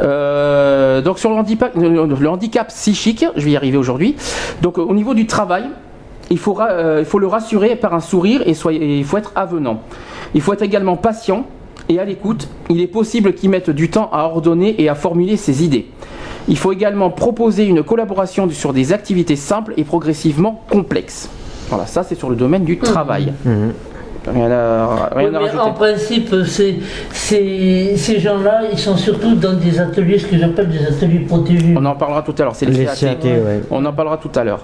[0.00, 4.16] Euh, donc sur le handicap, le, handicap psychique, je vais y arriver aujourd'hui.
[4.62, 5.64] Donc au niveau du travail,
[6.30, 9.32] il faut, ra- euh, il faut le rassurer par un sourire et, il faut être
[9.34, 9.80] avenant.
[10.34, 11.44] Il faut être également patient
[11.88, 12.48] et à l'écoute.
[12.70, 15.86] Il est possible qu'il mette du temps à ordonner et à formuler ses idées.
[16.48, 21.28] Il faut également proposer une collaboration sur des activités simples et progressivement complexes.
[21.68, 23.32] Voilà, ça c'est sur le domaine du travail.
[23.44, 23.72] Mhm.
[24.26, 25.60] Rien à, rien Oui, à mais rajouter.
[25.60, 30.86] en principe, c'est- ces gens-là, ils sont surtout dans des ateliers, ce que j'appelle des
[30.86, 31.74] ateliers protégés.
[31.76, 32.94] On en parlera tout à l'heure, c'est les, Les CAT.
[32.94, 33.60] CAT, ouais.
[33.70, 34.60] On en parlera tout à l'heure.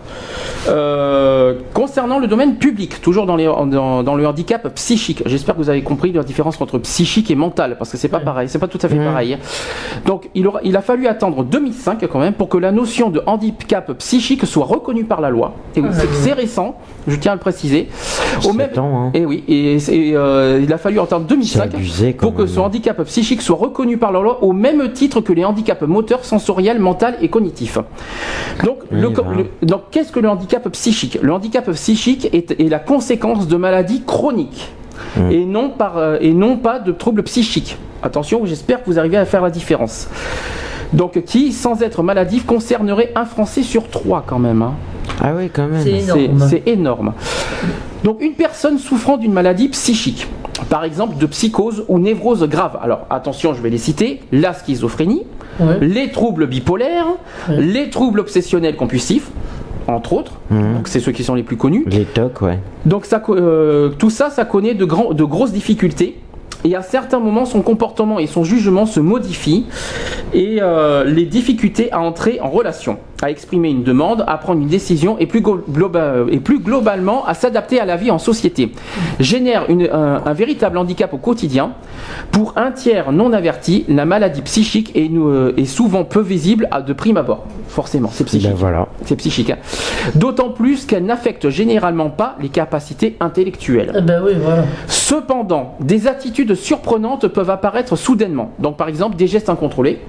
[0.68, 5.60] Euh, concernant le domaine public, toujours dans, les, dans, dans le handicap psychique, j'espère que
[5.62, 8.58] vous avez compris la différence entre psychique et mental, parce que c'est pas pareil, c'est
[8.58, 9.38] pas tout à fait pareil.
[10.06, 13.22] Donc il, aura, il a fallu attendre 2005 quand même pour que la notion de
[13.26, 15.54] handicap psychique soit reconnue par la loi.
[15.76, 16.76] Et oui, c'est- récent,
[17.08, 17.88] je tiens à le préciser.
[18.48, 19.10] Au même, temps, hein.
[19.14, 22.46] et oui, et, et, euh, il a fallu attendre 2005 C'est abusé, quand pour que
[22.46, 26.24] son handicap psychique soit reconnu par la loi au même titre que les handicaps moteurs,
[26.24, 27.78] sensoriels, mental et cognitifs.
[28.64, 29.42] Donc, Oui, le co- voilà.
[29.62, 33.56] le- donc qu'est-ce que le handicap psychique Le handicap psychique est, est la conséquence de
[33.56, 34.68] maladies chroniques
[35.16, 35.30] Mmh.
[35.32, 37.78] et, non par, euh, et non pas de troubles psychiques.
[38.02, 40.08] Attention, j'espère que vous arrivez à faire la différence.
[40.92, 44.60] Donc, qui, sans être maladif, concernerait un Français sur trois quand même.
[44.62, 44.74] hein.
[45.20, 45.82] Ah oui, quand même.
[45.82, 46.46] C'est énorme.
[46.48, 47.12] c'est énorme.
[48.04, 50.26] Donc une personne souffrant d'une maladie psychique,
[50.68, 52.78] par exemple de psychose ou névrose grave.
[52.82, 55.22] Alors attention, je vais les citer la schizophrénie,
[55.58, 55.78] Ouais.
[55.80, 57.06] les troubles bipolaires,
[57.48, 59.30] les troubles obsessionnels compulsifs,
[59.86, 60.32] entre autres.
[60.50, 61.84] Donc c'est ceux qui sont les plus connus.
[61.86, 62.58] Les tocs, ouais.
[62.86, 66.18] Donc ça, euh, tout ça, ça connaît de grosses difficultés.
[66.64, 69.66] Et à certains moments, son comportement et son jugement se modifient
[70.34, 74.68] et euh, les difficultés à entrer en relation, à exprimer une demande, à prendre une
[74.68, 78.72] décision et plus, glo- globa- et plus globalement à s'adapter à la vie en société,
[79.18, 81.72] génère une- un, un véritable handicap au quotidien.
[82.30, 86.80] Pour un tiers non averti, la maladie psychique est, euh, est souvent peu visible à
[86.82, 87.44] de prime abord.
[87.68, 88.48] Forcément, c'est psychique.
[88.50, 88.88] Ben voilà.
[89.04, 89.50] C'est psychique.
[89.50, 89.58] hein.
[90.14, 93.92] D'autant plus qu'elle n'affecte généralement pas les capacités intellectuelles.
[93.96, 94.64] Eh ben oui, voilà.
[94.86, 98.50] Cependant, des attitudes surprenantes peuvent apparaître soudainement.
[98.58, 100.00] Donc par exemple des gestes incontrôlés,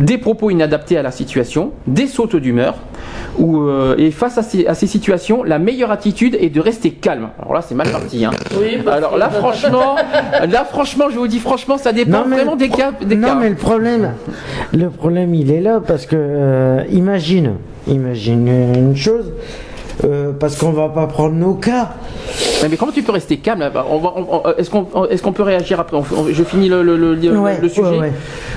[0.00, 2.74] des propos inadaptés à la situation, des sautes d'humeur.
[3.38, 6.90] Ou, euh, et face à ces, à ces situations, la meilleure attitude est de rester
[6.90, 7.28] calme.
[7.40, 8.24] Alors là, c'est mal parti.
[8.24, 8.30] hein.
[8.58, 9.96] Oui, Alors là, franchement,
[10.48, 12.92] là, franchement, je vous dis franchement, ça dépend vraiment des cas.
[13.04, 13.34] Des non, cas.
[13.36, 14.12] mais le problème,
[14.72, 17.54] le problème, il est là parce que euh, imagine,
[17.88, 19.32] imagine une chose,
[20.04, 21.90] euh, parce qu'on va pas prendre nos cas.
[22.62, 25.22] Mais, mais comment tu peux rester calme là on va, on- on- Est-ce qu'on est-ce
[25.22, 27.88] qu'on peut réagir après On- on- Je finis le, le- le- le- Ouais, le sujet.
[27.88, 28.12] ouais, ouais.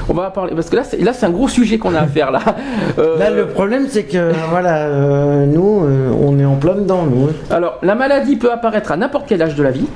[0.10, 2.07] On va parler parce que là, c'est là, c'est un gros sujet qu'on a à
[2.07, 2.41] faire là.
[2.99, 7.03] Euh, Là, le problème, c'est que voilà, euh, nous, euh, on est en plein dedans,
[7.10, 7.26] nous.
[7.28, 7.34] hein.
[7.49, 9.88] Alors, la maladie peut apparaître à n'importe quel âge de la vie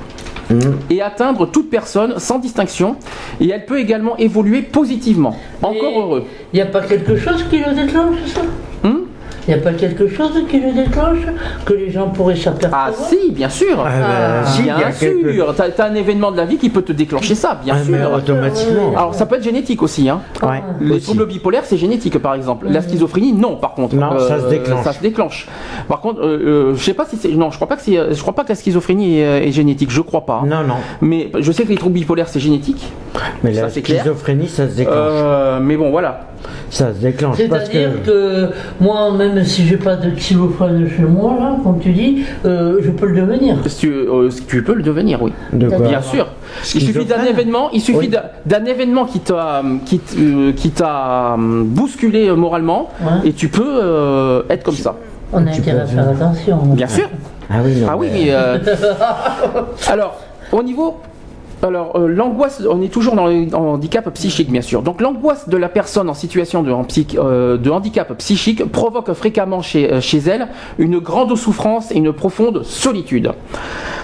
[0.50, 0.78] Mhm.
[0.90, 2.96] et atteindre toute personne sans distinction.
[3.40, 5.36] Et elle peut également évoluer positivement.
[5.62, 6.24] Encore Et- heureux.
[6.52, 8.40] Il n'y a pas quelque chose qui le déclenche, ça?
[8.82, 8.99] Hum
[9.48, 11.18] Il n'y a pas quelque chose qui le déclenche
[11.64, 13.76] Que les gens pourraient s'apercevoir ah si, bien sûr.
[13.78, 15.54] Ah, bah, si, il y bien quelque- sûr.
[15.56, 17.98] T'as as un événement de la vie qui peut te déclencher ça, bien Ah, mais
[17.98, 18.12] sûr.
[18.12, 18.92] automatiquement.
[18.96, 20.08] Alors ça peut être génétique aussi.
[20.08, 20.20] Hein.
[20.42, 21.04] Ouais, Les aussi.
[21.06, 22.66] troubles bipolaires, c'est génétique par exemple.
[22.68, 23.96] La schizophrénie, non, par contre.
[23.96, 24.84] Non, ça se déclenche.
[24.84, 25.48] Ça se déclenche.
[25.88, 27.28] Par contre, euh, euh, je sais pas si c'est.
[27.30, 27.96] Non, je crois pas que c'est.
[28.14, 29.90] Je crois pas que la schizophrénie est, euh, est génétique.
[29.90, 30.42] Je crois pas.
[30.46, 30.74] Non, non.
[31.00, 32.86] Mais je sais que les troubles bipolaires, c'est génétique.
[33.42, 34.02] Mais Ça, la clair.
[34.02, 34.96] schizophrénie, ça se déclenche.
[34.98, 36.20] Euh, mais bon, voilà.
[36.70, 37.72] Ça se déclenche parce que.
[37.72, 38.48] C'est-à-dire que...
[38.80, 42.90] moi, même si j'ai pas de xylophone chez moi, là, comme tu dis, euh, je
[42.90, 43.56] peux le devenir.
[43.66, 45.32] Si tu, euh, tu peux le devenir, oui.
[45.52, 46.26] De quoi Bien sûr.
[46.74, 48.10] Il suffit d'un événement, il suffit Oui.
[48.46, 53.28] d'un- événement qui t'a qui, euh, qui t'a bousculé moralement Ouais.
[53.28, 54.94] et tu peux euh, être comme ça.
[55.32, 56.58] On a intérêt à faire attention.
[56.64, 57.08] Bien sûr.
[57.48, 58.58] Ah oui, non, Ah oui, mais- mais euh,
[59.88, 60.16] alors
[60.52, 60.96] au niveau
[61.62, 64.82] alors euh, l'angoisse, on est toujours dans le handicap psychique bien sûr.
[64.82, 69.12] Donc l'angoisse de la personne en situation de, en psych- euh, de handicap psychique provoque
[69.12, 73.32] fréquemment chez, euh, chez elle une grande souffrance et une profonde solitude.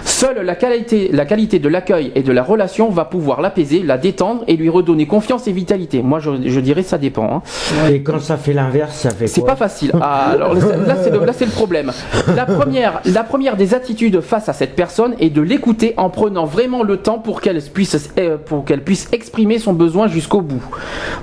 [0.03, 3.97] Seule la qualité, la qualité de l'accueil et de la relation va pouvoir l'apaiser, la
[3.97, 6.01] détendre et lui redonner confiance et vitalité.
[6.01, 7.41] Moi je, je dirais ça dépend.
[7.43, 7.89] hein.
[7.91, 9.91] Et quand ça fait l'inverse, ça fait C'est pas facile.
[10.01, 11.91] Ah, alors là, c'est- le, le problème.
[12.35, 16.45] La première, la première des attitudes face à cette personne est de l'écouter en prenant
[16.45, 20.61] vraiment le temps pour qu'elle puisse, euh, pour qu'elle puisse exprimer son besoin jusqu'au bout.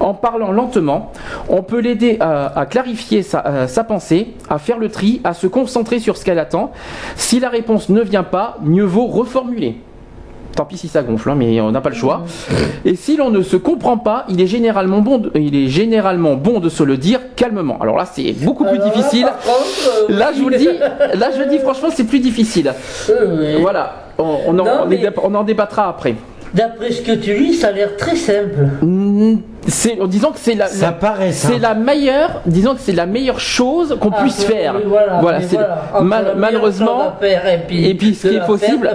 [0.00, 1.12] En parlant lentement,
[1.50, 5.34] on peut l'aider à, à clarifier sa, euh, sa pensée, à faire le tri, à
[5.34, 6.72] se concentrer sur ce qu'elle attend.
[7.16, 9.76] Si la réponse ne vient pas, mieux vaut reformuler.
[10.56, 12.22] Tant pis si ça gonfle, hein, mais on n'a pas le choix.
[12.84, 16.34] Et si l'on ne se comprend pas, il est généralement bon de, il est généralement
[16.36, 17.76] bon de se le dire calmement.
[17.82, 19.26] Alors là, c'est beaucoup plus Alors difficile.
[19.26, 20.68] contre, euh, Là, je vous le dis,
[21.14, 22.72] là, je le dis franchement, c'est plus difficile.
[23.10, 26.14] euh, Voilà, on, on en, Non, on, mais- est- on en débattra après.
[26.52, 28.68] D'après ce que tu dis, ça a l'air très simple.
[29.66, 31.60] C'est, disons que c'est la, Ça la- paraît c'est simple.
[31.62, 34.74] la meilleure, disons que c'est la meilleure chose qu'on Ah, puisse oui, faire.
[34.76, 34.82] oui,
[35.20, 35.58] voilà, c'est
[36.02, 37.14] mal- malheureusement.
[37.22, 38.88] et puis, Et puis, ce qui est possible,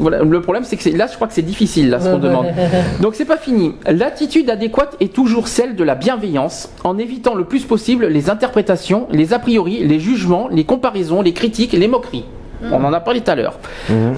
[0.00, 2.18] voilà, le problème c'est que c'est, là, je crois que c'est difficile là ce qu'on
[2.18, 2.46] demande.
[3.00, 3.74] Donc c'est pas fini.
[3.86, 9.06] L'attitude adéquate est toujours celle de la bienveillance, en évitant le plus possible les interprétations,
[9.12, 12.24] les a priori, les jugements, les comparaisons, les critiques, les moqueries.
[12.62, 13.58] On en a parlé tout à l'heure.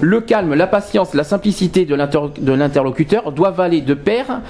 [0.01, 4.41] Le calme, la patience, la simplicité de l'interlocuteur doivent aller de pair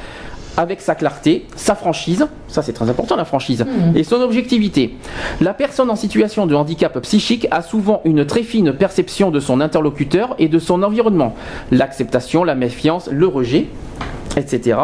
[0.57, 3.65] avec sa clarté, sa franchise, ça c'est très important la franchise,
[3.95, 4.95] et son objectivité.
[5.39, 9.61] La personne en situation de handicap psychique a souvent une très fine perception de son
[9.61, 11.35] interlocuteur et de son environnement.
[11.71, 13.67] L'acceptation, la méfiance, le rejet,
[14.37, 14.77] etc.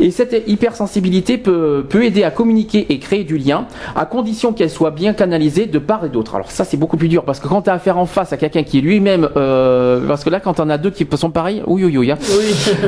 [0.00, 3.66] Et cette hypersensibilité peut, peut aider à communiquer et créer du lien,
[3.96, 6.34] à condition qu'elle soit bien canalisée de part et d'autre.
[6.34, 8.36] Alors ça c'est beaucoup plus dur parce que quand tu as affaire en face à
[8.36, 11.62] quelqu'un qui est lui-même, euh, parce que là quand on a deux qui sont pareils,
[11.66, 12.18] oui oui oui, hein.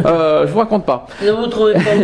[0.05, 1.07] Euh, je vous raconte pas.
[1.25, 1.96] Ne vous trouvez pas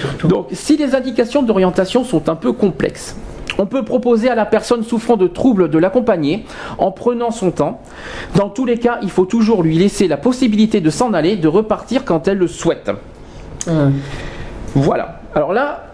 [0.00, 0.28] surtout.
[0.28, 3.16] Donc, si les indications d'orientation sont un peu complexes,
[3.58, 6.44] on peut proposer à la personne souffrant de troubles de l'accompagner
[6.78, 7.80] en prenant son temps.
[8.34, 11.48] Dans tous les cas, il faut toujours lui laisser la possibilité de s'en aller, de
[11.48, 12.90] repartir quand elle le souhaite.
[13.66, 13.94] Hum.
[14.74, 15.20] Voilà.
[15.34, 15.86] Alors là,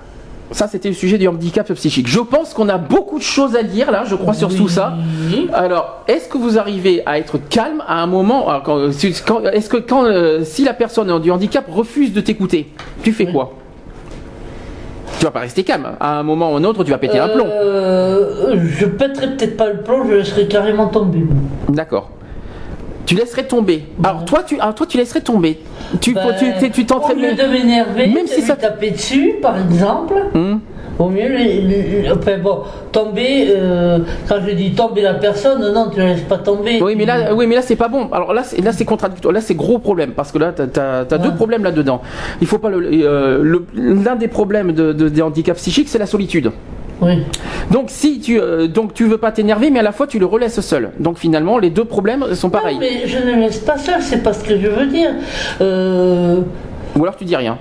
[0.53, 2.07] ça c'était le sujet du handicap psychique.
[2.09, 4.95] Je pense qu'on a beaucoup de choses à dire là, je crois sur tout ça.
[5.53, 8.47] Alors, est-ce que vous arrivez à être calme à un moment
[8.93, 12.69] si- quand- Est-ce que quand euh, si la personne du handicap refuse de t'écouter,
[13.03, 13.55] tu fais quoi?
[15.19, 15.87] Tu vas pas rester calme.
[16.01, 17.47] À un moment ou un autre, tu vas péter un plomb.
[17.47, 21.24] Euh, je pèterai peut-être pas le plomb, je laisserai carrément tomber.
[21.69, 22.11] D'accord.
[23.12, 23.82] Tu laisserais tomber.
[24.02, 25.59] Alors toi, tu, alors toi, tu laisserais tomber.
[26.01, 27.18] Tu, Ben, tu, tu, tu Au t'entraînes.
[27.18, 30.60] lieu de m'énerver, Même si ça- taper dessus, par exemple, Hum.
[30.98, 32.60] au mieux, les- les- enfin bon,
[32.90, 36.80] tomber, euh, quand je dis tomber la personne, non, tu la laisses pas tomber.
[36.82, 38.09] Oui, mais là, oui, mais là, c'est pas bon.
[38.12, 39.34] Alors là, c'est, là, c'est contradictoire.
[39.34, 41.34] Là, c'est gros problème parce que là, t'as, t'as, t'as deux Ouais.
[41.36, 42.01] problèmes là-dedans.
[42.40, 46.06] Il faut pas le, euh, l'un des problèmes de, de- des handicaps psychiques, c'est la
[46.06, 46.51] solitude.
[47.03, 47.24] Oui.
[47.70, 50.27] Donc si tu, euh, donc tu veux pas t'énerver, mais à la fois tu le
[50.27, 50.91] relaisses seul.
[51.01, 52.77] Donc finalement, les deux problèmes sont pareils.
[52.77, 55.11] Non, mais je ne laisse pas ça, c'est pas ce que je veux dire.
[55.61, 56.41] Euh,
[56.97, 57.59] Ou alors tu dis rien.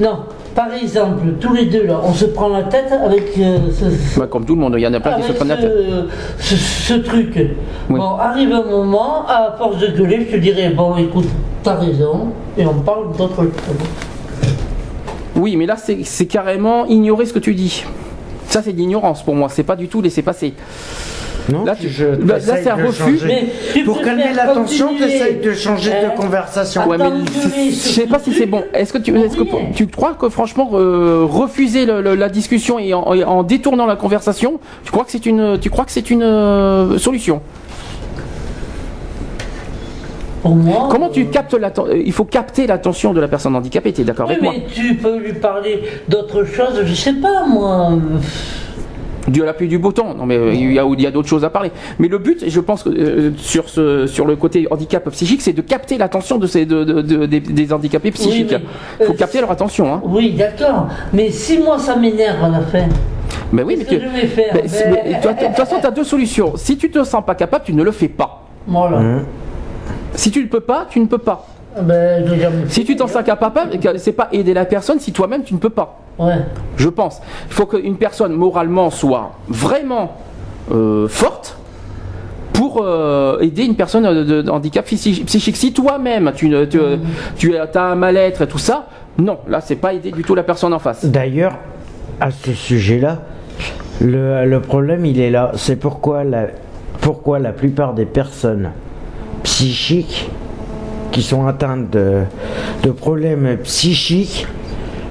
[0.00, 0.20] non,
[0.54, 4.26] par exemple, tous les deux là, on se prend la tête avec euh, ce, Bah,
[4.26, 5.72] comme tout le monde, il y en a plein qui se prennent la tête.
[6.40, 7.32] ce, truc.
[7.36, 7.98] Oui.
[7.98, 11.28] Bon, arrive un moment, à force de gueuler, je te dirais, bon, écoute,
[11.62, 13.76] t'as raison, et on parle d'autre chose.
[15.36, 17.84] Oui, mais là, c'est, c'est carrément ignorer ce que tu dis.
[18.50, 19.48] Ça, c'est de l'ignorance pour moi.
[19.48, 20.54] C'est pas du tout laisser passer.
[21.48, 23.18] Non, Là, tu- je là, c'est un de refus.
[23.26, 26.86] Mais Pour calmer l'attention, tu essayes de changer hein, de conversation.
[26.86, 28.62] Ouais, mais Attends, c'est- gueuler, je sais pas si c'est bon.
[28.74, 29.44] Est-ce que tu, est-ce que
[29.74, 34.60] tu crois que franchement euh, refuser le- le- la discussion et en, détournant la conversation,
[34.84, 37.40] tu crois que c'est une, tu crois que c'est une euh, solution?
[40.42, 40.88] Pour moi.
[40.90, 43.92] Comment tu euh, captes l'atten- euh, Il faut capter l'attention de la personne handicapée.
[43.92, 47.44] T'es d'accord Oui, avec moi mais tu peux lui parler d'autre chose, je sais pas
[47.46, 47.90] moi.
[49.28, 50.14] Dieu l'appui du beau temps.
[50.14, 51.70] Non, mais euh, il y a, il y a d'autres choses à parler.
[51.98, 55.52] Mais le but, je pense que euh, sur ce, sur le côté handicap psychique, c'est
[55.52, 58.54] de capter l'attention de ces, de, de- de- des, des handicapés psychiques.
[58.98, 59.92] Il faut euh, capter leur attention.
[59.92, 60.00] Hein.
[60.04, 60.88] Oui, d'accord.
[61.12, 62.88] Mais si moi ça m'énerve à la fin,
[63.52, 64.52] Mais oui, mais tu- que je vais faire?
[64.54, 66.54] mais Ben, mais de toute façon, tu as deux solutions.
[66.56, 68.46] Si tu te sens pas capable, tu ne le fais pas.
[68.66, 68.98] Voilà.
[68.98, 69.22] Hein
[70.14, 71.46] Si tu ne peux pas, tu ne peux pas.
[71.80, 75.44] Ben, l'ai jamais Si tu t'en sens capable, c'est pas aider la personne si toi-même
[75.44, 76.00] tu ne peux pas.
[76.18, 76.34] Ouais.
[76.76, 77.20] Je pense.
[77.48, 80.16] Il faut qu'une personne moralement soit vraiment
[80.72, 81.56] euh, forte
[82.52, 85.56] pour euh, aider une personne de, de handicap psychique.
[85.56, 86.78] Si toi-même tu, ne- tu,
[87.36, 88.86] tu as un mal-être et tout ça,
[89.18, 91.04] non, là c'est pas aider du tout la personne en face.
[91.04, 91.56] D'ailleurs,
[92.20, 93.18] à ce sujet-là,
[94.00, 95.52] le, le problème il est là.
[95.54, 96.48] C'est pourquoi la,
[97.00, 98.72] pourquoi la plupart des personnes
[99.42, 100.30] psychiques
[101.12, 102.22] qui sont atteintes de,
[102.82, 104.46] de problèmes psychiques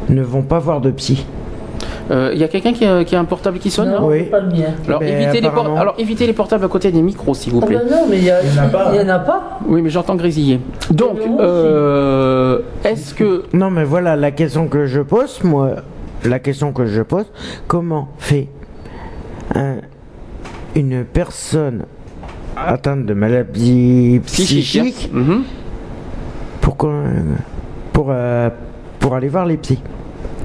[0.10, 1.26] ne vont pas voir de psy.
[2.12, 4.24] Euh, Il y a quelqu'un qui, a- qui a un portable qui sonne Non, Oui.
[4.24, 4.74] pas le mien.
[4.88, 7.68] alors, Mais évitez les alors évitez les portables à côté des micros s'il vous Ah
[7.68, 7.78] plaît.
[7.78, 8.92] ben non, mais il y, a- Il y en a pas.
[8.94, 9.60] il y en a pas.
[9.68, 10.60] Oui, mais j'entends grésiller.
[10.90, 13.44] Donc, euh, est-ce que.
[13.54, 15.72] Non, mais voilà la question que je pose, moi.
[16.26, 17.26] La question que je pose,
[17.68, 18.48] comment fait
[19.54, 19.78] un-
[20.76, 21.84] une personne
[22.56, 25.44] atteinte de maladie psychique Mhm.
[26.62, 27.04] pour, qu'on-
[27.94, 28.50] pour, euh,
[29.00, 29.82] pour aller voir les psys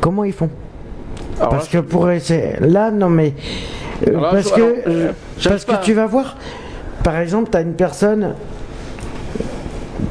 [0.00, 0.50] Comment ils font?
[1.38, 2.52] Alors Parce là, que pour essayer.
[2.60, 3.32] Là, non, mais.
[4.06, 6.36] euh, là, parce je- que, alors, je- euh, j'arrive parce pas que tu vas voir,
[7.02, 8.34] par exemple, tu as une personne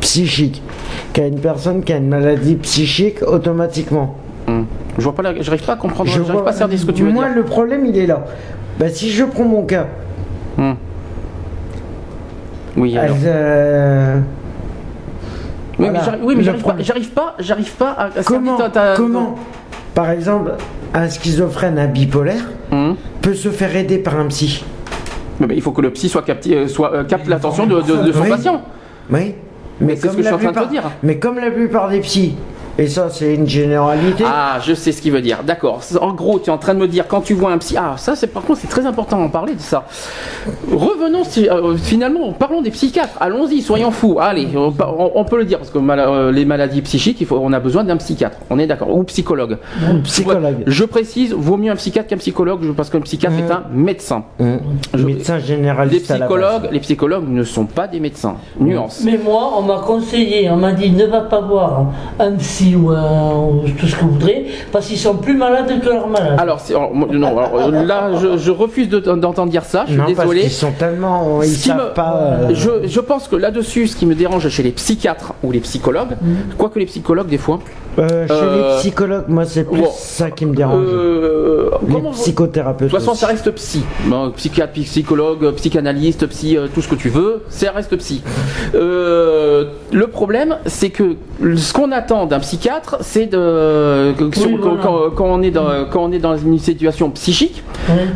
[0.02, 0.61] psychique,
[1.14, 4.15] qui a une personne qui a une maladie psychique automatiquement.
[4.48, 4.65] Hum.
[4.98, 7.03] Je vois pas, la- j'arrive pas à comprendre, Je vois- pas à ce que tu
[7.03, 7.36] veux Moi, dire.
[7.36, 8.26] le problème, il est là.
[8.80, 9.88] Bah, si je prends mon cas,
[10.57, 10.76] Hum.
[12.78, 13.16] Oui, alors.
[13.26, 14.16] euh,
[15.80, 15.91] Oui, voilà.
[15.94, 18.06] mais j'arrive, oui, mais Le j'arrive pas, j'arrive pas, à.
[18.06, 19.36] à comment, cerner ta- ta- comment,
[19.94, 20.54] par exemple,
[20.94, 22.95] un schizophrène, un bipolaire, Hum.
[23.22, 24.64] peut se faire aider par un psy?
[25.40, 27.82] Mais, mais il faut que le psy soit capté, euh, soit euh, capte l'attention de,
[27.82, 28.30] de- de son Oui.
[28.30, 28.62] patient.
[29.12, 29.36] Oui.
[29.82, 30.84] Mais c'est ce que je suis en train de te dire.
[31.02, 32.36] Mais comme la plupart des psys
[32.80, 34.24] Et ça, c'est une généralité.
[34.28, 35.44] Ah, je sais ce qu'il veut dire.
[35.45, 35.82] D'accord.
[36.02, 37.76] En gros, tu es en train de me dire quand tu vois un psy.
[37.78, 39.86] Ah, ça, c'est par contre, c'est très important d'en parler de ça.
[40.72, 43.14] Revenons si- euh, finalement, parlons des psychiatres.
[43.20, 44.18] Allons-y, soyons fous.
[44.20, 47.54] Allez, on, peut le dire parce que mal- euh, les maladies psychiques, il faut, on
[47.54, 48.38] a besoin d'un psychiatre.
[48.50, 48.90] On est d'accord.
[48.95, 49.58] Ou psychologue.
[50.04, 50.64] Psychologue.
[50.66, 54.24] Je précise, vaut mieux un psychiatre qu'un psychologue parce qu'un psychiatre est un médecin.
[54.94, 56.38] Je- Médecin Les généraliste à la base.
[56.38, 58.36] psychologues, les psychologues ne sont pas des médecins.
[58.60, 59.02] Nuance.
[59.06, 61.86] Mais moi, on m'a conseillé, on m'a dit ne va pas voir
[62.20, 65.80] un psy ou, un- ou tout ce que vous voudrez, parce qu'ils sont plus malades
[65.81, 66.40] que leurs malades.
[66.40, 66.60] Alors,
[67.11, 69.84] non, alors, euh, là, je, je refuse de- d'entendre dire ça.
[69.85, 70.41] Je suis Non, parce désolé.
[70.41, 71.41] qu'ils sont tellement.
[71.44, 72.14] Ils savent me- pas.
[72.15, 75.60] euh, Je, je pense que là-dessus, ce qui me dérange chez les psychiatres ou les
[75.60, 76.15] psychologues,
[76.57, 77.60] quoique les psychologues, des fois,
[77.99, 80.85] euh, chez euh, les psychologues, moi, c'est plus bon, ça qui me dérange.
[80.88, 82.88] euh, les psychothérapeutes.
[82.88, 83.22] de toute façon, aussi.
[83.22, 83.84] ça reste psy.
[84.06, 88.22] Bon, psychiatre, psychologue, psychanalyste, psy, euh, tout ce que tu veux, ça reste psy.
[88.76, 91.15] Euh, le problème, c'est que
[91.56, 94.84] ce qu'on attend d'un psychiatre, c'est de que- sur- Oui, quand, voilà.
[94.84, 97.64] quand- quand on est dans, quand on est dans une situation psychique,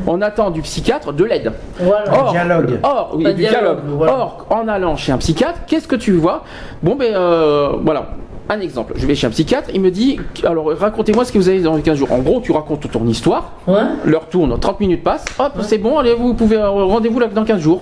[0.06, 1.52] on attend du psychiatre de l'aide.
[1.80, 2.04] Voilà.
[2.14, 2.80] Or, dialogue.
[2.84, 3.80] Or, oui, du dialogue, dialogue.
[3.98, 4.14] voilà.
[4.14, 6.44] Or, en allant chez un psychiatre, qu'est-ce que tu vois?
[6.84, 8.10] Bon, ben euh, voilà.
[8.50, 11.50] Un exemple, je vais chez un psychiatre, il me dit, alors racontez-moi ce que vous
[11.50, 12.12] avez dans les 15 jours.
[12.14, 13.82] En gros, tu racontes ton histoire, Ouais.
[14.06, 17.44] l'heure tourne, 30 minutes passent, hop, c'est bon, allez, vous pouvez, euh, rendez-vous là dans
[17.44, 17.82] 15 jours.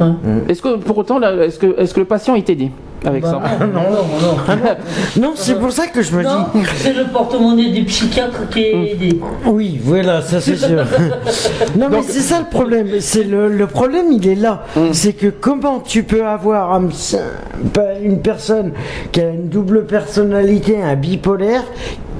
[0.00, 0.06] Ouais.
[0.48, 2.70] Est-ce que pour autant, est-ce que, est-ce que le patient est aidé?
[3.04, 4.56] Avec Bah, ça non, non, non.
[5.20, 6.62] Non, c'est pour ça que je me Non, dis.
[6.76, 9.20] c'est le porte-monnaie du psychiatre qui est aidé.
[9.46, 10.84] Oui, voilà, ça c'est sûr.
[11.76, 12.88] non, mais c'est ça le problème.
[13.00, 14.64] C'est le, le problème, il est là.
[14.92, 16.88] C'est que comment tu peux avoir un
[18.02, 18.72] une personne
[19.12, 21.62] qui a une double personnalité, un bipolaire,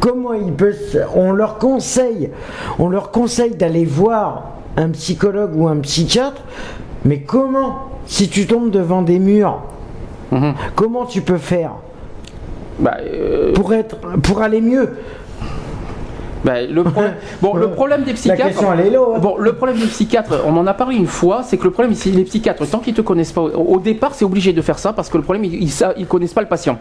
[0.00, 2.30] comment il peut, se- on leur conseille,
[2.78, 6.42] on leur conseille d'aller voir un psychologue ou un psychiatre,
[7.04, 9.60] mais comment, si tu tombes devant des murs,
[10.30, 10.54] Mhm.
[10.74, 11.72] comment tu peux faire
[12.78, 14.96] Bah, euh, pour être, pour aller mieux
[16.48, 17.12] bah, le problème,
[17.42, 18.62] bon, le problème des psychiatres.
[18.62, 19.20] est.
[19.20, 21.94] Bon, le problème des psychiatres, on en a parlé une fois, c'est que le problème,
[21.94, 24.92] c'est les psychiatres, tant qu'ils te connaissent pas, au, départ, c'est obligé de faire ça
[24.92, 26.78] parce que le problème, ils, ils, connaissent pas le patient.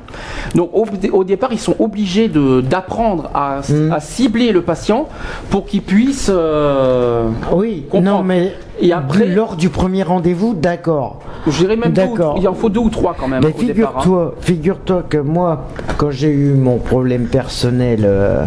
[0.55, 3.91] Donc, au, au départ, ils sont obligés d'apprendre à, Mm.
[3.91, 5.07] à cibler le patient
[5.49, 6.31] pour qu'il puisse.
[6.33, 8.17] euh, Oui, comprendre.
[8.19, 11.19] non mais Et après- lors du premier rendez-vous, d'accord.
[11.47, 12.37] je dirais même D'accord.
[12.39, 13.53] il en faut deux ou trois quand même Mais hein.
[13.57, 15.65] figure-toi, figure-toi que moi,
[15.97, 18.43] quand j'ai eu mon problème personnel euh,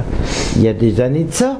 [0.57, 1.59] il y a des années de ça,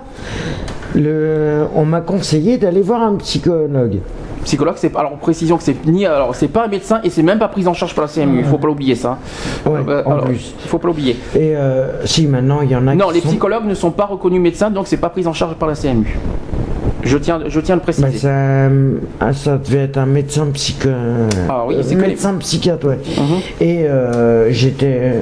[0.95, 3.99] le, on m'a conseillé d'aller voir un psychologue.
[4.45, 7.39] Psychologue, c'est alors précision que c'est ni alors c'est pas un médecin et c'est même
[7.39, 8.39] pas pris en charge par la CMU.
[8.39, 9.19] Il faut pas l'oublier ça.
[9.67, 10.55] Ouais, Euh, en alors, plus.
[10.65, 11.13] Il faut pas l'oublier.
[11.35, 13.91] Et euh, si maintenant il y en a Non, qui les sont- psychologues ne sont
[13.91, 16.19] pas reconnus médecins, donc c'est pas pris en charge par la CMU.
[17.03, 18.07] Je tiens, je tiens à le préciser.
[18.07, 18.69] Bah, ça,
[19.21, 20.89] ah, ça devait être un médecin psycho...
[21.49, 22.99] Ah oui, c'est que les- médecin psychiatre, ouais.
[23.19, 23.41] Mhm.
[23.61, 25.15] Et euh, j'étais...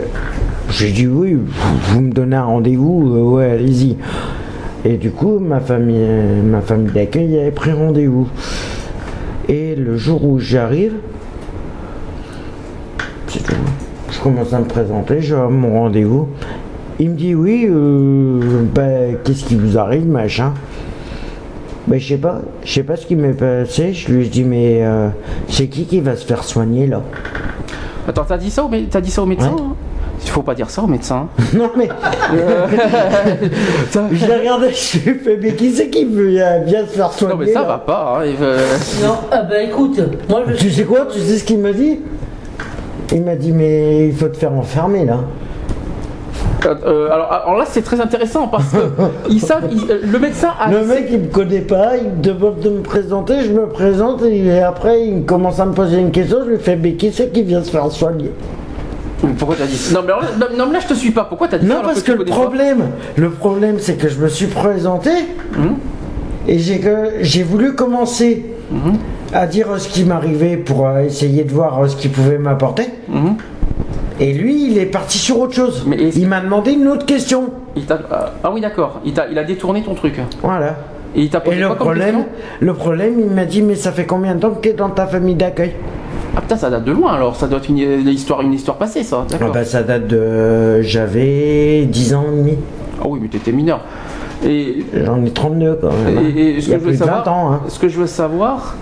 [0.70, 1.44] J'ai dit oui, vous,
[1.88, 3.96] vous me donnez un rendez-vous, euh, ouais, allez-y.
[4.84, 6.06] Et du coup, ma famille,
[6.44, 8.28] ma famille d'accueil avait pris rendez-vous.
[9.48, 10.92] Et le jour où j'arrive,
[13.28, 13.54] c'est tout.
[14.10, 16.28] Je commence à me présenter, je à mon rendez-vous.
[17.00, 20.52] Il me dit oui, euh, ben, qu'est-ce qui vous arrive, machin?
[21.86, 23.92] Ben, je sais pas, je sais pas ce qui m'est passé.
[23.94, 25.08] Je lui ai dit, mais euh,
[25.48, 27.02] c'est qui qui va se faire soigner là?
[28.06, 29.60] Attends, t'as dit ça au, t'as dit ça au médecin Ouais.
[29.60, 29.74] hein?
[30.24, 31.28] Il faut pas dire ça au médecin.
[31.54, 31.88] Non, mais
[34.12, 36.90] je l'ai regardé, je lui ai fait, mais qui c'est qui veut euh, bien se
[36.92, 38.18] faire soigner non mais ça va pas.
[38.20, 38.56] hein, il veut-
[39.02, 42.00] Non, ah ben écoute, moi je Tu sais quoi Tu sais ce qu'il m'a dit?
[43.12, 45.18] Il m'a dit, mais il faut te faire enfermer là.
[46.66, 48.78] Euh, alors, alors là c'est très intéressant parce que
[49.30, 50.70] ils savent, ils- euh, le médecin a.
[50.70, 54.22] Le mec, il me connaît pas, il me demande de me présenter, je me présente
[54.24, 56.38] et après, il commence à me poser une question.
[56.44, 58.32] Je lui fais, mais qui c'est qui vient se faire soigner?
[59.38, 61.24] Pourquoi t'as dit ça non mais, là, non, non, mais là je te suis pas.
[61.24, 64.28] Pourquoi t'as dit ça Non, parce que le problème, le problème, c'est que je me
[64.28, 65.10] suis présenté
[65.56, 65.74] Mhm.
[66.46, 66.80] et j'ai
[67.20, 68.94] j'ai voulu commencer Mhm.
[69.32, 72.84] à dire ce qui m'arrivait pour euh, essayer de voir euh, ce qu'il pouvait m'apporter.
[73.08, 73.34] Mhm.
[74.20, 75.84] Et lui, il est parti sur autre chose.
[75.86, 77.50] Mais il m'a demandé une autre question.
[77.76, 78.00] Il t'a-
[78.42, 79.00] ah, oui d'accord.
[79.04, 80.20] Il, il a détourné ton truc.
[80.42, 80.76] Voilà.
[81.14, 82.26] Et il t'a posé Et le quoi comme problème, question
[82.60, 84.90] le problème, il m'a dit, mais ça fait combien de temps que tu es dans
[84.90, 85.72] ta famille d'accueil?
[86.38, 87.34] Ah putain ça date de loin alors.
[87.34, 89.26] Ça doit être une, une histoire, une histoire passée ça.
[89.32, 90.80] Ah bah, Ça date de.
[90.82, 92.54] J'avais 10 ans et demi.
[93.02, 93.80] Ah oui mais t'étais mineur.
[94.46, 96.18] Et J'en ai 32 quand même.
[96.18, 96.22] hein.
[96.36, 97.52] Et, et ce il y a que je veux plus de 20 savoir, ans.
[97.54, 97.60] hein.
[97.66, 98.76] ce que je veux savoir,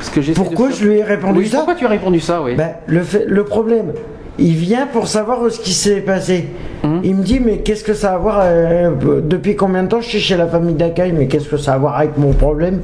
[0.00, 2.40] ce que j'essaie Pourquoi je lui ai répondu Oui, ça Pourquoi tu as répondu ça,
[2.42, 3.92] oui Ben, le, fait, le problème,
[4.38, 6.46] il vient pour savoir ce qui s'est passé.
[6.82, 7.00] Mhm.
[7.04, 8.90] Il me dit, mais qu'est-ce que ça a à voir euh,
[9.22, 11.74] Depuis combien de temps je suis chez la famille d'accueil Mais qu'est-ce que ça a
[11.74, 12.80] à voir avec mon problème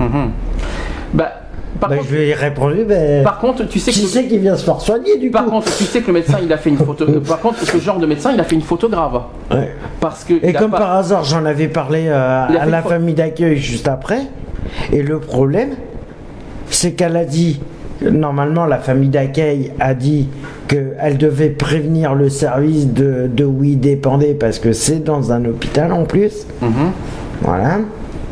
[0.00, 0.30] Mhm.
[1.14, 1.30] Bah,
[1.84, 3.22] par Bah, contre, je lui ai répondu, ben.
[3.24, 5.84] par contre, tu sais que qui vient se faire soigner du par coup contre, tu
[5.84, 7.04] sais que le médecin, il a fait une photo.
[7.28, 9.20] par contre, ce genre de médecin, il a fait une photo grave.
[9.50, 9.72] Ouais.
[10.00, 10.34] Parce que.
[10.42, 14.20] Et comme pas- par hasard, j'en avais parlé euh, à la famille d'accueil juste après.
[14.92, 15.70] Et le problème,
[16.70, 17.60] c'est qu'elle a dit,
[18.02, 20.28] normalement la famille d'accueil a dit
[20.68, 25.44] qu'elle devait prévenir le service de, de où il dépendait parce que c'est dans un
[25.44, 26.46] hôpital en plus.
[26.62, 26.70] Mhm.
[27.42, 27.78] Voilà.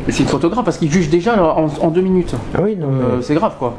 [0.07, 2.33] Mais c'est une photo grave parce qu'il juge déjà en, en deux minutes.
[2.55, 3.75] Ah oui, non, Euh, c'est grave quoi.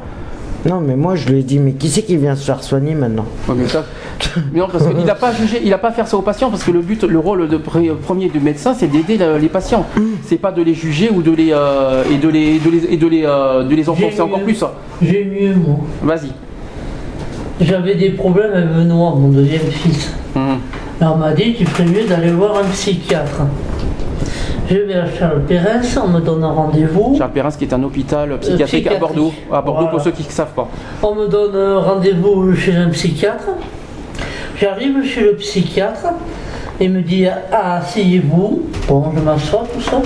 [0.65, 2.95] non, mais moi je lui ai dit, mais qui c'est qui vient se faire soigner
[2.95, 3.25] maintenant?
[3.47, 3.83] Ouais, mais ça-
[4.53, 6.63] mais non, parce qu'il n'a pas jugé, il n'a pas fait ça aux patients parce
[6.63, 9.85] que le but, le rôle de pre- premier du médecin, c'est d'aider la- les patients.
[10.23, 12.97] C'est pas de les juger ou de les euh, et de les de les et
[12.97, 14.45] de les, euh, de les enfoncer encore mieux.
[14.45, 14.63] plus.
[15.03, 15.77] J'ai mieux, moi.
[16.01, 16.31] Vas-y.
[17.61, 20.11] J'avais des problèmes avec Benoît, mon deuxième fils.
[20.35, 20.57] Mhm.
[20.99, 23.41] Alors on m'a dit, tu ferais mieux d'aller voir un psychiatre.
[24.69, 27.15] Je vais à Charles Pérez, on me donne un rendez-vous.
[27.17, 28.95] Charles Perrin, qui est un hôpital psychiatrique à.
[28.95, 29.31] Bordeaux.
[29.51, 30.67] À Bordeaux pour ceux qui ne savent pas.
[31.03, 33.49] On me donne un rendez-vous chez un psychiatre.
[34.59, 36.07] J'arrive chez le psychiatre.
[36.81, 38.63] Il me dit Ah, asseyez-vous.
[38.87, 40.01] Bon, je m'assois, tout ça.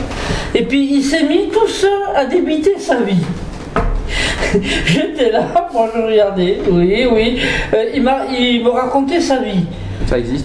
[0.54, 3.24] Et puis il s'est mis tout seul à débiter sa vie.
[4.86, 7.40] J'étais là, moi je regardais, oui, oui.
[7.74, 9.66] Euh, il, m'a, il me racontait sa vie.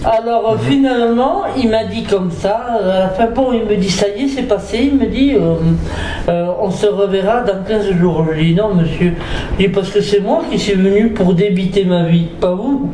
[0.05, 3.75] Alors euh, finalement, il m'a dit comme ça, euh, à la fin, bon, il me
[3.75, 7.91] dit ça y est, c'est passé, il me dit euh, on se reverra dans 15
[7.93, 8.25] jours.
[8.29, 9.13] Je lui dis non monsieur,
[9.53, 12.91] je dis parce que c'est moi qui suis venu pour débiter ma vie, pas vous.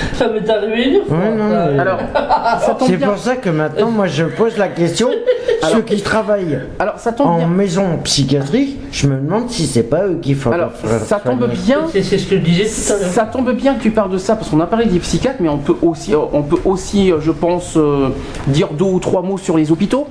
[0.14, 1.16] ça m'est arrivé une fois.
[1.16, 1.98] Ouais, non, mais- Alors,
[2.60, 3.08] ça tombe C'est bien.
[3.08, 5.08] pour ça que maintenant, moi je pose la question
[5.72, 7.46] ceux qui travaillent Alors, ça tombe en bien.
[7.48, 10.72] maison psychiatrique, je me demande si c'est pas eux qui font Alors,
[11.04, 11.80] ça tombe bien.
[11.92, 13.10] C'est, c'est ce que je disais tout à l'heure.
[13.10, 15.48] Ça tombe bien que tu parles de ça parce qu'on a parlé des psychiatres, mais
[15.48, 18.08] on peut aussi, on peut aussi, euh, je pense, euh,
[18.46, 20.06] dire deux ou trois mots sur les hôpitaux.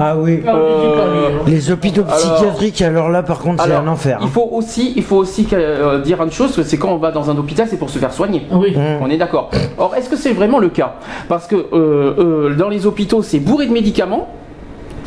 [0.00, 0.40] Ah oui.
[0.46, 1.28] Ah, oui, Euh.
[1.46, 4.18] Les hôpitaux psychiatriques, alors là par contre c'est un enfer.
[4.22, 7.30] Il faut aussi, il faut aussi euh, dire une chose, c'est quand on va dans
[7.30, 8.42] un hôpital, c'est pour se faire soigner.
[8.52, 8.72] Oui.
[8.76, 9.02] Mmh.
[9.02, 9.50] On est d'accord.
[9.78, 10.94] Or, est-ce que c'est vraiment le cas?
[11.28, 14.28] Parce que euh, euh, dans les hôpitaux, c'est bourré de médicaments.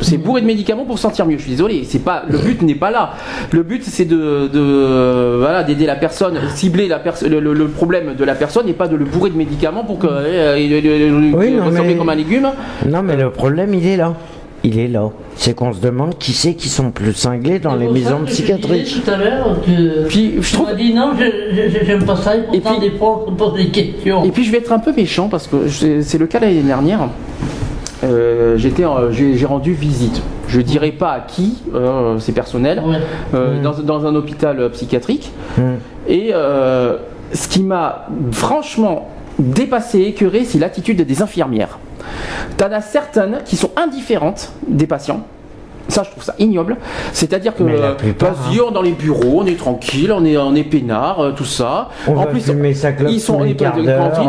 [0.00, 1.36] C'est bourré de médicaments pour se sentir mieux.
[1.36, 3.10] Je suis désolé, c'est pas le but n'est pas là.
[3.52, 8.34] Le but c'est de, de voilà d'aider la personne, cibler la le, problème de la
[8.34, 11.46] personne et pas de le bourrer de médicaments pour que euh, il- il- il- Oui,
[11.50, 12.48] il non, ressemble mais- comme un légume.
[12.88, 14.14] Non mais le problème il est là.
[14.64, 15.08] Il est là.
[15.36, 19.02] C'est qu'on se demande qui c'est qui sont plus cinglés dans les maisons psychiatriques.
[19.04, 20.06] tout à l'heure que.
[20.08, 22.90] Puis je Tu trouve m'as dit non, je- je- j'aime pas ça, et pourtant puis-
[22.90, 24.24] des fois on se pose des questions.
[24.24, 26.62] Et puis je vais être un peu méchant parce que c'est c'est le cas l'année
[26.62, 27.08] dernière.
[28.04, 30.22] Euh, j'étais j'ai j'ai rendu visite.
[30.48, 32.96] Je dirais pas à qui, euh, c'est personnel, Ouais.
[33.34, 35.30] euh, dans, dans un hôpital psychiatrique.
[35.56, 35.76] Hmm.
[36.08, 36.96] Et euh,
[37.32, 39.08] ce qui m'a franchement
[39.38, 41.78] dépassé, écœuré, c'est l'attitude des infirmières.
[42.56, 45.20] T'en as certaines qui sont indifférentes des patients.
[45.88, 46.76] Ça, je trouve ça ignoble.
[47.12, 50.24] C'est-à-dire que Mais la plupart, vas-y, on est dans les bureaux, on est tranquille, on
[50.24, 51.88] est, on est peinard, euh, tout ça.
[52.06, 53.54] On va fumer sa clope ils sont, les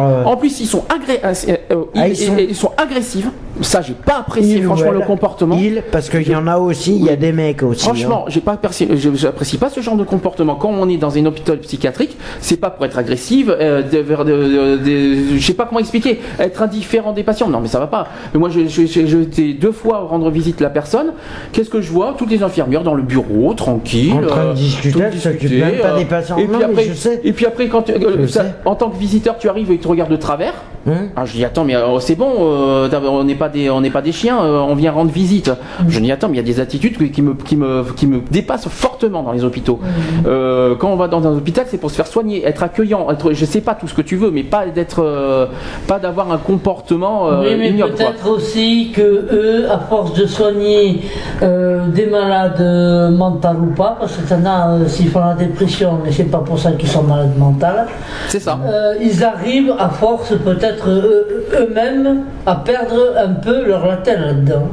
[0.01, 0.23] euh.
[0.25, 3.27] En plus, ils sont, agré- euh, Ah, ils, ils sont- ils- ils sont agressifs.
[3.61, 5.57] Ça, j'ai pas apprécié franchement le comportement.
[5.59, 7.83] Il, parce qu'il y en a aussi, il y a des mecs aussi.
[7.85, 8.29] Franchement, hein.
[8.29, 10.55] j'ai pas apprécié- je- j'apprécie pas ce genre de comportement.
[10.55, 14.77] Quand on est dans un hôpital psychiatrique, c'est pas pour être agressive, euh, de, de-
[14.77, 17.47] de- je sais pas comment expliquer, être indifférent des patients.
[17.47, 18.07] Non, mais ça va pas.
[18.33, 21.13] Mais moi, été deux fois rendre visite à la personne.
[21.51, 22.15] Qu'est-ce que je vois?
[22.17, 25.89] Toutes les infirmières dans le bureau, tranquille, En train de euh, discuter, discuter, même pas
[25.89, 26.37] euh, des patients.
[26.37, 27.21] Et Non, puis mais après, je sais.
[27.23, 29.79] et puis après, quand tu- euh, ça- en tant que visiteur, tu arrives et ils
[29.79, 30.53] te regardent de travers.
[30.85, 33.89] Hein Ah, je dis attends mais c'est bon, euh, on n'est pas des on n'est
[33.91, 35.51] pas des chiens, euh, on vient rendre visite.
[35.87, 38.21] Je dis attends mais il y a des attitudes qui me qui me qui me
[38.31, 39.79] dépassent fortement dans les hôpitaux.
[40.25, 43.33] Euh, quand on va dans un hôpital, c'est pour se faire soigner, être accueillant, être
[43.33, 45.45] je sais pas tout ce que tu veux, mais pas d'être euh,
[45.87, 51.01] pas d'avoir un comportement euh, oui, mais peut-être aussi que eux, à force de soigner
[51.41, 56.39] des malades mentales ou pas, parce que euh, s'ils font la dépression, mais c'est pas
[56.39, 57.87] pour ça qu'ils sont malades mentales,
[58.27, 58.57] C'est ça.
[59.01, 64.67] ils arrivent à force peut-être eux- eux-mêmes à perdre un peu leur latin là-dedans.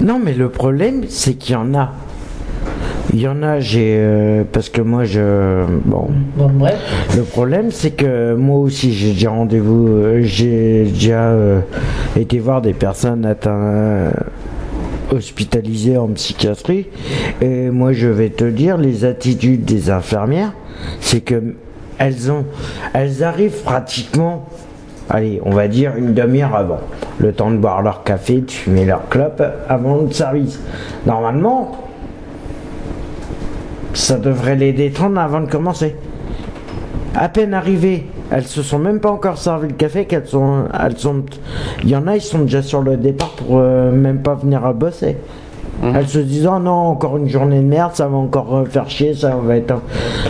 [0.00, 1.92] Non, mais le problème, c'est qu'il y en a.
[3.14, 3.96] Il y en a, j'ai.
[3.98, 5.64] euh, parce que moi, je.
[5.84, 6.08] Bon.
[6.36, 6.76] Bon, bref.
[7.16, 9.88] Le problème, c'est que moi aussi, j'ai déjà rendez-vous.
[9.88, 11.60] euh, j'ai déjà euh,
[12.16, 14.12] été voir des personnes atteintes.
[15.12, 16.86] hospitalisées en psychiatrie.
[17.40, 20.52] Et moi, je vais te dire, les attitudes des infirmières,
[21.00, 21.54] c'est que
[21.98, 22.44] elles ont.
[22.92, 24.46] Elles arrivent pratiquement.
[25.08, 26.80] Allez, on va dire une demi-heure avant.
[27.18, 30.60] Le temps de boire leur café, de fumer leur clope avant le service.
[31.06, 31.86] Normalement,
[33.94, 35.94] ça devrait les détendre avant de commencer.
[37.14, 40.98] À peine arrivées, elles se sont même pas encore servi le café qu'elles sont, elles
[40.98, 41.22] sont,
[41.82, 44.66] il y en a ils sont déjà sur le départ pour euh, même pas venir
[44.66, 45.16] à bosser.
[45.82, 45.96] Mhm.
[45.96, 49.14] Elles se disent oh non encore une journée de merde, ça va encore faire chier,
[49.14, 49.80] ça va être.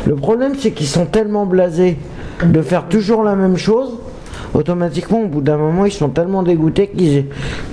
[0.07, 1.97] Le problème c'est qu'ils sont tellement blasés
[2.45, 3.95] de faire toujours la même chose
[4.57, 6.91] automatiquement, au bout d'un moment, ils sont tellement dégoûtés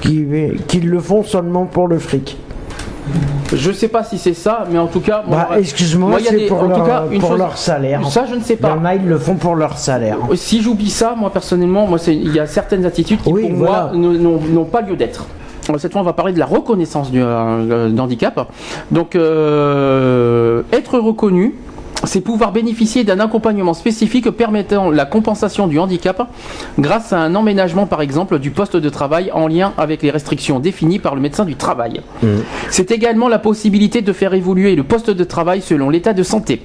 [0.01, 2.37] qu'ils le font seulement pour le fric.
[3.53, 5.23] Je sais pas si c'est ça, mais en tout cas.
[5.27, 8.07] Bah, excuse-moi, c'est pour, leur, pour leur salaire.
[8.07, 8.69] Ça, je ne sais pas.
[8.69, 10.17] Il y en a, ils le font pour leur salaire.
[10.31, 13.91] Euh, si j'oublie ça, moi personnellement, moi, il y a certaines attitudes qui, pour moi,
[13.93, 15.27] n'ont pas lieu d'être.
[15.77, 18.51] Cette fois, on va parler de la reconnaissance du euh, handicap.
[18.91, 21.55] Donc, euh, être reconnu,
[22.05, 26.29] c'est pouvoir bénéficier d'un accompagnement spécifique permettant la compensation du handicap
[26.77, 30.59] grâce à un emménagement par exemple du poste de travail en lien avec les restrictions
[30.59, 32.01] définies par le médecin du travail.
[32.21, 32.27] Mmh.
[32.69, 36.61] C'est également la possibilité de faire évoluer le poste de travail selon l'état de santé.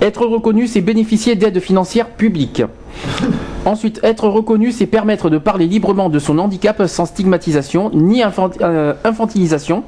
[0.00, 2.62] Être reconnu, c'est bénéficier d'aides financières publiques.
[3.66, 8.22] Ensuite, être reconnu, c'est permettre de parler librement de son handicap sans stigmatisation ni
[8.62, 9.84] euh, infantilisation.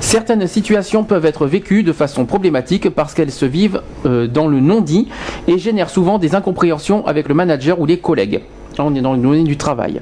[0.00, 4.60] Certaines situations peuvent être vécues de façon problématique parce qu'elles se vivent euh, dans le
[4.60, 5.08] non-dit
[5.46, 8.40] et génèrent souvent des incompréhensions avec le manager ou les collègues.
[8.78, 10.00] on est dans le domaine du travail.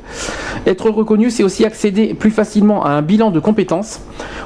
[0.67, 4.01] Être reconnu, c'est aussi accéder plus facilement à un bilan de compétences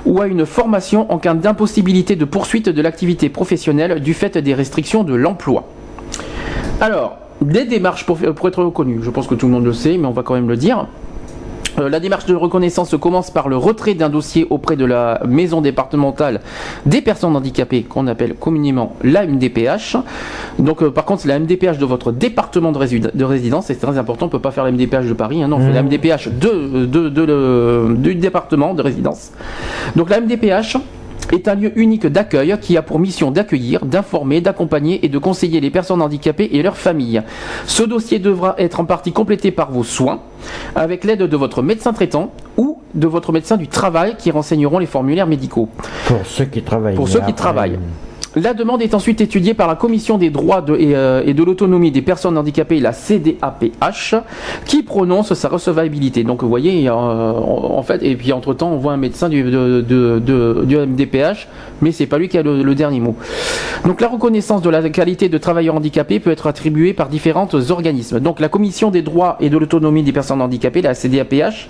[0.06, 4.54] ou à une formation en cas d'impossibilité de poursuite de l'activité professionnelle du fait des
[4.54, 5.64] restrictions de l'emploi.
[6.80, 9.00] Alors, des démarches pour, être reconnu.
[9.02, 10.86] Je pense que tout le monde le sait, mais on va quand même le dire.
[11.78, 15.60] Euh, la démarche de reconnaissance commence par le retrait d'un dossier auprès de la maison
[15.60, 16.40] départementale
[16.86, 19.96] des personnes handicapées qu'on appelle communément la MDPH.
[20.58, 24.26] Donc euh, par contre c'est la MDPH de votre département de, résidence, c'est très important,
[24.26, 25.48] on ne peut pas faire la MDPH de Paris, hein.
[25.48, 29.32] non, on fait la MDPH de, du département de résidence.
[29.96, 30.76] Donc la MDPH,
[31.32, 35.60] est un lieu unique d'accueil qui a pour mission d'accueillir, d'informer, d'accompagner et de conseiller
[35.60, 37.22] les personnes handicapées et leurs familles.
[37.66, 40.20] Ce dossier devra être en partie complété par vos soins,
[40.74, 44.86] avec l'aide de votre médecin traitant ou de votre médecin du travail qui renseigneront les
[44.86, 45.68] formulaires médicaux.
[46.06, 46.96] Pour ceux qui travaillent.
[46.96, 47.78] Pour ceux qui travaillent.
[48.36, 52.02] La demande est ensuite étudiée par la Commission des droits euh, et, de l'autonomie des
[52.02, 54.16] personnes handicapées, la CDAPH,
[54.64, 56.24] qui prononce sa recevabilité.
[56.24, 61.46] Donc vous voyez, en fait, et puis entre-temps, on voit un médecin du, MDPH,
[61.80, 63.14] mais c'est pas lui qui a le, dernier mot.
[63.84, 68.18] Donc la reconnaissance de la qualité de travailleur handicapé peut être attribuée par différents organismes.
[68.18, 71.68] Donc la Commission des droits et de l'autonomie des personnes handicapées, la CDAPH,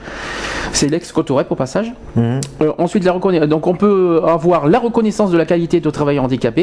[0.73, 1.93] c'est l'ex-Cotorep au passage.
[2.16, 2.41] Mmh.
[2.62, 3.15] Euh, ensuite, la
[3.47, 6.53] donc on peut avoir la reconnaissance de la qualité de travailleur handicapé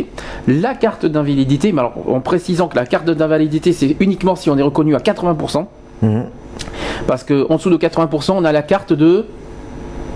[0.47, 4.57] la carte d'invalidité, mais alors en précisant que la carte d'invalidité c'est uniquement si on
[4.57, 5.65] est reconnu à 80%.
[6.01, 6.25] Mhm.
[7.07, 9.25] Parce qu'en dessous de 80%, on a la carte de.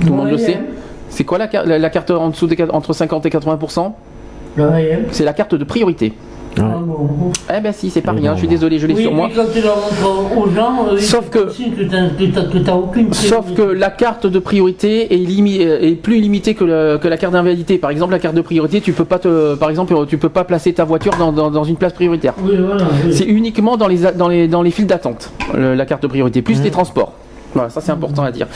[0.02, 0.60] Tout le monde le sait.
[1.10, 1.48] C'est quoi la,
[1.78, 3.92] la, carte en dessous de, entre 50 et 80%
[5.12, 6.14] C'est la carte de priorité.
[6.60, 9.30] Ah eh ben si, c'est pas rien, je suis désolé, je l'ai sur moi.
[11.00, 11.50] sauf que,
[13.12, 17.78] sauf que la carte de priorité est, est plus limitée que, la carte d'invalidité.
[17.78, 20.44] Par exemple, la carte de priorité, tu peux pas te, par exemple, tu peux pas
[20.44, 22.34] placer ta voiture dans, une place prioritaire.
[23.12, 26.62] C'est uniquement dans les, dans les, dans les files d'attente, la carte de priorité, plus
[26.62, 27.14] les transports.
[27.54, 28.48] Voilà, ça c'est important à dire.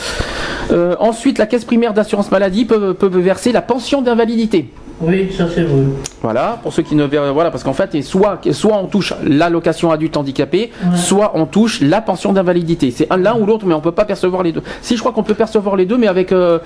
[0.71, 4.69] Euh, ensuite, la caisse primaire d'assurance maladie peut, peut verser la pension d'invalidité.
[5.01, 5.83] Oui, ça c'est vrai.
[6.21, 9.91] Voilà, pour ceux qui ne verraient, voilà, parce qu'en fait, soit, soit on touche l'allocation
[9.91, 12.91] adulte handicapé, soit on touche la pension d'invalidité.
[12.91, 14.61] C'est l'un ou l'autre, mais on peut pas percevoir les deux.
[14.81, 16.59] Si je crois qu'on peut percevoir les deux, mais avec euh,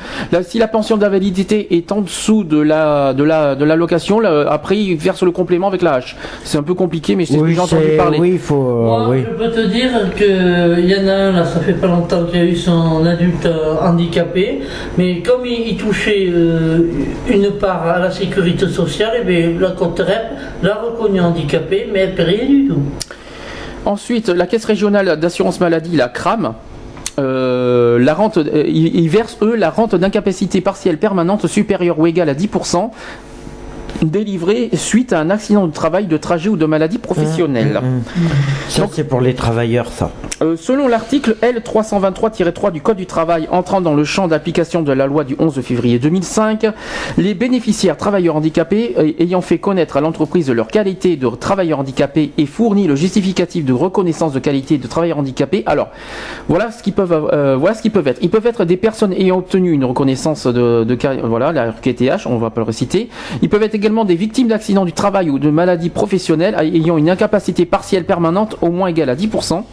[0.44, 4.98] si la pension d'invalidité est en dessous de la de la de l'allocation, après il
[4.98, 6.16] verse le complément avec la hache.
[6.44, 8.18] C'est un peu compliqué, mais c'est ce que j'ai entendu parler.
[8.20, 8.56] Oui, faut.
[8.56, 9.24] Euh, Moi, oui.
[9.30, 12.40] je peux te dire que y en a un là, ça fait pas longtemps qu'il
[12.40, 14.62] a eu son adulte euh, handicapé,
[14.98, 16.32] mais comme il, touchait
[17.28, 19.76] une part à la sécurité sociale, eh bien, la
[20.62, 22.82] l'a reconnu handicapé, mais elle ne rien du tout.
[23.86, 26.54] Ensuite, la Caisse régionale d'assurance maladie, la CRAM,
[27.20, 32.30] euh, la rente, euh, ils, versent eux la rente d'incapacité partielle permanente supérieure ou égale
[32.30, 32.92] à 10%
[34.02, 37.80] délivré suite à un accident de travail, de trajet ou de maladie professionnelle.
[37.82, 38.70] Mmh, mmh, mmh.
[38.70, 40.12] Ça, c'est pour les travailleurs, ça.
[40.42, 45.08] Euh, selon l'article L323-3 du Code du travail entrant dans le champ d'application de la
[45.08, 46.68] loi du 11 février 2005,
[47.18, 52.32] les bénéficiaires travailleurs handicapés euh, ayant fait connaître à l'entreprise leur qualité de travailleur handicapé
[52.38, 55.90] et fourni le justificatif de reconnaissance de qualité de travailleur handicapé, alors
[56.50, 58.20] voilà ce qu'ils peuvent, euh, voilà ce qu'ils peuvent être.
[58.22, 62.38] Ils peuvent être des personnes ayant obtenu une reconnaissance de, de voilà, la QTH, on
[62.38, 63.10] va pas le reciter.
[63.42, 67.10] Ils peuvent être également des victimes d'accidents du travail ou de maladies professionnelles ayant une
[67.10, 69.64] incapacité partielle permanente au moins égale à 10%.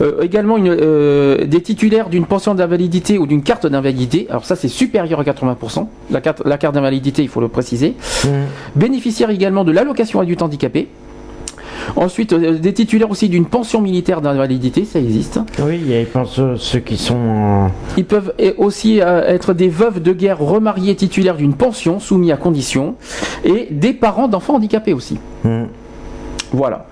[0.00, 4.26] Euh, également une, euh, des titulaires d'une pension d'invalidité ou d'une carte d'invalidité.
[4.30, 5.86] Alors ça c'est supérieur à 80%.
[6.10, 7.94] La carte, la carte d'invalidité, il faut le préciser.
[8.24, 8.28] Mmh.
[8.76, 10.88] Bénéficiaire également de l'allocation adulte handicapé.
[11.96, 15.40] Ensuite, euh, des titulaires aussi d'une pension militaire d'invalidité, ça existe.
[15.60, 17.70] Oui, il y a pense, ceux qui sont.
[17.96, 22.96] Ils peuvent aussi être des veuves de guerre remariées titulaires d'une pension soumis à conditions
[23.44, 25.18] et des parents d'enfants handicapés aussi.
[25.44, 25.64] Hmm.
[26.52, 26.86] Voilà.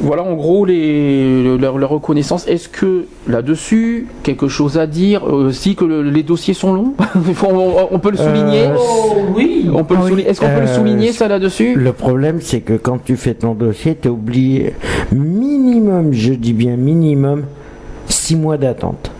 [0.00, 2.46] Voilà en gros les, leur, reconnaissance.
[2.48, 6.94] Est-ce que là-dessus, quelque chose à dire aussi euh, que les dossiers sont longs
[7.90, 9.70] on, peut le souligner euh, oh, Oui.
[9.72, 9.94] On peut
[10.26, 13.34] Est-ce qu'on peut le euh, souligner ça là-dessus Le problème, c'est que quand tu fais
[13.34, 14.74] ton dossier, tu oublié
[15.12, 17.44] minimum, je dis bien minimum,
[18.08, 19.12] 6 mois d'attente.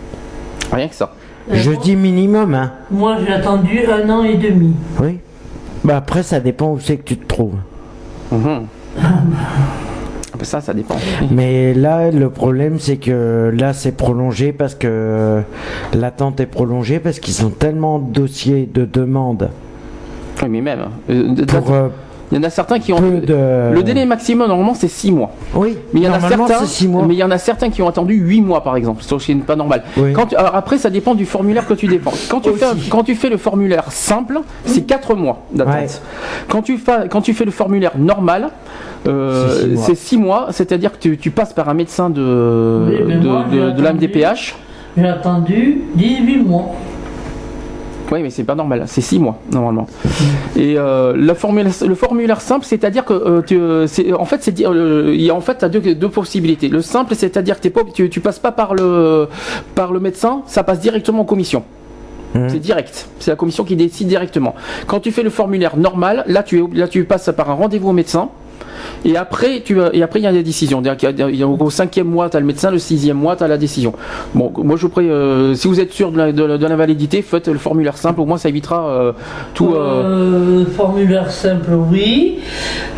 [0.72, 1.14] Rien que ça.
[1.50, 2.72] Je dis minimum, hein.
[2.90, 4.72] Moi, j'ai attendu un an et demi.
[5.00, 5.18] Oui.
[5.84, 7.56] Bah après, ça dépend où c'est que tu te trouves.
[8.32, 8.66] Mhm.
[10.42, 10.96] Ça, ça dépend.
[11.30, 15.42] Mais là, le problème, c'est que là, c'est prolongé parce que
[15.94, 19.50] l'attente est prolongée parce qu'ils ont tellement de dossiers de demandes.
[20.42, 20.80] Oui, mais même.
[21.10, 21.34] Euh,
[21.70, 21.88] euh,
[22.32, 23.00] il y en a certains qui ont.
[23.00, 25.30] Le délai maximum, normalement, c'est 6 mois.
[25.54, 26.88] Oui, mais il y en a certains.
[26.88, 27.04] Mois.
[27.06, 29.02] Mais il y en a certains qui ont attendu 8 mois, par exemple.
[29.02, 29.84] Ce qui n'est pas normal.
[30.14, 32.12] Quand alors après, ça dépend du formulaire que tu dépends.
[32.28, 36.02] Quand tu, fais, quand tu fais le formulaire simple, c'est 4 mois d'attente.
[36.48, 36.78] Quand, tu
[37.10, 38.50] quand tu fais le formulaire normal,
[39.06, 43.82] euh, c'est 6 mois, c'est-à-dire que tu, tu, passes par un médecin de, de, de,
[43.82, 44.54] l'AMDPH.
[44.96, 46.74] J'ai attendu 18 mois.
[48.12, 49.86] Oui, mais c'est pas normal, c'est 6 mois normalement.
[50.56, 51.34] Et euh, le
[51.94, 53.58] formulaire simple, c'est-à-dire que euh, tu,
[54.12, 56.68] en fait, c'est il y a en fait as deux, deux possibilités.
[56.68, 59.28] Le simple, c'est-à-dire que tu, tu passes pas par le
[59.74, 61.62] par le médecin, ça passe directement en commission.
[62.34, 62.48] Mmh.
[62.48, 63.08] C'est direct.
[63.20, 64.54] C'est la commission qui décide directement.
[64.86, 67.92] Quand tu fais le formulaire normal, là tu, là, tu passes par un rendez-vous au
[67.92, 68.28] médecin.
[69.04, 70.82] Et après, tu, et après, il y a des décisions.
[71.60, 73.92] Au cinquième mois, tu as le médecin, le sixième mois, tu as la décision.
[74.34, 78.20] Bon, moi, je prie, euh, si vous êtes sûr de l'invalidité, faites le formulaire simple,
[78.20, 79.12] au moins ça évitera euh,
[79.54, 79.74] tout.
[79.74, 80.64] Euh...
[80.66, 82.38] formulaire simple, oui.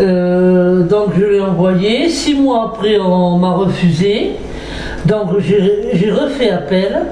[0.01, 2.09] Euh, donc, je l'ai envoyé.
[2.09, 4.33] Six mois après, on m'a refusé.
[5.07, 7.07] Donc, j'ai refait appel.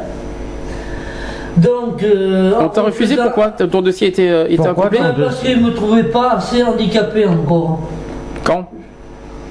[1.56, 3.50] Donc, on t'a refusé pourquoi?
[3.50, 7.80] Ton dossier était, était incomplet Parce qu'il ne me trouvait pas assez handicapé encore.
[8.44, 8.68] Quand?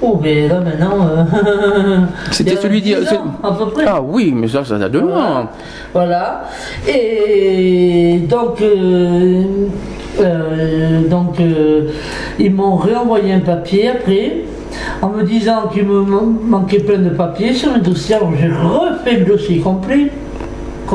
[0.00, 1.06] Oh, mais là maintenant.
[1.08, 1.98] Euh,
[2.30, 2.98] C'était celui d'hier.
[3.42, 3.84] À peu près.
[3.86, 5.48] Ah oui, mais ça, ça date de loin.
[5.92, 6.44] Voilà.
[6.88, 8.60] Et donc.
[8.62, 9.42] Euh,
[10.20, 11.38] euh, donc,
[12.38, 14.44] ils m'ont réenvoyé un papier après,
[15.02, 18.14] en me disant qu'il me manquait plein de papiers sur le dossier.
[18.14, 20.12] Alors, j'ai refait le dossier complet,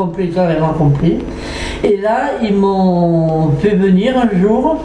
[0.00, 1.18] complet, carrément complet.
[1.84, 4.78] Et là, ils m'ont fait venir un jour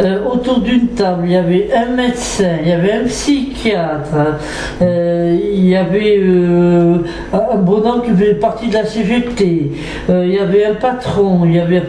[0.00, 4.38] euh, autour d'une table, il y avait un médecin, il y avait un psychiatre,
[4.80, 6.98] euh, il y avait euh,
[7.34, 9.72] un bonhomme qui faisait partie de la CGT,
[10.08, 11.82] il y avait un patron, il y avait,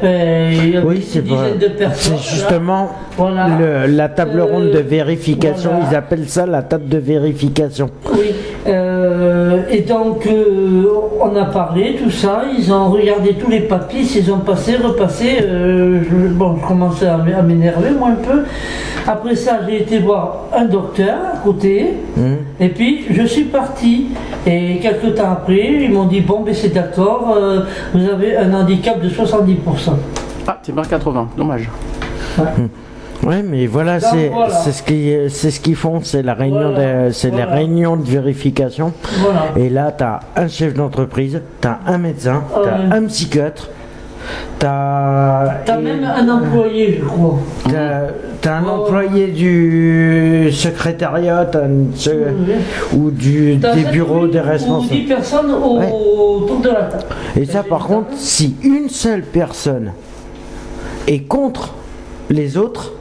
[0.52, 2.18] une dizaine de personnes.
[2.18, 7.90] C'est justement la table ronde de vérification, ils appellent ça la table de vérification.
[8.12, 8.32] Oui,
[9.70, 10.28] et donc
[11.20, 15.38] on a parlé, tout ça, ils ont regardé tous les papiers, ils ont passé, repassé,
[15.40, 18.44] je, bon, je commençais à m'énerver un peu.
[19.08, 21.94] Après ça, j'ai été voir un docteur à côté.
[22.16, 22.34] Mmh.
[22.60, 24.08] Et puis, je suis parti.
[24.46, 27.62] Et quelques temps après, ils m'ont dit Bon, ben c'est d'accord, euh,
[27.94, 29.58] vous avez un handicap de 70%.
[30.48, 31.70] Ah, c'est pas 80, dommage.
[32.38, 32.46] Ouais.
[32.58, 32.68] Mmh.
[33.24, 34.32] Mais voilà, c'est
[34.72, 38.94] ce qu'ils ce qu'ils font, c'est la réunion de c'est la réunion de vérification.
[39.56, 43.70] Et là, tu as un chef d'entreprise, tu as un médecin, tu as un psychiatre,
[44.60, 45.56] T'as.
[45.66, 47.40] T'as même un employé, je crois.
[48.42, 48.82] T'as un oh.
[48.82, 51.50] employé du secrétariat
[52.96, 54.94] ou du, des bureaux des responsables.
[54.94, 57.04] Ou 10 personnes autour de la table.
[57.36, 59.94] Et ça, par contre, si une seule personne
[61.08, 61.74] est contre
[62.30, 62.94] les autres,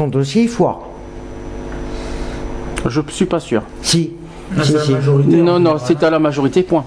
[0.00, 0.80] ton dossier est foire.
[2.86, 3.62] Je suis pas sûr.
[3.82, 4.12] Si.
[4.56, 4.94] Ah, si, si.
[5.36, 6.86] Non, non, c'est à la majorité, point.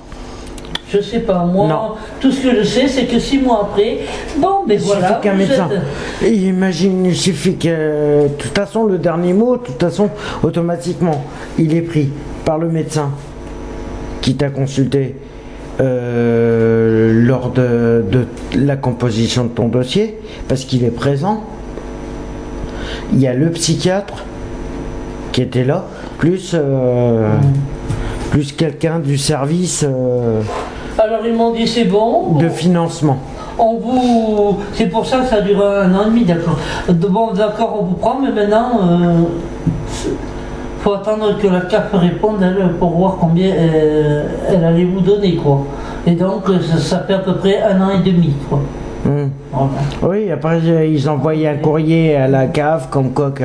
[0.89, 3.99] Je sais pas, moi, tout ce que je sais, c'est que six mois après,
[4.37, 5.19] bon, ben il voilà.
[5.21, 5.69] qu'un médecin.
[6.23, 10.09] imagine, il suffit que, de toute façon, le dernier mot, de toute façon,
[10.41, 11.23] automatiquement,
[11.59, 12.09] il est pris
[12.45, 13.11] par le médecin
[14.21, 15.15] qui t'a consulté
[15.79, 18.03] euh, lors de,
[18.55, 20.17] la composition de ton dossier,
[20.47, 21.43] parce qu'il est présent.
[23.13, 24.23] Il y a le psychiatre
[25.31, 25.85] qui était là,
[26.17, 27.29] plus, euh,
[28.31, 29.85] plus quelqu'un du service.
[29.87, 30.41] Euh,
[30.97, 32.37] alors ils m'ont dit c'est bon.
[32.39, 33.19] De financement.
[33.59, 36.57] On vous, c'est pour ça que ça dure un an et demi, d'accord.
[36.89, 40.13] Bon, d'accord, on vous prend, mais maintenant, il euh,
[40.79, 43.53] faut attendre que la CAF réponde elle, pour voir combien
[44.49, 45.67] elle, allait vous donner, quoi.
[46.07, 46.45] Et donc,
[46.79, 48.59] ça, fait à peu près un an et demi, quoi.
[49.05, 49.69] Voilà.
[50.01, 53.43] Oui, après euh, ils envoyaient un courrier à la cave comme quoi que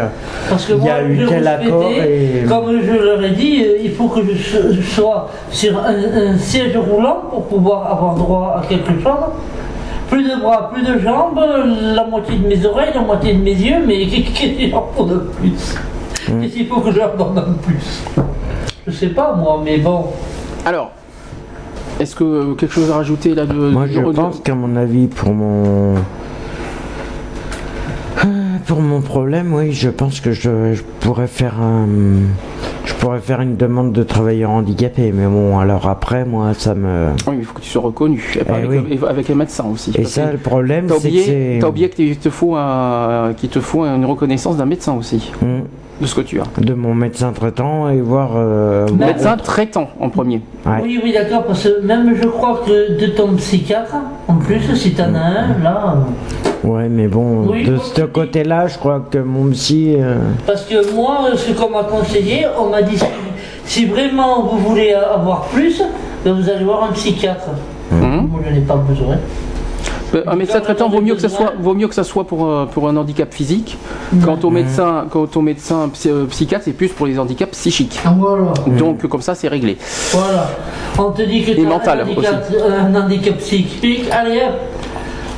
[0.49, 3.31] Parce que il y moi, a je eu tel accord et comme je leur ai
[3.31, 5.95] dit, euh, il faut que je so- je sois sur un,
[6.33, 9.13] un siège roulant pour pouvoir avoir droit à quelque chose.
[10.09, 11.39] Plus de bras, plus de jambes,
[11.95, 15.05] la moitié de mes oreilles, la moitié de mes yeux, mais qu'est-ce qu'il en faut
[15.05, 15.75] de plus?
[16.41, 18.03] Qu'est-ce qu'il faut que je leur donne de plus?
[18.87, 20.05] Je sais pas moi, mais bon.
[20.65, 20.93] Alors,
[22.01, 24.55] est-ce que euh, quelque chose à rajouter là de moi de- je de- pense qu'à
[24.55, 25.95] mon avis pour mon
[28.67, 31.87] pour mon problème, oui, je pense que je, je pourrais faire un
[32.85, 37.09] je pourrais faire une demande de travailleur handicapé, mais bon, alors après, moi, ça me.
[37.27, 38.25] Oui, il faut que tu sois reconnu.
[38.35, 38.99] Et Eh avec, oui.
[39.03, 39.93] et avec un médecin aussi.
[39.95, 43.85] Et ça, le problème, c'est que t'as oublié qu'il te faut un, qu'il te faut
[43.85, 45.61] une reconnaissance d'un médecin aussi Hmm.
[46.01, 46.61] De ce que tu as.
[46.61, 48.31] de mon médecin traitant et voir.
[48.37, 50.41] euh, Médecin traitant en premier.
[50.65, 50.81] Ouais.
[50.83, 53.97] Oui, oui, d'accord, parce que même je crois que de ton psychiatre,
[54.29, 55.95] en plus, si t'en as un, là.
[55.97, 59.95] euh, Ouais, mais bon, Oui, de ce côté-là, je crois que mon psy.
[59.99, 60.17] euh,
[60.47, 63.05] Parce que moi, ce qu'on m'a conseillé, on m'a dit si,
[63.65, 65.83] si vraiment vous voulez avoir plus,
[66.25, 67.49] ben vous allez voir un psychiatre.
[67.91, 69.17] Moi, je n'ai pas besoin.
[70.15, 72.47] Euh, Un médecin traitant vaut mieux que ça soit, vaut mieux que ça soit pour,
[72.47, 73.77] euh, pour un handicap physique.
[74.25, 78.01] Quant au médecin, quant au médecin psy- euh, psychiatre, c'est plus pour les handicaps psychiques.
[78.19, 78.53] Voilà.
[78.79, 79.77] Donc comme ça, c'est réglé.
[80.13, 80.51] Voilà.
[80.99, 84.55] On te dit que tu as mental un, handicap, un handicap psychique, allez hop,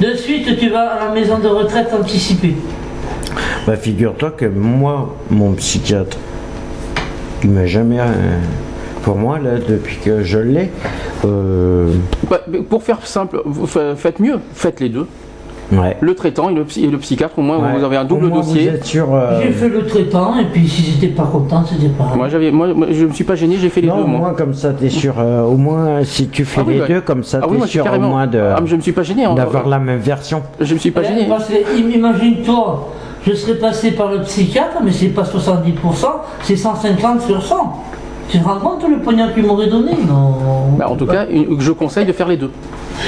[0.08, 2.54] de suite tu vas à la maison de retraite anticipée.
[3.66, 6.16] Bah, figure-toi que moi, mon psychiatre,
[7.42, 7.98] il m'a jamais.
[8.00, 8.04] euh,
[9.02, 10.70] pour moi, là, depuis que je l'ai,
[11.24, 11.88] euh,
[12.30, 15.06] Bah, pour faire simple, vous faites mieux, faites les deux.
[15.72, 15.96] ouais.
[16.00, 17.78] Le traitant et le, psy- et le psychiatre, au moins Ouais.
[17.78, 18.70] vous avez un double moins, dossier.
[18.70, 22.16] Euh, J'ai fait le traitant et puis si j'étais pas content, c'était pas grave.
[22.16, 24.02] Moi, j'avais, moi, moi, je me suis pas gêné, j'ai fait les Non, deux.
[24.02, 24.18] au moi.
[24.20, 25.14] moins comme ça, t'es sûr.
[25.18, 26.88] euh, au moins, si tu fais Ah oui, les ouais.
[26.88, 28.92] deux, comme ça, Ah oui, t'es sûr au moins de Ah, mais je me suis
[28.92, 29.24] pas gêné.
[29.24, 29.34] hein.
[29.34, 30.42] d'avoir la même version.
[30.60, 31.26] Je me suis pas Ouais, gêné.
[31.28, 32.88] parce que, im- Imagine-toi,
[33.26, 36.06] je serais passé par le psychiatre, mais c'est pas 70%,
[36.42, 37.84] c'est 150 sur 100.
[38.30, 40.76] Tu te rends compte le pognon que tu m'aurais donné Non.
[40.78, 41.26] Bah, en tout cas,
[41.58, 42.50] je conseille de faire les deux.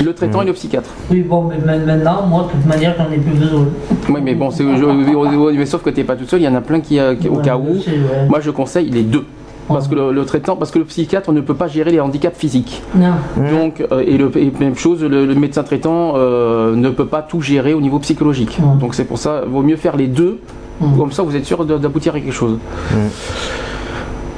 [0.05, 0.89] Le traitant et le psychiatre.
[1.11, 3.67] Oui, bon, mais ma- maintenant, moi, de toute manière, j'en ai plus besoin.
[4.09, 6.55] Oui, mais bon, c'est, je- mais sauf que t'es pas tout seul, il y en
[6.55, 7.79] a plein qui, euh, qui- au Ouais, cas où.
[7.81, 8.27] sais, ouais.
[8.29, 9.25] Moi, je conseille les deux.
[9.69, 12.37] Parce que le, le traitant, parce que le psychiatre ne peut pas gérer les handicaps
[12.37, 12.83] physiques.
[12.95, 13.13] Non.
[13.59, 17.23] Donc, euh, et, le, et même chose, le, le médecin traitant euh, ne peut pas
[17.23, 18.59] tout gérer au niveau psychologique.
[18.61, 18.79] Ouais.
[18.81, 20.41] Donc c'est pour ça, vaut mieux faire les deux.
[20.81, 20.99] Mm.
[20.99, 22.59] Comme ça, vous êtes sûr d'aboutir à quelque chose.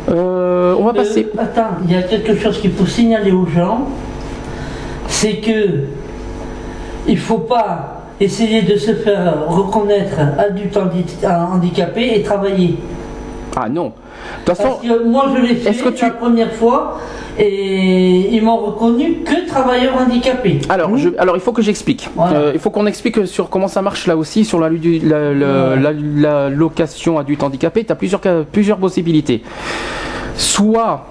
[0.09, 1.26] Euh, on va passer.
[1.36, 3.89] Euh, attends, il y a quelque chose qu'il faut signaler aux gens,
[5.09, 5.85] c'est que
[7.06, 12.78] il faut pas essayer de se faire reconnaître adulte handi- handicapé et travailler.
[13.56, 13.93] Ah non.
[14.40, 16.98] De toute façon, Parce que moi je l'ai fait Est-ce que tu- la première fois
[17.39, 20.61] et ils m'ont reconnu que travailleur handicapé.
[20.69, 22.09] Alors, je- alors il faut que j'explique.
[22.15, 22.36] Voilà.
[22.36, 25.77] Euh, il faut qu'on explique sur comment ça marche là aussi sur la, la, la-
[25.77, 27.82] la- la location adulte handicapé.
[27.85, 28.20] Tu as plusieurs,
[28.52, 29.43] plusieurs possibilités.
[30.36, 31.06] Soit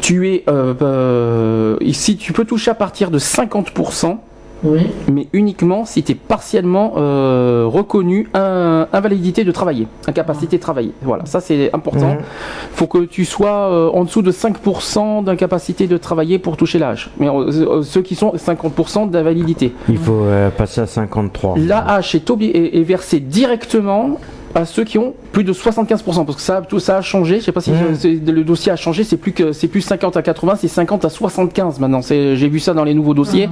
[0.00, 4.18] tu es euh, euh, ici, tu peux toucher à partir de 50%,
[4.64, 4.86] Oui.
[5.10, 10.92] mais uniquement si tu es partiellement euh, reconnu un- invalidité de travailler, incapacité de travailler.
[11.02, 12.10] Voilà, ça c'est important.
[12.14, 12.18] Mhm.
[12.74, 17.10] faut que tu sois euh, en dessous de 5% d'incapacité de travailler pour toucher l'âge.
[17.18, 19.72] Mais euh, ceux qui sont 50% d'invalidité.
[19.88, 20.26] Il faut
[20.56, 21.54] passer à 53.
[21.58, 24.18] L'AH est, est, est versé directement
[24.54, 27.40] à ceux qui ont plus de 75% parce que ça tout ça a changé.
[27.40, 30.16] Je sais pas si c'est- le dossier a changé c'est plus que c'est plus 50
[30.16, 32.02] à 80 c'est 50 à 75 maintenant.
[32.02, 33.48] C'est j'ai vu ça dans les nouveaux dossiers.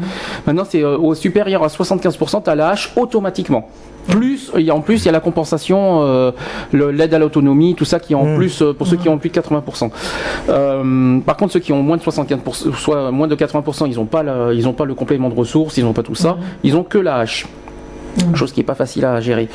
[0.47, 3.68] Maintenant c'est euh, au supérieur à 75% tu as l'AH automatiquement.
[4.09, 6.32] Plus il y a en plus il y a la compensation euh,
[6.72, 8.36] l'aide à l'autonomie tout ça qui est en Mhm.
[8.36, 9.90] plus euh, pour ceux qui ont plus de 80%
[10.48, 14.06] Euh, par contre ceux qui ont moins de 75% soit moins de 80% ils ont
[14.06, 16.36] pas la- ils ont pas le complément de ressources ils ont pas tout ça.
[16.64, 16.98] Ils ont que
[18.19, 19.49] l'AH chose qui est pas facile à gérer.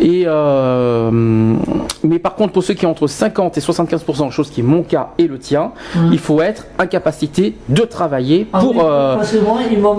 [0.00, 1.10] Et euh,
[2.02, 4.82] mais par contre pour ceux qui ont entre 50 et 75 chose qui est mon
[4.82, 5.72] cas et le tien,
[6.10, 9.98] il faut être incapacité de travailler Ah pour oui, euh, Parce que moi, ils m'ont,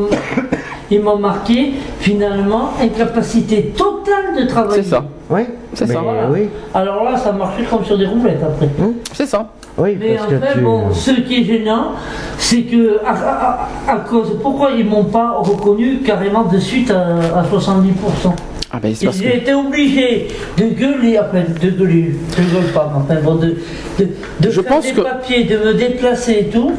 [0.91, 4.83] ils m'ont marqué finalement incapacité totale de travailler.
[4.83, 5.41] c'est ça, Oui,
[5.73, 6.29] C'est ça, voilà.
[6.29, 8.69] Oui, Alors là, ça marchait comme sur des roulettes après.
[9.13, 9.49] c'est ça.
[9.77, 10.59] Oui Mais parce en que fait, tu.
[10.61, 11.91] bon, ce qui est gênant,
[12.37, 17.39] c'est que à, à- à cause, pourquoi ils m'ont pas reconnu carrément de suite à,
[17.39, 18.33] à 70%
[18.73, 20.27] Ah ben, c'est parce Ils que- étaient obligés
[20.57, 23.55] de gueuler, enfin de gueuler, je gueule pas, mais enfin bon, de,
[23.99, 24.07] de,
[24.39, 26.71] de Je faire pense des que- papiers, de me déplacer et tout,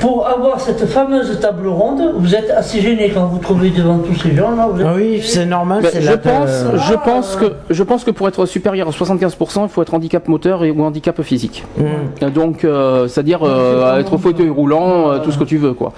[0.00, 2.02] pour avoir cette fameuse table ronde.
[2.18, 4.68] Vous êtes assez gêné quand vous trouvez devant tous ces gens là.
[4.70, 7.02] vous êtes- Ah Oui, c'est normal, Ben, c'est je, la pense, je, Ah.
[7.02, 10.64] pense que, je pense que pour être supérieur à 75%, il faut être handicap moteur
[10.64, 11.64] et, ou handicap physique.
[11.78, 12.28] Mm.
[12.30, 15.72] Donc, euh, c'est-à-dire euh, être au fauteuil roulant, euh, tout ce que tu veux.
[15.72, 15.92] quoi.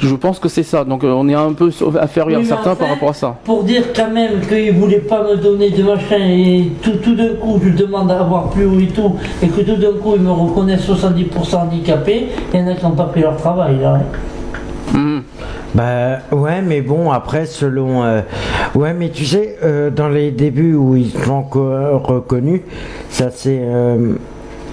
[0.00, 0.82] Je pense que c'est ça.
[0.84, 1.70] Donc, euh, on est un peu
[2.00, 3.36] inférieur Oui, mais certains enfin, par rapport à ça.
[3.44, 7.14] Pour dire quand même qu'ils ne voulaient pas me donner de machin et tout, tout
[7.14, 10.14] d'un coup je demande à avoir plus haut et tout, et que tout d'un coup
[10.16, 13.78] ils me reconnaissent 70% handicapé, il y en a qui n'ont pas pris leur travail
[13.80, 13.94] là.
[13.96, 14.96] hein.
[14.98, 15.22] Mhm.
[15.74, 18.02] Bah ouais, mais bon, après, selon...
[18.02, 18.22] euh,
[18.74, 22.62] ouais, mais tu sais, euh, dans les débuts où ils sont co- reconnus,
[23.10, 23.60] ça c'est...
[23.62, 24.14] euh,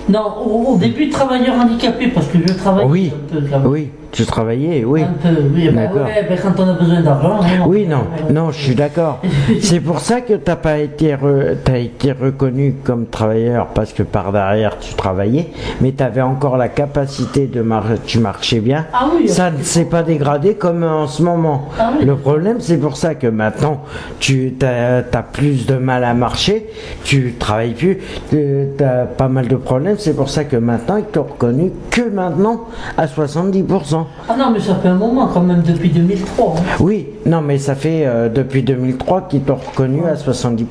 [0.07, 3.67] Non, au, au début travailleur handicapé, parce que je travaille Oui, un peu quand même.
[3.69, 5.03] oui, tu travaillais, oui.
[5.03, 5.69] Un peu, oui.
[5.69, 6.07] bah D'accord.
[6.41, 7.39] quand on a besoin d'argent.
[7.41, 8.03] hein, Oui, on- non,
[8.45, 9.19] non, je suis d'accord.
[9.61, 14.03] C'est pour ça que t'as pas été, re- t'as été reconnu comme travailleur parce que
[14.03, 15.49] par derrière tu travaillais,
[15.81, 18.85] mais tu avais encore la capacité de mar tu marchais bien.
[18.93, 19.27] Ah oui.
[19.27, 21.67] Ça ne s'est pas dégradé comme en ce moment.
[21.79, 22.05] Ah oui.
[22.05, 23.81] Le problème, c'est pour ça que maintenant
[24.19, 26.67] tu as, plus de mal à marcher,
[27.03, 27.97] tu travailles plus,
[28.29, 28.37] tu
[28.83, 29.97] as pas mal de problèmes.
[29.97, 32.61] C'est pour ça que maintenant ils t'ont reconnu que maintenant
[32.97, 34.04] à 70%.
[34.29, 36.55] Ah non, mais ça fait un moment quand même, depuis 2003.
[36.57, 36.61] hein.
[36.79, 40.65] Oui, non, mais ça fait euh, depuis 2003 qu'ils t'ont reconnu à 70%.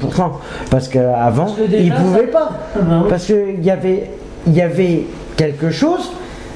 [0.71, 2.49] Parce qu'avant, ils pouvaient ça- pas.
[2.75, 3.07] Ah bah oui.
[3.09, 4.11] Parce qu'il y avait,
[4.47, 5.05] il y avait
[5.37, 6.11] quelque chose,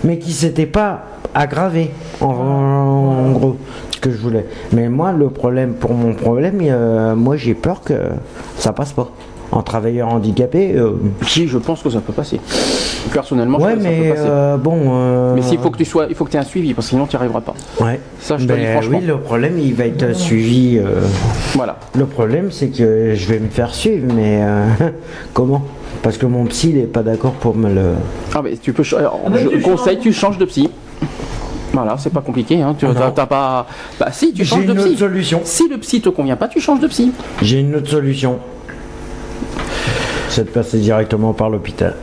[0.05, 1.03] mais qui s'était pas
[1.35, 1.91] aggravé,
[2.21, 3.57] en, en gros,
[3.91, 4.47] ce que je voulais.
[4.73, 7.95] Mais moi, le problème, pour mon problème, euh, moi j'ai peur que
[8.57, 9.09] ça passe pas.
[9.51, 10.93] En travailleur handicapé, euh,
[11.27, 12.39] Si, je pense que ça peut passer.
[13.13, 14.27] Personnellement, je ouais, pense que ça mais peut passer.
[14.29, 14.79] euh, bon.
[14.93, 16.87] euh, Mais s'il faut que tu sois, il faut que tu aies un suivi, parce
[16.89, 17.55] que sinon tu n'y arriveras pas.
[17.81, 17.99] Ouais.
[18.21, 18.99] Ça, je te dis Ben franchement.
[19.01, 20.77] oui, le problème, il va être suivi.
[20.79, 21.01] euh,
[21.55, 21.77] Voilà.
[21.97, 24.67] Le problème, c'est que je vais me faire suivre, mais euh,
[25.33, 25.63] comment?
[26.03, 27.93] Parce que mon psy, il est pas d'accord pour me le.
[28.35, 28.83] Ah, mais tu peux.
[28.99, 30.03] alors, Ah, mais je tu conseille, changes.
[30.03, 30.69] tu changes de psy.
[31.73, 32.61] Voilà, c'est pas compliqué.
[32.61, 32.75] Hein.
[32.79, 33.67] Tu Ah t'as- pas.
[33.99, 34.97] Bah si, tu J'ai changes de une autre psy.
[34.99, 35.41] solution.
[35.45, 37.13] Si le psy te convient pas, tu changes de psy.
[37.43, 38.39] J'ai une autre solution.
[40.29, 41.95] C'est de passer directement par l'hôpital.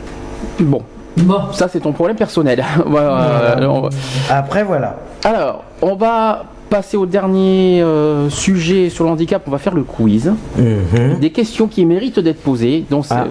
[0.60, 0.82] Bon,
[1.16, 1.40] Bon.
[1.52, 2.62] ça c'est ton problème personnel.
[2.94, 3.88] Euh,
[4.30, 4.96] Après, voilà.
[5.24, 9.42] Alors, on va passer au dernier euh, sujet sur le handicap.
[9.46, 10.32] On va faire le quiz.
[10.56, 11.18] Mhm.
[11.20, 12.84] Des questions qui méritent d'être posées.
[12.90, 13.24] Donc, Ah.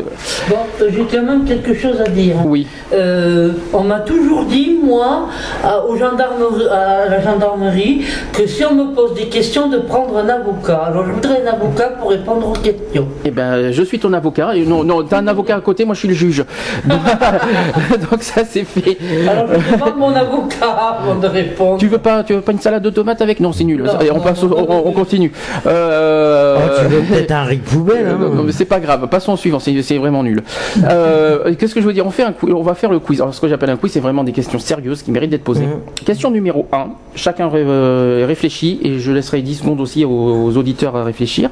[0.49, 2.35] Bon, j'ai quand même quelque chose à dire.
[2.45, 2.67] oui.
[2.93, 5.27] Euh, on m'a toujours dit, moi,
[5.63, 8.01] à, aux gendarmeries- à la gendarmerie,
[8.33, 10.83] que si on me pose des questions, de prendre un avocat.
[10.87, 13.07] Alors je voudrais un avocat pour répondre aux questions.
[13.25, 14.55] Eh ben, je suis ton avocat.
[14.55, 15.85] Et non, non, t'as un avocat à côté.
[15.85, 16.43] Moi, je suis le juge.
[16.85, 16.99] Donc,
[18.11, 18.97] donc ça, c'est fait.
[19.29, 21.77] Alors je demande mon avocat avant de répondre.
[21.79, 23.83] Tu veux pas, tu veux pas une salade de tomates avec Non, c'est nul.
[23.83, 24.91] Non, on non, passe, non, au- non, on, on non.
[24.93, 25.31] continue.
[25.67, 29.07] Euh, Oh, tu veux peut-être un riz poubelle, hein Non, mais c'est pas grave.
[29.09, 29.59] Passons au suivant.
[29.59, 30.41] C'est vraiment nul.
[30.83, 32.05] Euh, Qu'est-ce que je veux dire?
[32.05, 32.53] On fait un quiz.
[32.53, 33.21] On va faire le quiz.
[33.21, 35.65] Alors, ce que j'appelle un quiz, c'est vraiment des questions sérieuses qui méritent d'être posées.
[35.65, 35.79] Mhm.
[36.05, 36.87] Question numéro 1.
[37.15, 41.49] Chacun ré- euh, réfléchit et je laisserai 10 secondes aussi aux, aux auditeurs à réfléchir.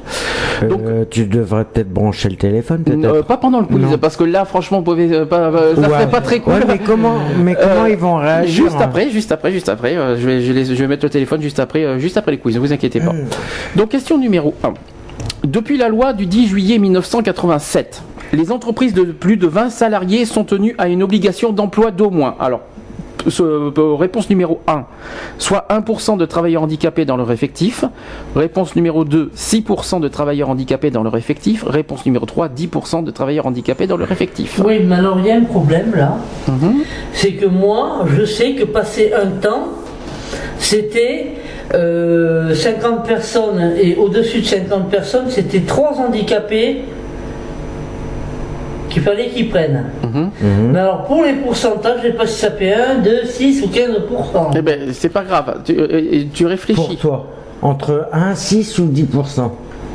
[0.68, 3.04] Donc, Euh, tu devrais peut-être brancher le téléphone, peut-être.
[3.04, 3.98] euh, pas pendant le quiz, Non.
[3.98, 5.88] parce que là, franchement, vous pouvez, euh, pas, euh, ça Ouais.
[5.88, 6.54] serait pas très cool.
[6.54, 9.68] Ouais, mais comment, mais comment Euh, ils vont réagir Juste hein après, juste après, juste
[9.68, 9.96] après.
[9.96, 12.32] euh, je, vais, je, vais- je vais mettre le téléphone juste après, euh, juste après
[12.32, 12.54] les quiz.
[12.54, 13.12] Ne vous inquiétez pas.
[13.12, 13.26] Hmm.
[13.76, 14.74] Donc, question numéro 1.
[15.44, 20.44] Depuis la loi du 10 juillet 1987, les entreprises de plus de 20 salariés sont
[20.44, 22.34] tenues à une obligation d'emploi d'au moins.
[22.40, 22.60] Alors,
[23.28, 24.84] ce- euh, réponse numéro 1,
[25.38, 27.84] soit 1% de travailleurs handicapés dans leur effectif.
[28.36, 31.64] Réponse numéro 2, 6% de travailleurs handicapés dans leur effectif.
[31.66, 34.60] Réponse numéro 3, 10% de travailleurs handicapés dans leur effectif.
[34.64, 36.16] Oui, mais alors il y a un problème là.
[36.48, 36.74] Mhm.
[37.12, 39.68] C'est que moi, je sais que passé un temps,
[40.58, 41.32] c'était
[41.74, 46.82] euh, 50 personnes et au-dessus de 50 personnes, c'était trois handicapés
[48.90, 49.84] qu'il fallait qu'ils prennent.
[50.02, 50.30] Mhm.
[50.40, 50.72] Mhm.
[50.72, 53.68] Mais alors pour les pourcentages, je sais pas si ça fait 1, 2, 6 ou
[53.68, 54.50] 15%.
[54.56, 55.62] Eh ben, c'est pas grave.
[55.64, 56.96] Tu, euh, euh, tu Pour réfléchis.
[56.96, 57.26] toi,
[57.62, 59.50] entre 1, 6 ou 10%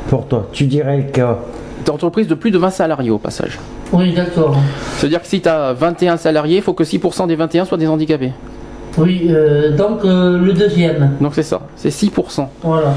[0.08, 1.38] Pour toi, tu dirais le cas.
[1.86, 3.58] D'entreprise de plus de 20 salariés au passage.
[3.92, 4.54] Oui, d'accord.
[4.98, 7.86] C'est-à-dire que si tu as 21 salariés, il faut que 6% des 21 soient des
[7.88, 8.32] handicapés.
[8.98, 11.12] Oui, euh, donc euh, le deuxième.
[11.20, 12.46] Donc c'est ça, c'est 6%.
[12.62, 12.92] Voilà.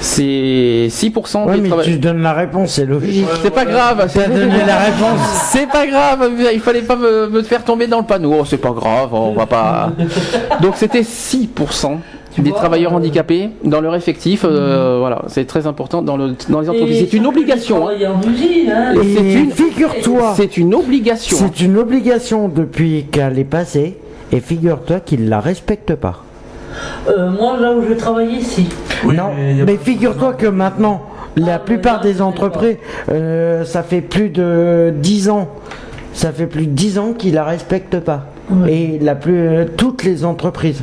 [0.00, 3.26] C'est 6% Ouais, des mais tu donnes la réponse, c'est logique.
[3.42, 5.18] C'est pas grave, T'as donné la réponse.
[5.50, 8.34] C'est pas grave, il fallait pas me, me faire tomber dans le panneau.
[8.40, 9.92] Oh, c'est pas grave, on va pas.
[10.62, 11.96] Donc c'était 6%
[12.38, 14.44] des vois, travailleurs euh, handicapés dans leur effectif.
[14.44, 17.06] euh, Voilà, c'est très important dans, le, dans les entreprises.
[17.10, 17.76] C'est une obligation.
[17.76, 17.80] hein.
[17.80, 18.94] travailler en usine, hein.
[18.94, 21.36] Et c'est une- figure-toi, C'est une obligation.
[21.38, 21.50] hein.
[21.54, 23.98] c'est une obligation depuis qu'elle est passée,
[24.32, 26.24] et figure-toi qu'il la respecte pas.
[27.08, 28.68] Euh, moi, là où je travaillais, si.
[29.04, 29.30] Oui, non,
[29.66, 31.02] mais figure-toi que maintenant,
[31.36, 32.76] La Ah, plupart des entreprises,
[33.10, 35.48] euh, ça fait plus de 10 ans.
[36.12, 38.26] Ça fait plus de 10 ans qu'ils la respectent pas.
[38.50, 38.72] Ouais.
[38.74, 40.82] Et la plus, euh, toutes les entreprises,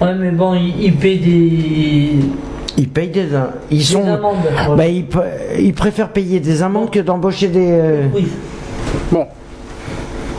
[0.00, 2.12] Ouais, mais bon, ils, ils paient des,
[2.76, 3.26] ils payent des,
[3.72, 4.36] ils des sont, amendes.
[4.76, 5.24] bah, ils, pr-
[5.58, 7.68] ils préfèrent payer des amendes que d'embaucher des.
[7.72, 8.28] euh, Oui.
[9.10, 9.26] Bon.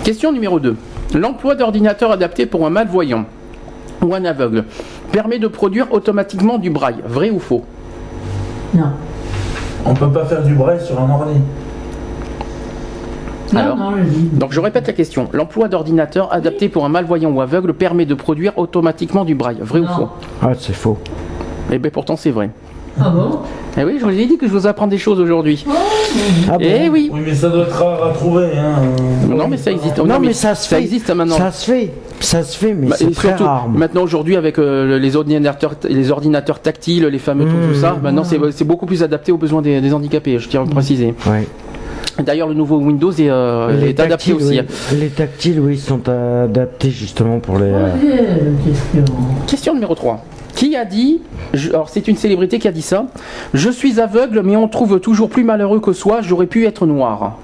[0.04, 0.76] Question numéro 2.
[1.14, 3.26] L'emploi d'ordinateur adapté pour un malvoyant
[4.04, 4.66] ou un aveugle
[5.12, 7.02] permet de produire automatiquement du braille.
[7.06, 7.64] Vrai ou faux?
[8.74, 8.92] Non.
[9.86, 11.40] On peut pas faire du braille sur un ordi.
[13.54, 14.30] Non, Alors non, je dis.
[14.34, 15.30] Donc je répète la question.
[15.32, 19.60] L'emploi d'ordinateur adapté pour un malvoyant ou aveugle permet de produire automatiquement du braille.
[19.62, 20.10] Vrai ou faux?
[20.42, 20.98] Ah, c'est faux.
[21.72, 22.50] Eh bien pourtant c'est vrai.
[23.00, 23.40] Ah bon
[23.80, 25.66] Eh oui, je vous ai dit que je vous apprends des choses aujourd'hui.
[26.50, 27.10] Ah bon Eh oui.
[27.14, 28.48] Oui, mais ça doit être rare à trouver.
[28.58, 28.82] Hein.
[29.30, 29.98] Non mais ça existe.
[30.00, 30.82] Non, mais ça se fait.
[30.82, 31.38] existe maintenant.
[31.38, 31.92] Ça se fait.
[32.20, 33.70] Ça se fait, mais Bah, c'est et très surtout, rare.
[33.70, 37.74] maintenant aujourd'hui avec euh, les ordinateurs, les ordinateurs tactiles, les fameux tout, Mmh.
[37.74, 40.40] tout ça, maintenant c'est c'est beaucoup plus adapté aux besoins des, des handicapés.
[40.40, 41.14] Je tiens à le préciser.
[41.28, 41.48] Ouais.
[42.24, 44.60] D'ailleurs, le nouveau Windows est, euh, est adapté aussi.
[44.60, 44.98] oui.
[45.00, 47.66] Les tactiles, oui, sont adaptés justement pour les.
[47.66, 47.90] euh,
[48.66, 49.16] question.
[49.46, 50.24] Question numéro 3.
[50.58, 51.22] Qui a dit,
[51.54, 53.06] je- alors c'est une célébrité qui a dit ça,
[53.54, 57.38] je suis aveugle mais on trouve toujours plus malheureux que soi, j'aurais pu être noir.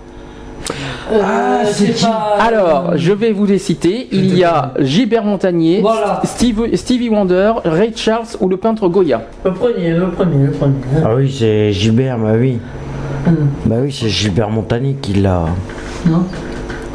[1.12, 4.08] Euh, Ah, c'est qui pas, Alors, je vais vous les citer.
[4.12, 6.22] Il y a Gilbert Montagnier, Voilà.
[6.24, 9.22] Steve- Stevie Wonder, Ray Charles ou le peintre Goya.
[9.46, 10.74] Le premier, le premier, le premier.
[11.06, 12.58] Ah oui, c'est Gilbert, bah oui.
[13.28, 13.36] Hum.
[13.66, 15.46] Bah oui, c'est Gilbert Montagny qui l'a.
[16.08, 16.24] Non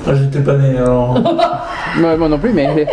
[0.04, 1.16] Ah, j'étais pas né alors.
[2.00, 2.86] Moi non plus, mais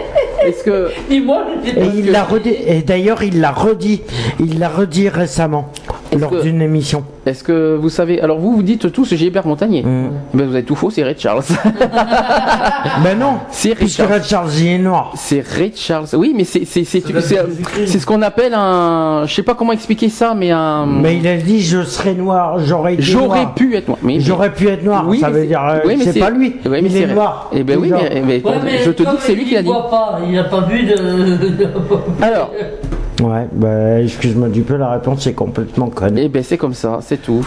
[0.45, 2.55] est-ce que Et moi, Et pas- il l'a redit.
[2.67, 4.01] Et d'ailleurs, il l'a redit.
[4.39, 5.71] Il l'a redit récemment
[6.19, 7.03] lors que- d'une émission.
[7.25, 9.83] Est-ce que vous savez Alors vous, vous dites tous Gilbert Montagnier.
[9.83, 10.09] Mm.
[10.33, 11.43] Eh ben, vous avez tout faux, c'est Ray Charles.
[13.03, 14.13] Ben non, c'est Ray Charles.
[14.13, 15.11] Red Charles il est noir.
[15.15, 16.05] C'est Ray Charles.
[16.13, 19.23] Oui, mais c'est ce qu'on appelle un.
[19.25, 20.85] Je sais pas comment expliquer ça, mais un.
[20.85, 23.55] Mais il a dit je serais noir, j'aurais été J'aurais noir.
[23.55, 23.99] pu être noir.
[24.03, 25.05] Mais, J'aurais pu être noir.
[25.07, 26.55] Oui, ça veut c'est- dire euh, oui, mais c'est pas lui.
[26.65, 27.49] Oui, mais il est c'est- noir.
[27.53, 28.01] Eh ben oui, Déjà.
[28.01, 29.67] mais, mais- Ouais, mais je te dis que c'est lui qui l'a dit.
[29.67, 30.95] voit pas, il a pas vu de.
[32.21, 32.51] Alors,
[33.21, 36.17] Ouais, bah excuse-moi du peu, la réponse est complètement conne.
[36.17, 37.45] eh ben c'est comme ça, c'est tout.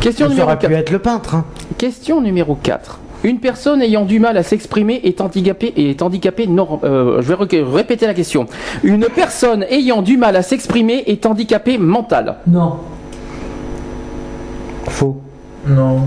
[0.00, 0.72] Question Ça numéro aurait pu 4.
[0.78, 1.34] être le peintre.
[1.34, 1.44] hein.
[1.78, 3.00] Question numéro 4.
[3.24, 6.48] Une personne ayant du mal à s'exprimer est handicapée et est handicapée
[6.84, 8.46] euh, je vais ré- répéter la question.
[8.84, 12.36] Une personne ayant du mal à s'exprimer est handicapée mentale.
[12.46, 12.76] Non.
[14.88, 15.20] Faux.
[15.66, 16.00] Non.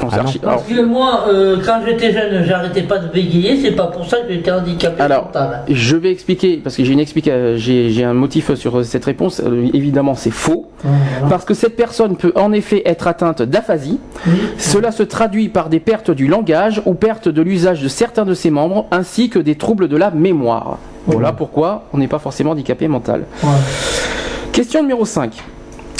[0.00, 0.32] C'est Ah non.
[0.42, 4.18] Parce que moi, euh, quand j'étais jeune, j'arrêtais pas de bégayer, c'est pas pour ça
[4.18, 5.62] que j'étais handicapé Alors, mental.
[5.68, 9.40] je vais expliquer parce que j'ai une explica- j'ai un motif sur cette réponse.
[9.44, 11.00] Euh, évidemment, c'est faux Voilà.
[11.28, 13.98] parce que cette personne peut en effet être atteinte d'aphasie.
[14.26, 14.32] Oui.
[14.58, 18.34] Cela se traduit par des pertes du langage ou pertes de l'usage de certains de
[18.34, 20.78] ses membres, ainsi que des troubles de la mémoire.
[21.06, 23.24] Voilà pourquoi on n'est pas forcément handicapé mental.
[24.52, 25.32] Question numéro 5.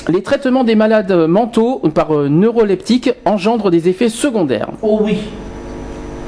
[0.09, 4.69] Les traitements des malades mentaux par euh, neuroleptiques engendrent des effets secondaires.
[4.83, 5.19] Oh oui.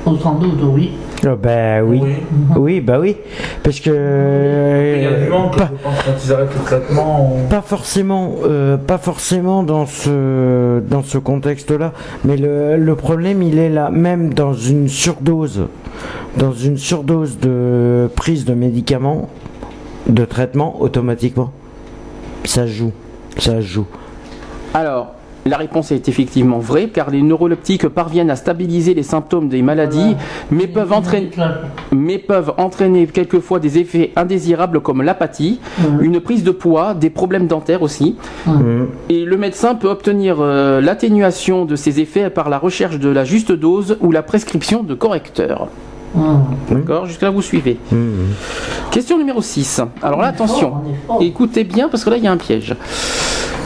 [0.06, 0.92] Oh, sans doute, oui.
[1.26, 2.00] Oh, bah oui.
[2.02, 2.12] Oui.
[2.56, 2.80] oui.
[2.80, 3.16] bah oui.
[3.62, 3.90] Parce que.
[4.96, 7.32] Il y a du manque, pas, je pense, quand ils arrêtent le traitement.
[7.34, 11.92] on- pas forcément, euh, pas forcément dans ce dans ce contexte-là,
[12.24, 15.62] mais le, le problème il est là, même dans une surdose,
[16.36, 19.30] dans une surdose de prise de médicaments,
[20.08, 21.50] de traitement automatiquement,
[22.44, 22.92] ça joue,
[23.38, 23.86] ça joue.
[24.72, 25.14] Alors,
[25.46, 30.16] la réponse est effectivement vraie, car les neuroleptiques parviennent à stabiliser les symptômes des maladies,
[30.50, 31.30] mais, peuvent entraîner,
[31.92, 35.60] mais peuvent entraîner quelquefois des effets indésirables comme l'apathie,
[36.00, 38.16] une prise de poids, des problèmes dentaires aussi.
[39.10, 43.24] Et le médecin peut obtenir euh, l'atténuation de ces effets par la recherche de la
[43.24, 45.68] juste dose ou la prescription de correcteurs.
[46.16, 46.44] Hum.
[46.70, 47.78] D'accord Jusque-là, vous suivez.
[47.90, 48.32] Mm.
[48.90, 49.80] Question numéro 6.
[50.02, 50.74] Alors là, attention.
[51.20, 52.76] Écoutez bien parce que là, il y a un piège.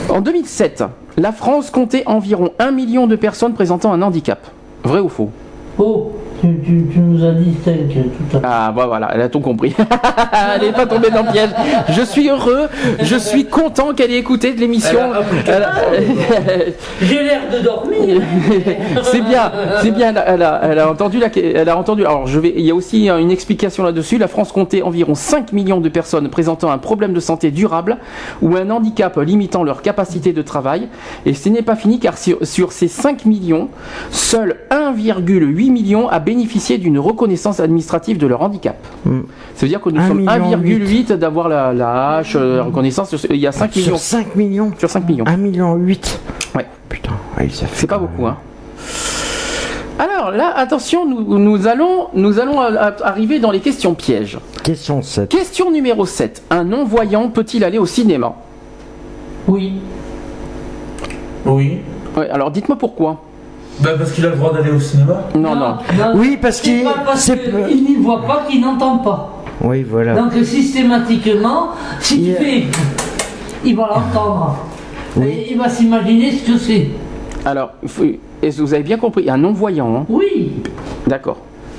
[0.09, 0.85] En 2007,
[1.19, 4.47] la France comptait environ 1 million de personnes présentant un handicap.
[4.85, 5.31] Vrai ou faux?
[5.79, 8.51] Oh, tu, tu, tu nous as dit 5 tout à l'heure.
[8.51, 9.75] Ah, bah voilà, elle a tout compris.
[10.55, 11.51] elle n'est pas tombée dans le piège.
[11.91, 12.69] Je suis heureux,
[13.03, 14.99] je suis content qu'elle ait écouté de l'émission.
[14.99, 18.23] Elle a appris Elle a- J'ai l'air de dormir.
[19.03, 19.53] c'est bien,
[19.83, 20.11] c'est bien.
[20.11, 22.05] Elle a, elle a- elle a entendu la, elle a entendu.
[22.05, 22.53] Alors, je vais.
[22.57, 24.19] Il y a aussi une explication là-dessus.
[24.19, 27.97] La France comptait environ 5 millions de personnes présentant un problème de santé durable
[28.43, 30.89] ou un handicap limitant leur capacité de travail.
[31.27, 33.69] Et ce n'est pas fini car sur, sur ces 5 millions,
[34.11, 38.77] seul 1,8 million a bénéficié d'une reconnaissance administrative de leur handicap.
[39.07, 39.21] Mm.
[39.55, 43.15] Ça veut dire que nous sommes million 1,8 d'avoir la, la hache, euh, la reconnaissance.
[43.17, 43.89] sur- Il y a 5 millions.
[43.89, 45.25] Sur 5 millions, Sur 5 millions.
[45.27, 46.21] 1 million 8.
[46.55, 46.67] Ouais.
[46.91, 48.37] Putain, ouais, ça fait C'est pas beaucoup, hein.
[49.99, 54.39] Alors là, attention, nous, nous allons, nous allons a- a- arriver dans les questions pièges.
[54.63, 55.31] Question 7.
[55.31, 56.43] Question numéro 7.
[56.51, 58.35] Un non-voyant peut-il aller au cinéma?
[59.49, 59.73] Oui.
[61.47, 61.79] Oui.
[62.17, 63.23] Ouais, alors dites-moi pourquoi.
[63.81, 65.25] Bah parce qu'il a le droit d'aller au cinéma.
[65.35, 65.77] Non, non.
[66.15, 67.39] Oui, parce c'est qu'il- pas parce c'est-
[67.69, 69.35] qu'il n'y voit pas qu'il n'entend pas.
[69.61, 70.15] Oui, voilà.
[70.17, 72.65] Donc systématiquement, si Il- tu fais,
[73.65, 74.57] il va l'entendre.
[75.17, 75.27] Oui.
[75.27, 76.89] Et il va s'imaginer ce que c'est.
[77.45, 78.05] Alors, il faut-
[78.43, 79.29] est-ce que vous avez bien compris?
[79.31, 80.07] Un non-voyant, hein?
[80.09, 80.53] Oui.
[81.07, 81.39] D'accord.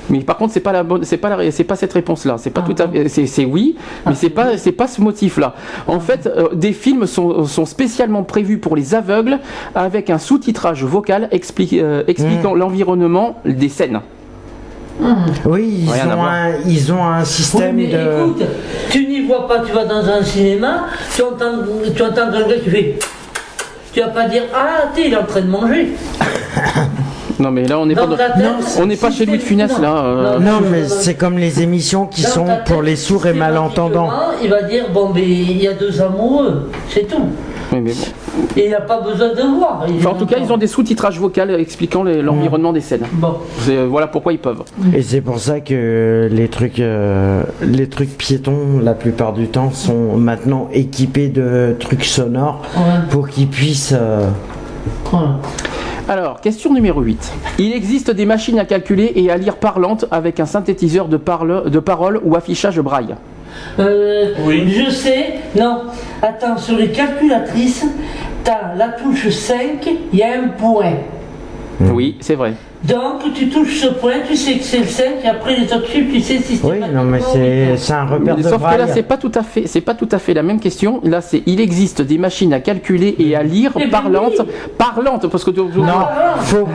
[0.09, 2.35] Mais par contre, c'est pas la bonne, c'est pas la, c'est pas cette réponse-là.
[2.37, 3.75] C'est pas Ah tout à, c'est, c'est oui,
[4.05, 5.53] mais Ah, c'est pas, c'est pas ce motif-là.
[5.87, 9.39] En fait, euh, des films sont, sont spécialement prévus pour les aveugles
[9.75, 13.99] avec un sous-titrage vocal expli- euh, expliquant l'environnement des scènes.
[15.45, 17.97] Oui, ils ont, un, ils ont un Oui, système mais de.
[17.97, 18.43] écoute,
[18.89, 21.59] tu n'y vois pas, tu vas dans un cinéma, tu entends,
[21.95, 22.99] tu entends quelqu'un qui fait.
[23.93, 25.89] Tu vas pas dire Ah, t'es, il est en train de manger.
[27.39, 28.17] Non, mais là, on n'est pas, Dans
[28.81, 29.95] on n'est pas chez Louis de Funès non, là.
[30.03, 30.39] euh.
[30.39, 34.09] Non, mais c'est comme les émissions qui Dans sont pour les sourds et malentendants.
[34.43, 37.29] Il va dire Bon, ben, il y a deux amoureux, c'est tout.
[37.71, 38.47] Oui, mais bon.
[38.57, 39.85] Et il n'a pas besoin de voir.
[39.97, 43.05] Enfin, en tout cas, ils ont des sous-titrages vocaux expliquant l'environnement des scènes.
[43.13, 43.35] Bon.
[43.59, 44.63] C'est- voilà pourquoi ils peuvent.
[44.93, 49.71] Et c'est pour ça que les trucs, euh, les trucs piétons, la plupart du temps,
[49.71, 52.81] sont maintenant équipés de trucs sonores Ouais.
[53.11, 53.93] pour qu'ils puissent.
[53.95, 54.25] euh.
[56.09, 57.31] Alors, question numéro 8.
[57.59, 61.69] Il existe des machines à calculer et à lire parlantes avec un synthétiseur de, parle,
[61.69, 63.13] de paroles ou affichage braille.
[63.77, 64.67] Euh, Oui.
[64.71, 65.83] Je sais, non.
[66.23, 67.85] Attends, sur les calculatrices,
[68.43, 70.93] t'as la touche 5, il y a un point.
[71.79, 72.53] Oui, c'est vrai.
[72.83, 75.87] Donc tu touches ce point, tu sais que c'est le 5, et après les autres
[75.87, 76.87] chiffres, tu sais Oui, systématiquement.
[76.93, 79.67] non, mais c'est c'est un repère de Sauf que là, c'est pas tout à fait,
[79.67, 81.01] c'est pas tout à fait la même question.
[81.03, 84.45] Là, c'est il existe des machines à calculer et à lire Eh ben parlantes, oui.
[84.77, 86.05] parlantes, parce que tu- Non,
[86.39, 86.67] faut.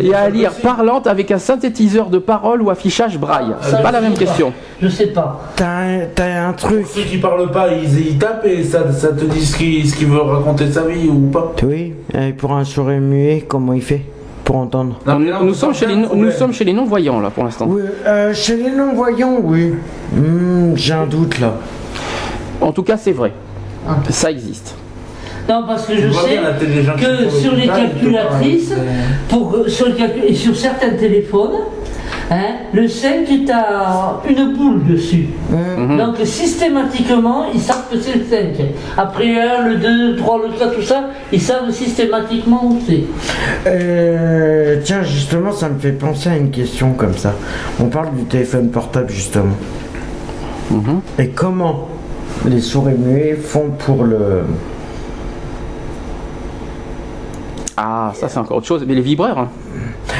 [0.00, 3.54] et à lire parlantes avec un synthétiseur de paroles ou affichage braille.
[3.62, 4.52] C'est pas la même question.
[4.80, 5.40] Je sais pas.
[5.56, 6.86] T'as un, t'as un truc.
[6.86, 9.96] Ceux qui parlent pas, ils, ils tapent et ça, ça te dit ce qu'il ce
[9.96, 11.52] qu'il veut raconter sa vie ou pas.
[11.64, 14.02] Oui, et pour un sourd et muet, comment il fait?
[14.48, 17.44] Pour entendre Non, Nous sommes pas chez les, nous sommes chez les non-voyants là pour
[17.44, 17.66] l'instant.
[17.68, 19.74] Oui, euh, chez les non-voyants, oui.
[20.14, 21.52] Hmm, J'ai un doute là.
[22.62, 23.34] En tout cas, c'est vrai.
[23.86, 23.96] Ah.
[24.08, 24.74] Ça existe.
[25.50, 28.80] Non, parce que Tu je sais les que sur le les calculatrices, parlent,
[29.28, 31.58] pour, sur le calcul- et sur certains téléphones,
[32.30, 32.36] hein,
[32.72, 35.26] le 5, tu as une boule dessus.
[35.50, 35.96] Mhm.
[35.98, 38.66] Donc systématiquement, ils savent que c'est le 5.
[38.96, 43.04] Après 1, le 2, le 3, le 4, tout ça, ils savent systématiquement où c'est.
[43.66, 47.34] Euh, tiens, justement, ça me fait penser à une question comme ça.
[47.80, 49.54] On parle du téléphone portable, justement.
[50.70, 51.00] Mhm.
[51.18, 51.88] Et comment
[52.46, 54.42] les sourds et muets font pour le.
[57.76, 58.84] Ah, ça c'est encore autre chose.
[58.86, 59.38] Mais les vibreurs.
[59.38, 59.48] hein.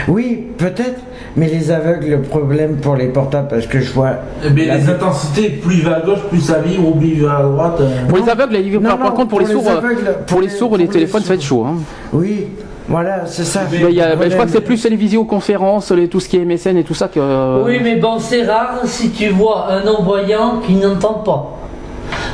[0.06, 1.00] Oui, peut-être,
[1.36, 4.10] mais les aveugles, le problème pour les portables, parce que je vois.
[4.44, 7.08] Eh ben, la- les intensités, plus il va à gauche, plus ça vibre, ou plus
[7.08, 7.76] il va à droite.
[7.80, 8.06] euh.
[8.08, 8.92] Pour les aveugles, les vibreurs.
[8.96, 11.28] Non, par non, contre, pour, les sourds, euh, aveugles, pour les sourds, les téléphones, ça
[11.30, 11.64] va être chaud.
[11.66, 11.76] hein.
[12.12, 12.46] Oui,
[12.88, 13.62] voilà, c'est ça.
[13.72, 16.28] Il y a- Le ben, je crois que c'est plus les visioconférences, les, tout ce
[16.28, 17.20] qui est MSN et tout ça que.
[17.20, 21.54] euh, Oui, mais bon, c'est rare si tu vois un non-voyant qui n'entend pas.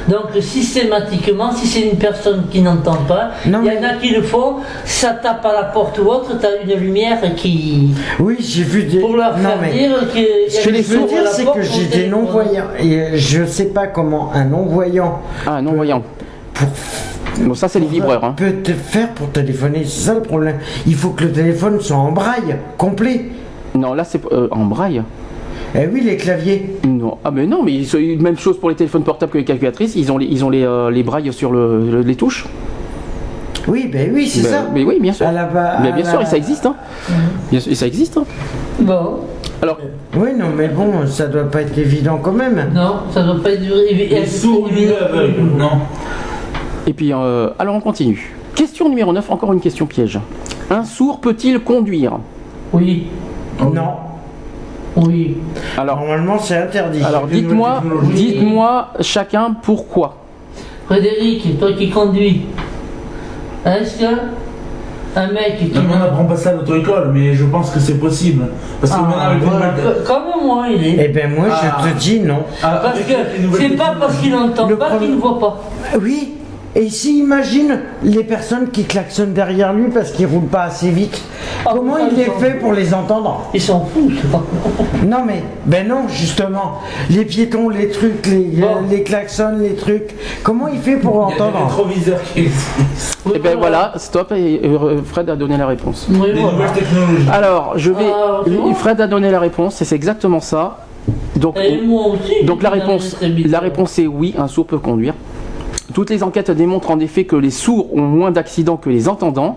[0.08, 4.10] Donc systématiquement, si c'est une personne qui n'entend pas, il y mais- en a qui
[4.10, 7.90] le font, ça tape à la porte ou autre, tu as une lumière qui...
[8.20, 8.98] Oui, j'ai vu des.
[8.98, 9.72] pour leur non, faire mais...
[9.72, 12.64] dire a Ce que je veux dire, c'est que j'ai des non-voyants.
[12.78, 16.02] Et je sais pas comment un non-voyant Ah, non-voyant.
[16.52, 16.68] pour
[17.40, 18.22] Bon, ça, c'est les vibreurs.
[18.24, 18.34] hein.
[18.36, 19.84] peut te faire pour téléphoner.
[19.84, 20.58] C'est ça le problème.
[20.86, 23.24] Il faut que le téléphone soit en braille, complet.
[23.74, 25.02] Non, là, c'est euh, en braille.
[25.76, 26.76] Eh oui, les claviers.
[26.86, 27.18] Non.
[27.24, 29.96] Ah, mais non, mais ils sont- même chose pour les téléphones portables que les calculatrices.
[29.96, 32.46] Ils ont les, ils ont les, euh, les brailles sur le, le- les touches.
[33.66, 34.66] Oui, ben oui, c'est Ben, ça.
[34.72, 35.26] Mais oui, bien sûr.
[35.26, 36.66] À la ba- Mais à bien la- sûr, et ça existe.
[36.66, 36.76] Hein.
[37.50, 38.16] Bien sûr, et ça existe.
[38.18, 38.24] hein.
[38.80, 39.20] Bon,
[39.62, 39.78] Alors,
[40.16, 42.70] Oui, non, mais bon, ça doit pas être évident quand même.
[42.74, 43.62] non, ça doit pas être...
[43.62, 45.42] Les sourds, lui, aveugles.
[45.56, 45.70] Non.
[46.86, 48.34] et puis, euh, alors on continue.
[48.54, 50.20] Question numéro 9, encore une question piège.
[50.70, 52.18] Un sourd peut-il conduire?
[52.72, 53.06] Oui,
[53.60, 53.94] Non.
[54.96, 55.36] Oui.
[55.76, 57.02] Alors, Normalement, c'est interdit.
[57.02, 57.82] alors dites-moi,
[58.14, 60.16] dites-moi chacun pourquoi.
[60.86, 62.42] Frédéric, toi qui conduis,
[63.64, 64.04] est-ce que
[65.16, 65.66] un mec qui...
[65.72, 68.46] Non, mais on n'apprend pas ça à l'auto-école, mais je pense que c'est possible.
[68.80, 71.04] Parce que Ah, maintenant, avec les voilà, nouvelles- Comme moi, il est.
[71.04, 71.76] Eh ben moi, Ah.
[71.84, 72.42] je te dis non.
[72.62, 75.16] Ah, Parce avec que les nouvelles c'est pas parce qu'il n'entend Le pas problème- qu'il
[75.16, 75.60] ne voit pas.
[76.02, 76.34] Oui.
[76.76, 81.22] Et si imagine les personnes qui klaxonnent derrière lui parce qu'il roule pas assez vite.
[81.64, 82.60] Ah, Comment il ils est fait foutent.
[82.60, 83.48] pour les entendre?
[83.54, 84.10] Il s'en fout.
[84.32, 84.40] ça.
[85.06, 86.80] Non mais, ben non, justement.
[87.10, 88.68] Les piétons, les trucs, les, Bon.
[88.90, 90.14] les klaxons, les trucs.
[90.42, 91.66] Comment il fait pour Il y a des entendre?
[91.66, 92.40] rétroviseurs qui
[93.34, 96.08] Et ben voilà, stop, et euh, Fred a donné la réponse.
[96.10, 96.72] Oui, voilà.
[97.32, 98.04] Alors, je vais.
[98.12, 98.40] Ah,
[98.74, 100.78] Fred a donné la réponse, et c'est exactement ça.
[101.36, 102.44] Donc, Et moi aussi.
[102.44, 105.14] donc la réponse, la réponse est oui, un sourd peut conduire.
[105.92, 109.56] Toutes les enquêtes démontrent en effet que les sourds ont moins d'accidents que les entendants,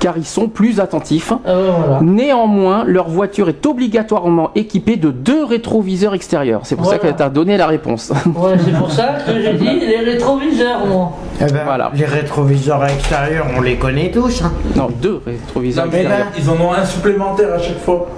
[0.00, 1.32] car ils sont plus attentifs.
[1.46, 2.00] Ah voilà.
[2.02, 6.62] Néanmoins, leur voiture est obligatoirement équipée de deux rétroviseurs extérieurs.
[6.64, 8.10] C'est pour ça qu'elle t'a donné la réponse.
[8.26, 11.12] Ouais, c'est pour ça que j'ai dit les rétroviseurs, moi.
[11.40, 11.92] Eh ben, Voilà.
[11.94, 14.42] Les rétroviseurs extérieurs, on les connaît tous.
[14.42, 14.52] hein.
[14.74, 16.26] non, deux rétroviseurs Non, mais extérieurs.
[16.26, 18.08] là, ils en ont un supplémentaire à chaque fois.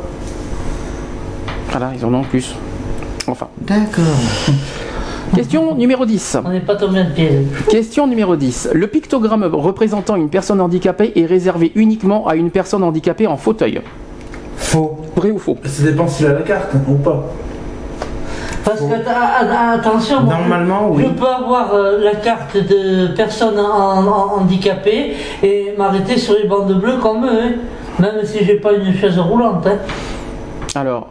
[1.70, 2.54] Voilà, ils en ont plus.
[3.26, 3.48] Enfin.
[3.60, 4.04] D'accord.
[5.34, 6.38] Question numéro 10.
[6.44, 7.30] On n'est pas tombé de pied.
[7.68, 8.70] Question numéro 10.
[8.74, 13.80] Le pictogramme représentant une personne handicapée est réservé uniquement à une personne handicapée en fauteuil.
[14.56, 14.98] Faux.
[15.16, 15.56] Vrai ou faux?
[15.64, 17.24] Ça dépend s'il a la carte ou pas.
[18.64, 21.04] Parce que, ah, ah, attention, Normalement, je, oui.
[21.08, 26.46] je peux avoir euh, la carte de personne en, en- handicapée et m'arrêter sur les
[26.46, 27.52] bandes bleues comme eux, hein.
[27.98, 29.66] même si j'ai pas une chaise roulante.
[29.66, 29.78] hein.
[30.74, 31.08] Alors,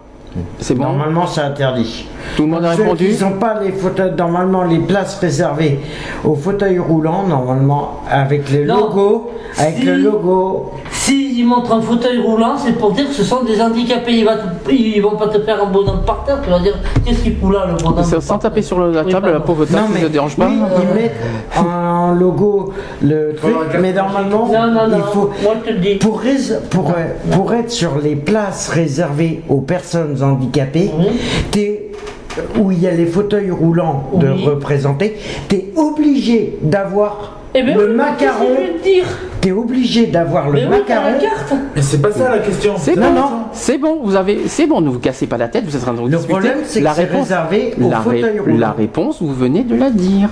[0.59, 0.83] c'est bon?
[0.83, 2.05] Normalement, c'est interdit.
[2.35, 5.79] Tout le monde a Ceux répondu qui n'ont pas les fauteuils, normalement les places réservées
[6.23, 8.77] aux fauteuils roulants, normalement avec le Non.
[8.87, 9.83] logo, avec Si.
[9.85, 10.71] le logo.
[10.91, 14.11] S'ils montrent un fauteuil roulant, c'est pour dire que ce sont des handicapés.
[14.19, 16.75] Ils, va te- ils vont pas te faire un bonhomme par terre, tu vas dire
[17.05, 19.39] qu'est-ce qu'il fout là le bonhomme Sans par taper sur le- la Oui, table, la
[19.39, 20.47] pauvre table, ça ne dérange pas.
[20.47, 21.15] oui, ils mettent
[21.57, 25.29] en logo le truc, mais normalement, Non, non, non, il faut.
[25.43, 25.95] moi je te le dis.
[25.95, 26.21] Pour,
[26.69, 26.93] pour, euh,
[27.31, 30.91] pour être sur les places réservées aux personnes handicapées,
[31.51, 31.88] t'es-
[32.59, 34.45] où il y a les fauteuils roulants de Oui.
[34.45, 35.15] représenter,
[35.49, 38.45] tu es obligé d'avoir Eh ben le macaron.
[38.77, 39.05] je dire?
[39.41, 41.13] Tu es obligé d'avoir Mais le oui, t'as macaron.
[41.15, 42.73] la carte Mais c'est pas ça la question.
[42.77, 43.29] C'est Non, bon, non.
[43.53, 45.93] c'est bon, vous avez, c'est bon, ne vous cassez pas la tête, vous êtes en
[45.93, 46.31] train de Le discuter.
[46.33, 48.23] problème, c'est que la c'est réponse, réservé aux la, ré-
[48.57, 50.27] la réponse, vous venez de la dire.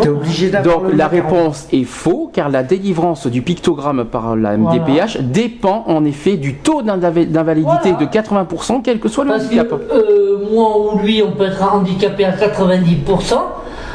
[0.00, 1.28] Tu es obligé d'avoir Donc le la macaron.
[1.38, 4.78] réponse est faux, car la délivrance du pictogramme par la Voilà.
[4.80, 7.98] MDPH dépend en effet du taux d'invalidité Voilà.
[7.98, 9.72] de 80%, quel que soit le Parce que handicap.
[9.92, 13.34] euh, moi ou lui, on peut être handicapé à 90%,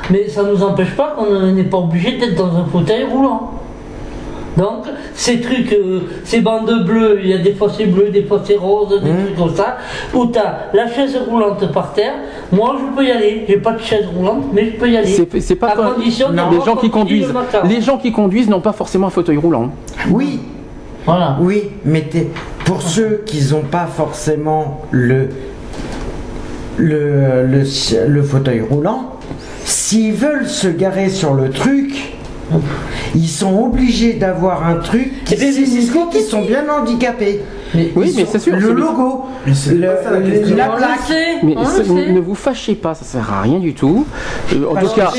[0.09, 3.51] mais ça ne nous empêche pas qu'on n'est pas obligé d'être dans un fauteuil roulant.
[4.57, 8.23] Donc, ces trucs, euh, ces bandes bleues, il y a des fois c'est bleu, des
[8.23, 9.77] fois c'est rose, des trucs comme ça,
[10.13, 12.13] où tu as la chaise roulante par terre,
[12.51, 13.45] moi je peux y aller.
[13.47, 15.07] J'ai pas de chaise roulante, mais je peux y aller.
[15.31, 17.27] C'est c'est pas à condition les gens qui conduisent.
[17.27, 17.67] le macaron.
[17.67, 19.69] Les gens qui conduisent n'ont pas forcément un fauteuil roulant.
[20.09, 20.39] Oui,
[21.05, 21.37] Voilà.
[21.39, 22.27] oui, mais t'es-
[22.65, 25.29] pour ceux qui n'ont pas forcément le,
[26.77, 29.13] le, le, le fauteuil roulant,
[29.65, 32.16] s'ils veulent se garer sur le truc,
[33.15, 37.41] ils sont obligés d'avoir un truc qui signifie qu'ils sont bien handicapés.
[37.73, 40.11] Mais- Oui, mais c'est sûr, Le logo, Mais c'est le- pas ça
[40.55, 40.99] la plaque.
[41.05, 41.53] sait, Mais
[42.13, 44.05] ne vous fâchez pas, ça sert à rien du tout.
[44.53, 45.11] Euh, en tout cas,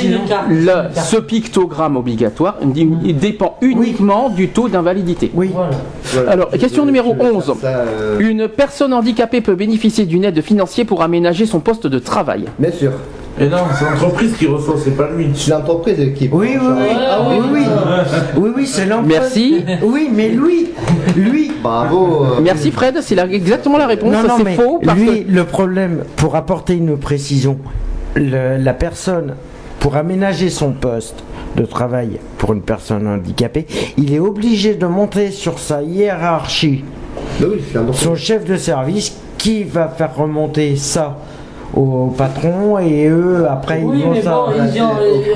[0.95, 5.31] ce pictogramme obligatoire il- dépend uniquement du taux d'invalidité.
[5.35, 5.51] Oui.
[5.53, 5.71] Voilà.
[6.15, 6.31] Voilà.
[6.31, 7.45] Alors, question numéro je vais 11.
[7.45, 11.87] faire ça, euh, Une personne handicapée peut bénéficier d'une aide financière pour aménager son poste
[11.87, 12.45] de travail.
[12.59, 12.93] Bien sûr.
[13.41, 15.29] Et non, c'est l'entreprise qui reçoit, c'est pas lui.
[15.35, 16.87] C'est l'entreprise qui Oui, oui, oui.
[17.09, 17.61] Ah oui, oui.
[17.61, 17.67] oui.
[18.37, 19.19] Oui, oui, c'est l'emploi.
[19.21, 19.65] Merci.
[19.83, 20.71] Oui, mais lui,
[21.17, 21.53] lui.
[21.63, 22.25] Bravo.
[22.25, 24.13] euh, Merci Fred, c'est la- exactement la réponse.
[24.13, 27.59] Non, non, c'est mais faux parce lui, que le problème, pour apporter une précision,
[28.17, 29.35] le- la personne,
[29.81, 31.23] pour aménager son poste
[31.57, 33.67] de travail pour une personne handicapée,
[33.97, 36.85] il est obligé de monter sur sa hiérarchie,
[37.41, 38.03] bah oui, c'est l'entreprise.
[38.05, 41.19] son chef de service, qui va faire remonter ça
[41.77, 44.31] au patron et eux après Oui, ils vont mais ça.
[44.31, 44.87] bon, ils y ont-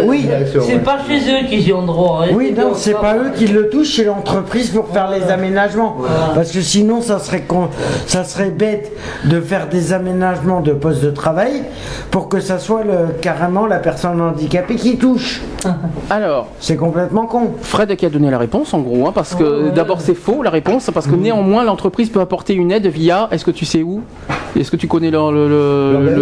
[0.03, 0.27] de Oui,
[0.67, 2.23] C'est pas chez eux qu'ils y ont droit.
[2.25, 2.33] hein.
[2.35, 5.97] Oui, non, c'est pas eux qui le touchent, c'est l'entreprise pour faire les aménagements.
[6.35, 7.69] Parce que sinon, ça serait, con-
[8.07, 8.93] ça serait bête
[9.25, 11.63] de faire des aménagements de poste de travail
[12.11, 15.43] pour que ça soit le, carrément la personne handicapée qui touche.
[16.11, 17.51] alors C'est complètement con.
[17.61, 20.51] Fred qui a donné la réponse en gros, hein, parce que d'abord c'est faux la
[20.51, 23.29] réponse, parce que néanmoins l'entreprise peut apporter une aide via.
[23.31, 24.01] Est-ce que tu sais où?
[24.59, 26.17] Est-ce que tu connais le, le- le- L'organisme.
[26.17, 26.22] le-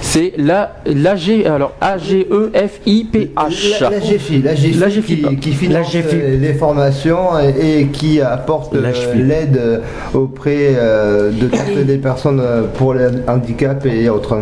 [0.00, 3.80] c'est la l'AG alors A G E F I P H.
[3.80, 6.16] La, la GFI, la GFI, La GFI, qui, qui La finance GFI.
[6.16, 9.78] euh, les formations et, et qui apporte La euh, l'aide euh,
[10.14, 12.42] auprès de toutes les personnes
[12.76, 14.36] pour le handicap et autres.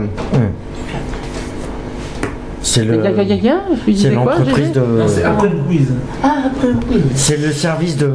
[2.68, 3.00] C'est le,
[3.94, 5.88] c'est l'entreprise de, Non, c'est après le quiz.
[6.22, 6.68] Ah, après,
[7.14, 8.10] c'est le service de,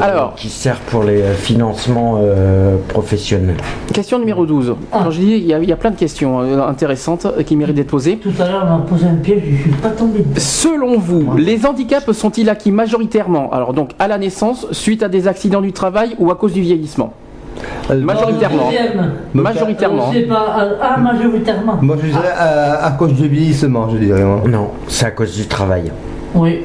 [0.00, 0.34] Alors.
[0.36, 3.56] qui sert pour les financements euh, professionnels.
[3.92, 4.76] Question numéro 12.
[4.92, 4.98] Ah.
[5.00, 7.42] Alors je dis, il y, a- il y a plein de questions euh, intéressantes euh,
[7.42, 8.18] qui méritent d'être posées.
[8.18, 10.24] Tout à l'heure, on m'a posé un piège, je suis pas tombé.
[10.36, 15.26] Selon vous, les handicaps sont-ils acquis majoritairement, alors donc à la naissance, suite à des
[15.26, 17.12] accidents du travail ou à cause du vieillissement?
[17.94, 18.64] Majoritairement.
[18.66, 19.12] Deuxième.
[19.34, 20.08] Majoritairement.
[20.08, 20.56] On sait pas.
[20.60, 21.78] euh, Ah, majoritairement.
[21.80, 24.24] Moi je dirais à, à cause du vieillissement, je dirais.
[24.24, 24.42] moi.
[24.48, 25.90] Non, c'est à cause du travail.
[26.34, 26.60] Oui,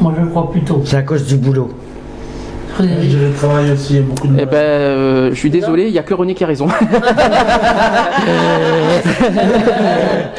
[0.00, 0.82] moi je crois plutôt.
[0.84, 1.68] C'est à cause du boulot.
[2.80, 4.34] Je travaille aussi, il y a beaucoup de.
[4.40, 6.66] Eh ben, euh, je suis désolé, il n'y a que René qui a raison.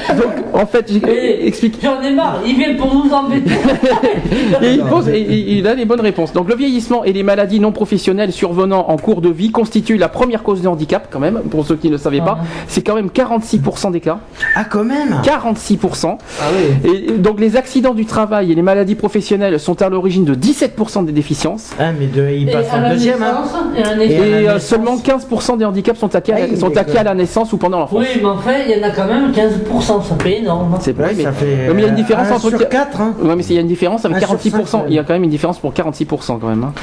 [0.10, 1.80] Donc, en fait, Eh, explique.
[1.84, 3.52] J'en ai marre, il vient pour nous embêter.
[4.62, 6.34] Et il, pose- et il- il a les bonnes réponses.
[6.34, 10.10] Donc le vieillissement et les maladies non professionnelles survenant en cours de vie constituent la
[10.10, 12.40] première cause de handicap, quand même, pour ceux qui ne le savaient pas.
[12.42, 12.46] Ah.
[12.68, 14.20] C'est quand même 46% des cas.
[14.56, 16.18] Ah, quand même 46%.
[16.42, 16.44] Ah
[16.84, 16.90] oui.
[16.92, 21.06] Et donc les accidents du travail et les maladies professionnelles sont à l'origine de 17%
[21.06, 21.72] des déficiences.
[21.80, 23.44] Ah, mais de, passe en la deuxième, hein.
[23.78, 26.76] et la Et la euh, seulement 15% des handicaps sont acquis, à, Ah oui, sont
[26.78, 28.00] acquis à la naissance ou pendant l'enfance.
[28.00, 30.78] Oui, mais enfin, il y en a quand même 15%, ça fait énorme.
[30.80, 31.46] C'est Ouais, vrai, mais, ça fait.
[31.74, 32.50] Mais il y a une différence un entre.
[32.50, 33.14] sur 4, hein.
[33.22, 34.66] Ouais, mais il y a une différence avec Un sur 46%.
[34.66, 34.86] cinq, ouais.
[34.90, 36.64] Il y a quand même une différence pour 46% quand même.
[36.64, 36.74] hein.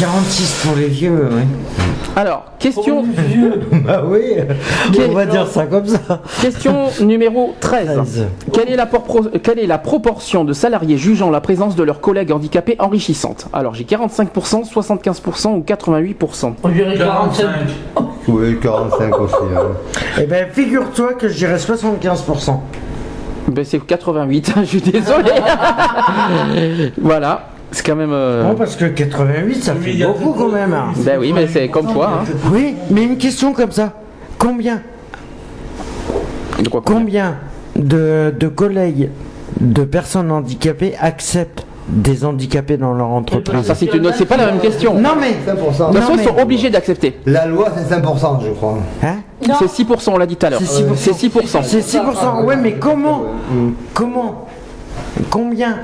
[0.00, 1.42] 46 pour les vieux, oui.
[2.14, 3.60] Alors, question, Pour les vieux.
[3.86, 4.22] Bah oui,
[5.08, 6.22] on va dire ça comme ça.
[6.40, 7.86] question numéro 13.
[7.94, 8.26] 13.
[8.52, 12.00] Quelle est, la propro- quelle est la proportion de salariés jugeant la présence de leurs
[12.00, 13.46] collègues handicapés enrichissante?
[13.52, 14.64] Alors j'ai 45%,
[14.96, 16.54] 75% ou 88%.
[16.62, 17.46] On dirait 45.
[17.46, 18.06] 45.
[18.28, 19.34] Oui, 45 aussi.
[19.56, 19.60] hein.
[20.20, 22.58] Eh ben, figure-toi que je dirais 75%.
[23.48, 25.30] Ben, c'est 88, je suis désolé.
[27.00, 28.10] voilà, c'est quand même...
[28.12, 30.72] euh, Bon, parce que 88, ça fait beaucoup quand même.
[30.74, 30.86] hein.
[30.98, 32.24] Ben oui, mais c'est comme toi, hein.
[32.52, 33.92] Oui, mais une question comme ça.
[34.38, 34.82] Combien,
[36.62, 37.36] De quoi combien combien
[37.76, 39.10] de, de collègues
[39.60, 44.58] de personnes handicapées acceptent des handicapés dans leur entreprise Ça c'est une, pas la même
[44.60, 44.94] question.
[44.94, 45.54] Non mais, 5%.
[45.54, 47.18] De toute façon, Non, ils mais- sont obligés d'accepter.
[47.26, 48.78] La loi, c'est 5%, je crois.
[49.02, 49.54] hein Non.
[49.58, 50.60] C'est 6%, on l'a dit tout à l'heure.
[50.64, 50.94] C'est 6%.
[50.96, 51.62] C'est 6%.
[51.62, 52.44] C'est 6%.
[52.44, 53.22] Ouais, mais comment
[53.94, 54.46] Comment
[55.30, 55.76] Combien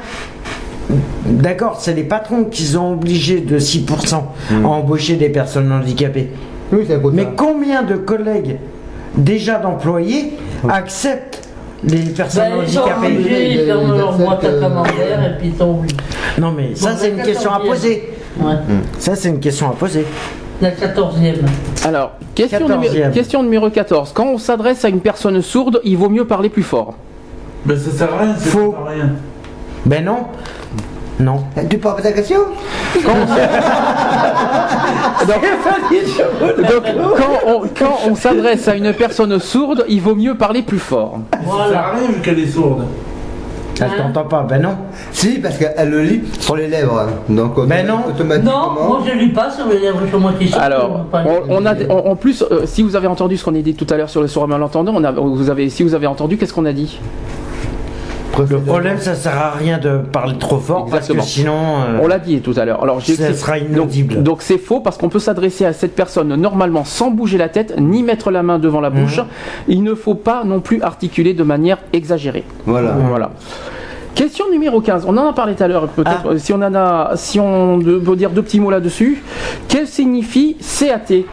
[1.25, 6.31] D'accord, c'est les patrons qui sont obligés de 6% à embaucher des personnes handicapées.
[6.73, 7.01] Oui, c'est.
[7.13, 8.57] Mais combien de collègues
[9.17, 10.33] déjà d'employés
[10.69, 11.49] acceptent
[11.85, 15.49] les personnes Ben, ils sont handicapées obligés, ils leur acceptent, boîte à euh, et puis
[15.49, 15.97] ils sont obligés.
[16.39, 17.67] Non mais ça c'est une question à 14e.
[17.67, 18.11] poser.
[18.41, 18.55] Ouais.
[18.99, 20.07] Ça c'est une question à poser.
[20.61, 21.35] La 14e.
[21.85, 22.81] Alors, question, 14e.
[22.81, 24.13] numéro, question numéro 14.
[24.15, 26.95] Quand on s'adresse à une personne sourde, il vaut mieux parler plus fort.
[27.65, 28.75] Ben ça sert à rien, c'est Faux.
[28.87, 29.11] rien.
[29.85, 30.19] Ben non.
[31.21, 31.45] Non.
[31.71, 32.41] Tu parles pas ta question
[36.59, 36.85] Donc,
[37.17, 41.19] quand on, quand on s'adresse à une personne sourde, il vaut mieux parler plus fort.
[41.33, 41.79] Ça sert Voilà.
[41.87, 42.85] à rien vu qu'elle est sourde.
[43.81, 44.43] Elle t'entend pas.
[44.49, 44.77] Ben non.
[45.13, 47.07] Si, parce qu'elle le lit sur les lèvres.
[47.29, 48.01] Donc, Mais non.
[48.09, 48.75] automatiquement.
[48.75, 50.55] Non, moi je lis pas sur les lèvres sur moi qui.
[50.55, 53.59] Alors, on, on a, on- en plus, euh, si vous avez entendu ce qu'on a
[53.59, 56.07] dit tout à l'heure sur le un malentendant, on a, vous avez, si vous avez
[56.07, 57.01] entendu, qu'est-ce qu'on a dit?
[58.39, 61.19] Le problème, ça sert à rien de parler trop fort Exactement.
[61.19, 61.53] parce que sinon.
[61.87, 62.83] euh, On l'a dit tout à l'heure.
[62.83, 64.23] Alors, j'ai- Ça sera donc- inaudible.
[64.23, 67.75] Donc c'est faux parce qu'on peut s'adresser à cette personne normalement sans bouger la tête
[67.79, 69.19] ni mettre la main devant la bouche.
[69.19, 69.25] Mhm.
[69.69, 72.45] Il ne faut pas non plus articuler de manière exagérée.
[72.67, 72.93] Voilà.
[73.09, 73.31] Voilà.
[74.15, 75.05] Question numéro 15.
[75.07, 75.89] On en a parlé tout à l'heure.
[75.89, 76.39] Peut-être Ah.
[76.39, 79.23] si on en a, si on veut dire deux petits mots là-dessus.
[79.69, 81.25] Que signifie CAT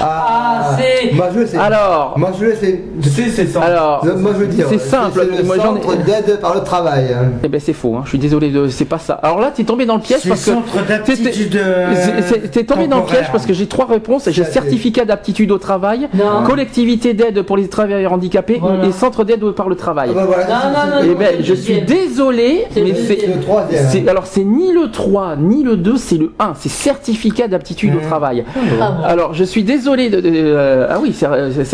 [0.00, 1.12] Ah, c'est.
[1.14, 1.56] Moi, je le sais.
[1.58, 2.82] Alors, Moi, je sais.
[3.02, 3.60] C'est, c'est ça.
[3.62, 4.66] alors, Moi, je dire.
[4.68, 5.26] c'est simple.
[5.30, 7.06] C'est le Moi, j'en ai- centre d'aide par le travail.
[7.12, 7.30] hein.
[7.44, 7.96] Eh ben c'est faux.
[7.96, 8.02] hein.
[8.04, 8.50] Je suis désolé.
[8.50, 8.68] De...
[8.68, 9.14] C'est pas ça.
[9.14, 10.50] Alors là, t'es tombé dans le piège parce que.
[10.52, 11.50] centre T'es- d'aptitude.
[11.52, 14.28] t'es- euh, c'est- T'es tombé dans le piège parce que j'ai trois réponses.
[14.30, 16.44] J'ai certificat d'aptitude au travail, Non.
[16.46, 18.84] collectivité d'aide pour les travailleurs handicapés Voilà.
[18.84, 20.10] et centre d'aide par le travail.
[20.12, 20.54] Ah bah voilà, Non,
[20.96, 24.08] non, non, Eh ben, je suis désolé, C'est mais c'est.
[24.08, 28.00] Alors c'est ni le 3 ni le 2, c'est le 1, c'est certificat d'aptitude au
[28.06, 28.44] travail.
[28.80, 29.04] Ah bon.
[29.04, 31.26] Alors je suis désolé de, de- euh, ah oui, c'est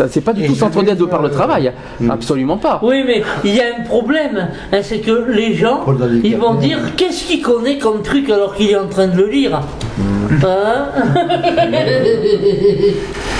[0.09, 0.53] c'est pas du tout
[0.83, 1.71] d'aide dire, par le euh, travail,
[2.09, 2.79] absolument pas.
[2.83, 5.81] Oui, mais il y a un problème, hein, c'est que les gens,
[6.23, 9.27] ils vont dire qu'est-ce qu'il connaît comme truc alors qu'il est en train de le
[9.27, 9.55] lire.
[9.55, 9.63] Hein
[10.45, 10.85] Euh,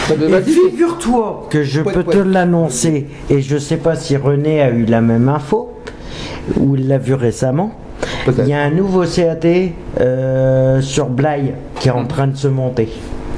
[0.11, 0.52] Et vas-y.
[0.72, 5.02] figure-toi que je peux te l'annoncer, et je sais pas si René a eu la
[5.02, 5.69] même info,
[6.60, 7.72] ou il l'a vu récemment.
[8.27, 9.48] Il y a un nouveau CAT
[9.99, 12.90] euh, sur Blaye qui est en train de se monter,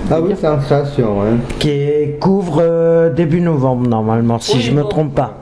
[0.09, 1.21] Ah oui, c'est en création.
[1.21, 1.37] Hein.
[1.59, 1.79] qui
[2.19, 4.89] couvre euh, début novembre normalement, si Oui, je me bon.
[4.89, 5.37] trompe pas.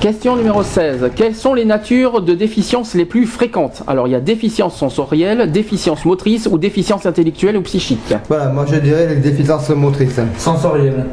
[0.00, 1.10] Question numéro 16.
[1.16, 3.82] Quelles sont les natures de déficiences les plus fréquentes?
[3.86, 8.14] Alors il y a déficience sensorielle, déficience motrice ou déficience intellectuelle ou psychique.
[8.28, 10.18] Voilà, moi je dirais les déficiences motrices.
[10.18, 10.26] hein.
[10.36, 11.06] Sensoriel.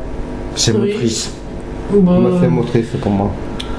[0.56, 0.92] C'est Oui.
[0.92, 1.32] motrice.
[1.94, 3.32] Moi, c'est motrice pour moi.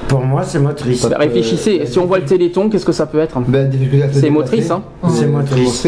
[0.09, 1.05] Pour moi, c'est motrice.
[1.07, 3.69] Bah, réfléchissez, si on voit le téléthon, qu'est-ce que ça peut être Ben,
[4.03, 5.81] à se C'est motrice, hein C'est motrice.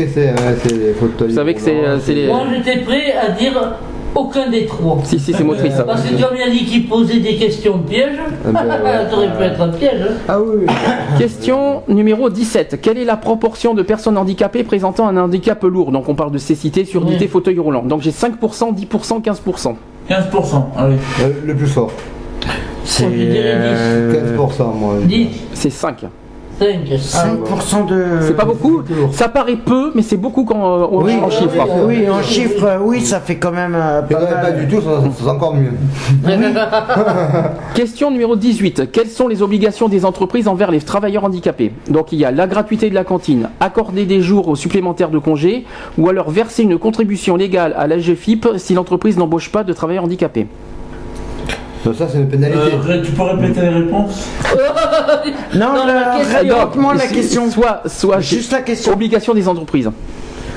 [1.00, 1.30] fauteuils.
[1.30, 2.28] Vous savez que c'est euh, c'est les...
[2.28, 3.74] Moi j'étais prêt à dire
[4.14, 5.00] aucun des trois.
[5.06, 5.74] Si, si, c'est motrice.
[5.74, 5.84] ça.
[5.84, 9.10] Parce que comme il a dit qu'il posait des questions de piège, Ah ben, ouais.
[9.10, 10.02] ça aurait pu être un piège.
[10.02, 10.14] hein.
[10.28, 10.74] Ah oui, oui.
[11.18, 12.80] Question numéro 17.
[12.82, 15.92] Quelle est la proportion de personnes handicapées présentant un handicap lourd?
[15.92, 17.28] Donc on parle de cécité, surdité, Oui.
[17.28, 17.82] fauteuil roulant.
[17.84, 19.76] Donc j'ai 5%, 10%, 15%.
[20.10, 20.96] 15%, allez.
[21.22, 21.92] Euh, le plus fort.
[22.84, 24.96] C'est euh, 15% moi.
[25.04, 25.28] 10.
[25.54, 26.06] C'est 5.
[26.60, 26.80] 5.
[26.90, 28.06] 5% de.
[28.22, 28.84] C'est pas beaucoup.
[29.14, 31.68] Ça paraît peu, mais c'est beaucoup quand, euh, en, Oui, en chiffres.
[31.88, 35.28] Oui, en chiffres, oui, ça fait quand même euh, pas pas du tout, ça- c'est
[35.28, 35.72] encore mieux.
[37.74, 38.92] Question numéro 18.
[38.92, 41.72] Quelles sont les obligations des entreprises envers les travailleurs handicapés?
[41.90, 45.66] Donc il y a la gratuité de la cantine, accorder des jours supplémentaires de congé,
[45.98, 50.46] ou alors verser une contribution légale à l'AGFIP si l'entreprise n'embauche pas de travailleurs handicapés.
[51.84, 52.60] Donc ça, c'est une pénalité.
[52.60, 54.28] Euh, tu peux répéter les réponses
[55.56, 57.50] Non, Non, la- la question- répète-moi la C'est- question.
[57.52, 58.94] Soit, soit Juste la question.
[58.94, 59.90] obligation des entreprises.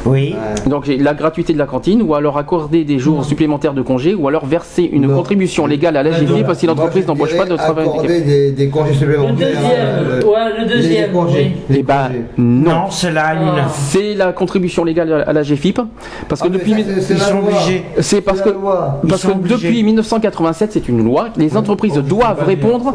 [0.07, 0.35] Oui.
[0.67, 4.15] Donc j'ai la gratuité de la cantine, ou alors accorder des jours supplémentaires de congé,
[4.15, 5.15] ou alors verser une Non.
[5.17, 8.91] contribution légale à l'AGFIP si l'entreprise Moi, je n'embauche pas de accorder des, des congés
[8.93, 9.49] Le supplémentaires.
[9.49, 11.53] euh, deuxième, ouais, le deuxième, Les congés.
[11.55, 11.75] oui.
[11.75, 12.23] Les Eh ben congés.
[12.39, 12.71] non.
[12.75, 13.49] Non, c'est la une.
[13.59, 13.69] Ah.
[13.69, 15.81] C'est la contribution légale à la GFIP.
[16.29, 16.75] Parce que Ah, depuis.
[16.75, 17.51] c'est- c'est Ils la sont loi.
[17.51, 17.85] obligés.
[18.01, 19.01] C'est parce C'est que, la loi.
[19.05, 19.55] Ils parce que obligés.
[19.69, 21.29] depuis 1987, c'est une loi.
[21.37, 22.95] Les entreprises doivent répondre.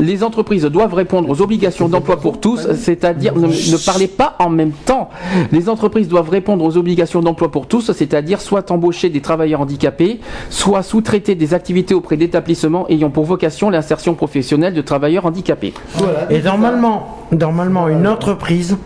[0.00, 4.48] Les entreprises doivent répondre aux obligations d'emploi pour tous, c'est-à-dire ne, ne parlez pas en
[4.48, 5.10] même temps.
[5.52, 10.20] Les entreprises doivent répondre aux obligations d'emploi pour tous, c'est-à-dire soit embaucher des travailleurs handicapés,
[10.48, 15.74] soit sous-traiter des activités auprès d'établissements ayant pour vocation l'insertion professionnelle de travailleurs handicapés.
[15.94, 16.30] Voilà.
[16.30, 18.76] Et normalement, normalement, une entreprise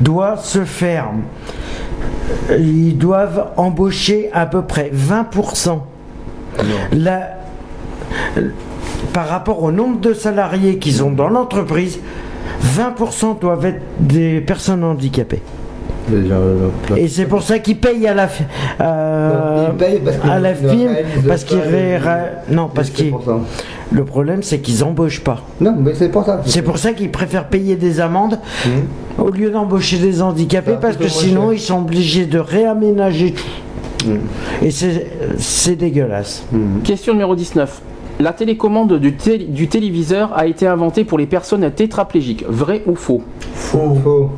[0.00, 1.10] doit se faire.
[2.50, 5.82] Ils doivent embaucher à peu près 20%.
[6.90, 7.28] La-
[9.12, 12.00] par rapport au nombre de salariés qu'ils ont dans l'entreprise,
[12.76, 15.42] 20% doivent être des personnes handicapées.
[16.08, 16.34] Déjà,
[16.96, 18.28] Et c'est pour ça qu'ils payent à la,
[18.80, 20.90] euh, Ils payent parce qu'ils à la ne film,
[21.26, 21.60] parce qu'ils
[22.50, 23.12] non parce qu'ils
[23.92, 25.42] le problème c'est qu'ils embauchent pas.
[25.60, 26.42] Non, mais c'est pour ça.
[26.44, 28.38] C'est pour ça qu'ils préfèrent payer des amendes
[29.18, 31.52] au lieu d'embaucher des handicapés Ça parce que sinon cher.
[31.54, 34.10] ils sont obligés de réaménager tout.
[34.62, 35.06] Et c'est
[35.38, 36.44] c'est dégueulasse.
[36.82, 37.80] Question numéro 19.
[38.20, 42.44] La télécommande du, tél- du téléviseur a été inventée pour les personnes tétraplégiques.
[42.48, 43.22] Vrai ou faux?
[43.54, 43.96] Faux.
[44.04, 44.30] Faux.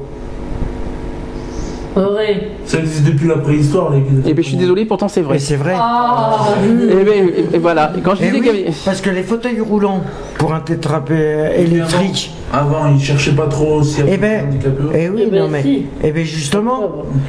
[1.97, 2.48] Vrai.
[2.66, 5.36] Ça existe depuis la préhistoire, les Eh bien, je suis désolé, pourtant c'est vrai.
[5.36, 5.74] Et c'est vrai.
[5.77, 7.93] Ah Eh ben, et- et voilà.
[7.97, 10.02] Et Quand je Eh disais oui, qu'il y avait- parce que les fauteuils roulants
[10.39, 11.14] pour un tétrapé
[11.56, 14.82] électrique, Avant, ils cherchaient pas trop s'il y eh avait des ben, handicapés.
[14.94, 15.86] eh oui, Eh ben, non mais, si.
[16.02, 16.81] eh ben justement,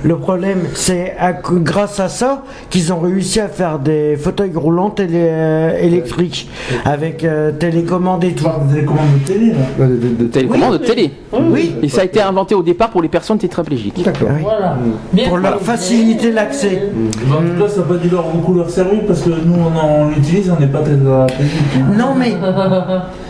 [0.03, 1.15] le problème c'est
[1.63, 6.49] grâce à ça qu'ils ont réussi à faire des fauteuils roulants télé- euh, électriques
[6.85, 8.45] avec euh, télécommande et tout.
[8.69, 9.47] des télécommandes de télé,
[9.79, 11.11] là de- de- de- télécommande de télé.
[11.33, 14.01] Oui, Et ça a été inventé au départ pour les personnes tétraplégiques.
[14.03, 14.29] D'accord.
[14.35, 14.41] oui.
[14.43, 14.77] Voilà.
[15.13, 16.83] Bien Pour leur faciliter l'accès.
[17.25, 19.55] Bah, En tout cas, ça n'a pas dû leur beaucoup leur servir parce que nous,
[19.55, 21.97] on, l'utilise, on n'est pas très téléphonique.
[21.97, 22.31] Non mais,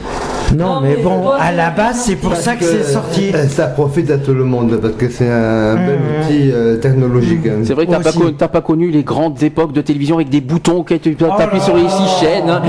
[0.55, 3.31] non Non, mais mais bon, à la base c'est pour ça que c'est sorti.
[3.33, 7.45] euh, Ça profite à tout le monde parce que c'est un bel outil euh, technologique.
[7.47, 7.61] hein.
[7.63, 10.41] C'est vrai que t'as pas, con- pas connu les grandes époques de télévision avec des
[10.41, 12.49] boutons que tu Oh appuies là sur les six chaînes.
[12.49, 12.61] hein.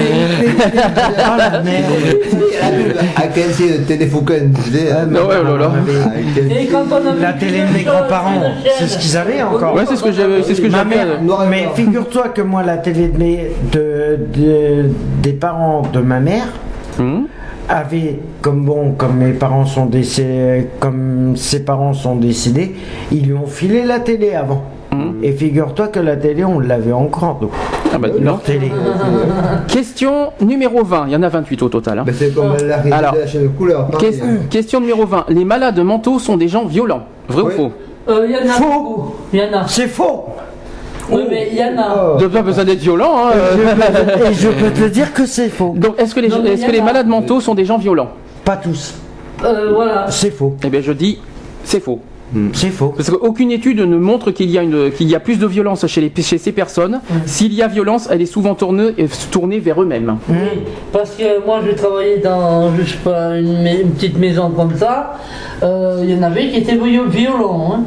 [1.18, 1.84] Ah, la merde.
[3.16, 4.52] À quel c'est le téléphone
[5.14, 8.42] oh avait La télé de mes grands-parents,
[8.78, 9.74] c'est ce qu'ils avaient encore.
[9.74, 10.96] Ouais, c'est ce que j'avais, c'est ce que j'avais.
[11.48, 14.90] mais figure-toi que moi, la télé de mes, de, de-
[15.22, 16.46] des parents de ma mère
[16.98, 17.26] hum.
[17.68, 22.74] Avait, comme bon, comme mes parents sont décédés, comme ses parents sont décédés,
[23.12, 24.62] ils lui ont filé la télé avant.
[25.22, 27.50] Et figure-toi que la télé, on l'avait encore, donc.
[27.92, 28.70] Ah bah, Leur télé.
[29.68, 31.06] Question numéro 20.
[31.08, 31.98] Il y en a 28 au total.
[32.00, 32.04] hein.
[32.12, 33.86] C'est comme la Alors, de la chaîne de couleur.
[33.88, 34.36] pareil, Ques- hein.
[34.50, 35.26] question numéro 20.
[35.28, 37.02] Les malades mentaux sont des gens violents.
[37.28, 37.52] Vrai Oui.
[37.52, 37.72] ou faux?
[38.08, 38.64] Euh, Il y en a Faux.
[38.72, 39.14] beaucoup.
[39.32, 39.68] Il y en a.
[39.68, 40.26] C'est faux
[41.10, 42.16] Oui, mais il y en a.
[42.18, 43.28] De pas besoin d'être violent.
[43.28, 44.30] hein, euh.
[44.30, 45.74] Et je peux te dire que c'est faux.
[45.76, 48.10] Donc, est-ce que les, Non, est-ce que les malades mentaux sont des gens violents
[48.44, 48.94] Pas tous.
[49.44, 50.06] Euh, voilà.
[50.10, 50.56] C'est faux.
[50.64, 51.18] Eh bien, je dis,
[51.64, 52.00] c'est faux.
[52.52, 52.92] C'est faux.
[52.94, 55.86] Parce qu'aucune étude ne montre qu'il y, a une- qu'il y a plus de violence
[55.86, 57.00] chez, les, chez ces personnes.
[57.24, 58.92] S'il y a violence, elle est souvent tournée,
[59.30, 60.18] tournée vers eux-mêmes.
[60.28, 60.36] Oui,
[60.92, 65.14] parce que moi je travaillais dans je sais pas, une, petite maison comme ça.
[65.62, 67.76] Euh, Il y en avait qui étaient viol- violents.
[67.76, 67.82] Hein.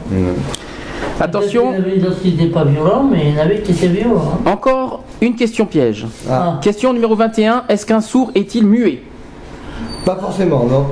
[1.22, 1.74] Attention,
[2.22, 4.40] qui n'étaient pas violents, mais il y en avait qui étaient violents.
[4.46, 4.50] hein.
[4.52, 6.08] encore une question piège.
[6.30, 6.60] Ah.
[6.62, 7.66] Question numéro 21.
[7.70, 9.04] Est-ce qu'un sourd est-il muet?
[10.06, 10.88] Pas forcément, non.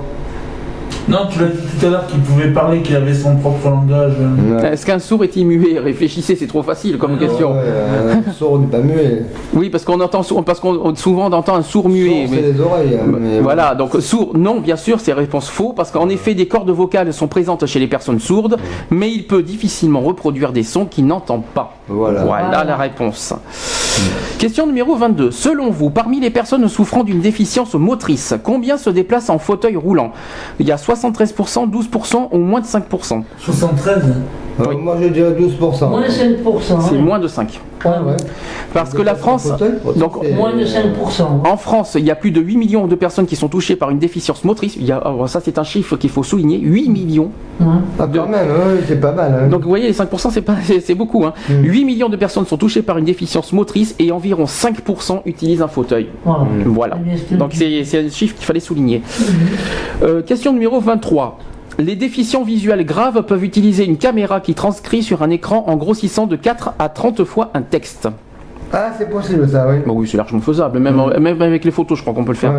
[1.10, 4.14] Non, tu l'as dit tout à l'heure qu'il pouvait parler, qu'il avait son propre langage.
[4.52, 4.74] Ouais.
[4.74, 7.54] Est-ce qu'un sourd est-il muet Réfléchissez, c'est trop facile comme question.
[7.54, 9.24] Ouais, un sourd n'est pas muet.
[9.54, 12.28] Oui, parce qu'on entend parce qu'on souvent on entend un sourd muet.
[12.28, 13.00] Sourd, mais- les oreilles.
[13.02, 16.48] hein, mais Voilà, donc sourd, non, bien sûr, c'est réponse faux, parce qu'en effet, des
[16.48, 18.58] cordes vocales sont présentes chez les personnes sourdes,
[18.92, 21.74] mais il peut difficilement reproduire des sons qu'il n'entend pas.
[21.88, 22.24] Voilà.
[22.24, 23.34] Voilà la réponse.
[24.38, 25.32] Question numéro 22.
[25.32, 30.12] Selon vous, parmi les personnes souffrant d'une déficience motrice, combien se déplacent en fauteuil roulant?
[30.60, 34.04] Il y a 73%, 12% ou moins de 5% 73
[34.62, 35.90] Euh, Moi je dirais 12%.
[35.90, 36.60] Moins de 5%.
[36.62, 37.02] C'est hein.
[37.02, 37.60] moins de 5.
[37.86, 38.18] Ouais, ouais.
[38.74, 39.48] Parce que la France,
[39.96, 41.48] donc Moins de 5%.
[41.48, 43.90] En France, il y a plus de 8 millions de personnes qui sont touchées par
[43.90, 44.76] une déficience motrice.
[44.76, 46.60] Il y a, alors ça, c'est un chiffre qu'il faut souligner.
[46.60, 47.32] 8 millions.
[47.62, 47.66] Ah,
[48.14, 49.34] quand même, ouais, c'est pas mal.
[49.34, 49.48] hein.
[49.48, 51.24] Donc, vous voyez, les 5%, c'est pas, c'est c'est beaucoup.
[51.26, 51.34] Hein.
[51.50, 55.70] 8 millions de personnes sont touchées par une déficience motrice et environ 5% utilisent un
[55.70, 56.10] fauteuil.
[56.66, 56.98] Voilà.
[57.32, 59.02] Donc, c'est c'est un chiffre qu'il fallait souligner.
[60.04, 61.38] Euh, question numéro 23.
[61.78, 66.26] Les déficients visuels graves peuvent utiliser une caméra qui transcrit sur un écran en grossissant
[66.26, 68.08] de 4 à 30 fois un texte.
[68.74, 69.76] Ah, c'est possible ça, oui.
[69.86, 70.80] Bon, oui, c'est largement faisable.
[70.80, 72.54] Même, même avec les photos, je crois qu'on peut le faire.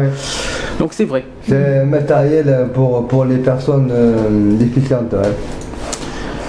[0.78, 1.24] Donc, c'est vrai.
[1.48, 5.12] C'est matériel pour, pour les personnes euh, déficientes.
[5.12, 5.34] ouais.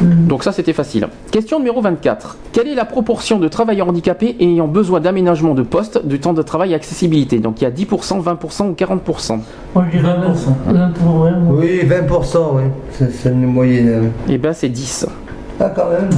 [0.02, 1.08] Donc ça c'était facile.
[1.32, 2.38] Question numéro 24.
[2.52, 6.42] Quelle est la proportion de travailleurs handicapés ayant besoin d'aménagement de poste, du temps de
[6.42, 7.40] travail et accessibilité?
[7.40, 9.40] Donc il y a 10%, 20% ou 40%
[9.76, 10.74] Moi, je dirais 20%.
[10.74, 11.56] 20 pour- ouais, moi.
[11.60, 12.64] Oui, 20%, oui.
[13.12, 14.12] C'est une moyenne.
[14.30, 15.06] Eh ben c'est 10.
[15.60, 16.10] Ah, quand même.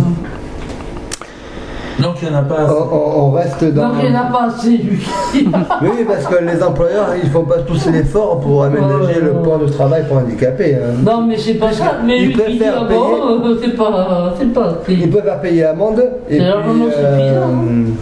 [2.01, 2.73] Donc il n'y en a pas assez.
[2.73, 3.89] on- on reste dans.
[3.89, 4.99] Donc, il n'y en a pas assez, lui.
[5.81, 9.67] Oui, parce que les employeurs, ils font pas tous l'effort pour aménager le temps de
[9.67, 10.75] travail pour handicapés.
[10.75, 10.93] hein.
[11.05, 11.97] Non, mais c'est pas ça.
[12.05, 12.99] Mais Ils lui qui dit préfèrent ah payer.
[12.99, 14.33] bon, euh, c'est pas.
[14.39, 14.73] C'est pas.
[14.89, 17.93] Ils peuvent faire payer l'amende et C'est largement suffisant.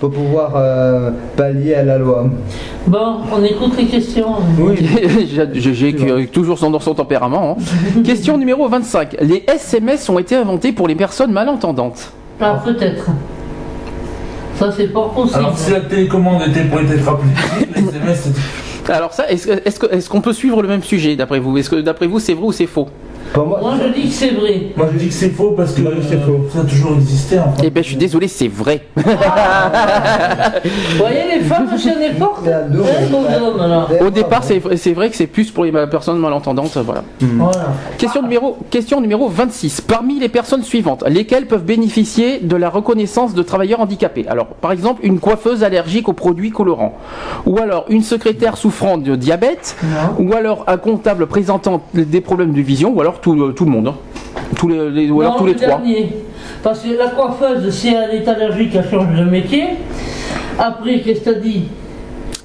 [0.00, 2.24] pour pouvoir euh, pallier à la loi.
[2.86, 4.34] Bon, on écoute les questions.
[5.54, 7.56] J'ai j'ai- j'ai toujours son, dans son tempérament.
[7.58, 8.00] hein.
[8.04, 9.16] Question numéro 25.
[9.20, 12.12] Les SMS ont été inventés pour les personnes malentendantes.
[12.40, 13.06] Ah, peut-être.
[14.56, 15.38] Ça, c'est pas possible.
[15.38, 17.28] Alors si la télécommande était pour être rapide,
[17.76, 18.28] les SMS.
[18.88, 21.56] Alors ça, est-ce est-ce que- est-ce qu'on peut suivre le même sujet d'après vous?
[21.58, 22.88] Est-ce que d'après vous c'est vrai ou c'est faux?
[23.32, 24.62] Pour moi, Moi, je dis que c'est vrai.
[24.76, 26.46] Moi je dis que c'est faux parce que c'est faux.
[26.52, 27.62] ça a toujours existé en fait.
[27.66, 28.82] Eh ben je suis désolé, c'est vrai.
[28.96, 29.02] Vous
[30.98, 32.66] voyez, les femmes, Hein,
[33.10, 33.90] vos hommes, alors.
[34.00, 36.76] Au départ, c'est c'est vrai que c'est plus pour les personnes malentendantes.
[36.78, 37.04] Voilà.
[37.20, 37.74] Voilà.
[37.98, 39.80] Question numéro, question numéro 26.
[39.82, 44.26] Parmi les personnes suivantes, lesquelles peuvent bénéficier de la reconnaissance de travailleurs handicapés?
[44.28, 46.96] Alors, par exemple, une coiffeuse allergique aux produits colorants.
[47.46, 49.76] Ou alors, une secrétaire souffrant de diabète.
[49.82, 50.26] Non.
[50.26, 52.92] Ou alors, un comptable présentant des problèmes de vision.
[52.94, 53.88] Ou alors, tout, le- tout le monde.
[53.88, 53.94] hein.
[54.56, 55.68] Tous les, les- ou alors Non, tous les le trois.
[55.78, 56.08] dernier.
[56.62, 59.64] Parce que la coiffeuse, si elle est allergique, elle change de métier.
[60.58, 61.64] Après, qu'est-ce que t'as dit?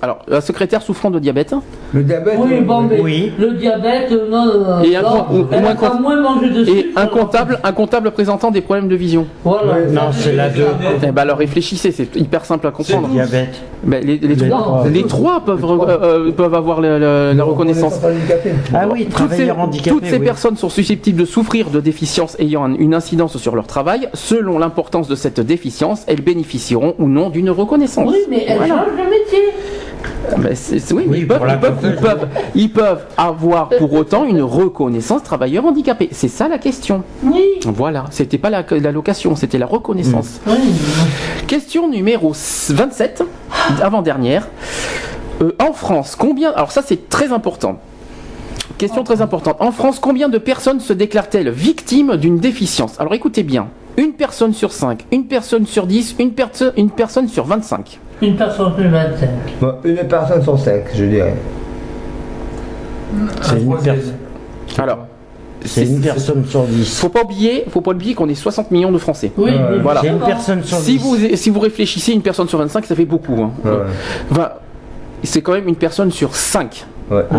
[0.04, 1.56] Alors, la secrétaire souffrant de diabète.
[1.94, 2.34] le diabète.
[2.38, 3.32] Oui, bon, mais Oui.
[3.40, 6.68] le diabète, euh, non, euh, Et un non, con- ou- elle pas moins mangé de
[6.70, 9.26] Et un comptable, un comptable présentant des problèmes de vision.
[9.46, 9.72] Voilà.
[9.76, 10.66] Ouais, Non, c'est la 2.
[11.02, 13.08] Eh ben alors réfléchissez, c'est hyper simple à comprendre.
[13.08, 13.62] Diabète.
[13.86, 14.88] Ben, les, les Les trois, trois.
[14.90, 15.98] les trois peuvent, euh,
[16.28, 17.98] euh, peuvent avoir la, la- la reconnaissance.
[18.74, 19.90] Ah oui, Toutes ces, handicapé.
[19.90, 20.26] toutes ces oui.
[20.26, 24.10] personnes sont susceptibles de souffrir de déficiences ayant un- une incidence sur leur travail.
[24.14, 28.10] Selon l'importance de cette déficience, elles bénéficieront ou non d'une reconnaissance.
[28.12, 28.76] Oui, mais elle Voilà.
[28.76, 29.40] change de métier.
[30.56, 32.02] C'est- c'est- oui, mais Oui, ils, peuvent, pour la ils peuvent- ils coiffeuse.
[32.02, 36.10] peuvent- ils peuvent avoir pour autant une reconnaissance travailleur handicapé.
[36.12, 37.04] C'est ça la question.
[37.24, 37.44] Oui.
[37.66, 40.40] Voilà, c'était pas la, la location, c'était la reconnaissance.
[40.48, 40.56] Oui.
[41.48, 43.24] Question numéro 27,
[43.82, 44.48] avant-dernière.
[45.42, 46.52] Euh, en France, combien.
[46.52, 47.80] Alors, ça, c'est très important.
[48.78, 49.58] Question très importante.
[49.60, 53.00] En France, combien de personnes se déclarent-elles victimes d'une déficience?
[53.00, 53.68] Alors, écoutez bien.
[53.98, 58.00] Une personne sur 5, une personne sur 10, une, perso- une personne sur 25.
[58.22, 59.30] Une personne sur 25.
[59.62, 61.34] Bon, une personne sur cinq, je dirais.
[63.42, 63.96] C'est une, troisième.
[63.98, 65.00] per- Alors,
[65.66, 67.00] c'est une personne sur 10.
[67.00, 69.32] faut pas oublier, faut pas oublier qu'on est 60 millions de Français.
[69.38, 70.02] Oui, mais Voilà.
[70.02, 71.02] C'est une personne sur Si 10.
[71.02, 73.36] vous, si vous réfléchissez, une personne sur 25, ça fait beaucoup.
[73.42, 73.52] hein.
[73.64, 73.72] Ouais.
[74.32, 74.50] Enfin,
[75.24, 76.86] c'est quand même une personne sur 5.
[77.14, 77.24] Ouais.
[77.32, 77.38] Ah.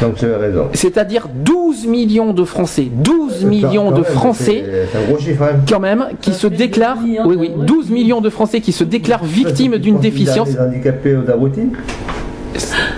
[0.00, 0.68] Donc tu as raison.
[0.72, 2.88] C'est-à-dire 12 millions de Français.
[2.92, 5.42] 12 millions Quand de Français C'est c'est un gros chiffre.
[5.42, 5.56] hein.
[5.68, 8.60] quand même qui Ça se déclarent 12 millions oui oui de- 12 millions de Français
[8.60, 11.16] qui se déclarent victimes d'une déficience handicapés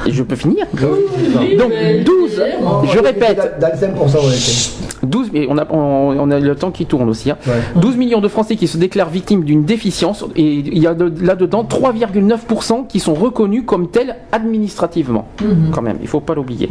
[0.08, 2.30] je peux finir Oui, Donc, mais- 12.
[2.38, 2.84] mais- bon.
[2.84, 5.06] je répète Dans les 5%, on était.
[5.06, 7.36] 12 mais on a on, a le temps qui tourne aussi hein.
[7.46, 7.52] Ouais.
[7.76, 11.12] 12 millions de Français qui se déclarent victimes d'une déficience et il y a de-
[11.24, 15.70] là-dedans 3,9% qui sont reconnus comme tels administrativement Mhm.
[15.72, 16.68] quand même il faut pas l'oublier.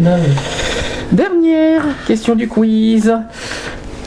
[1.11, 3.13] Dernière question du quiz.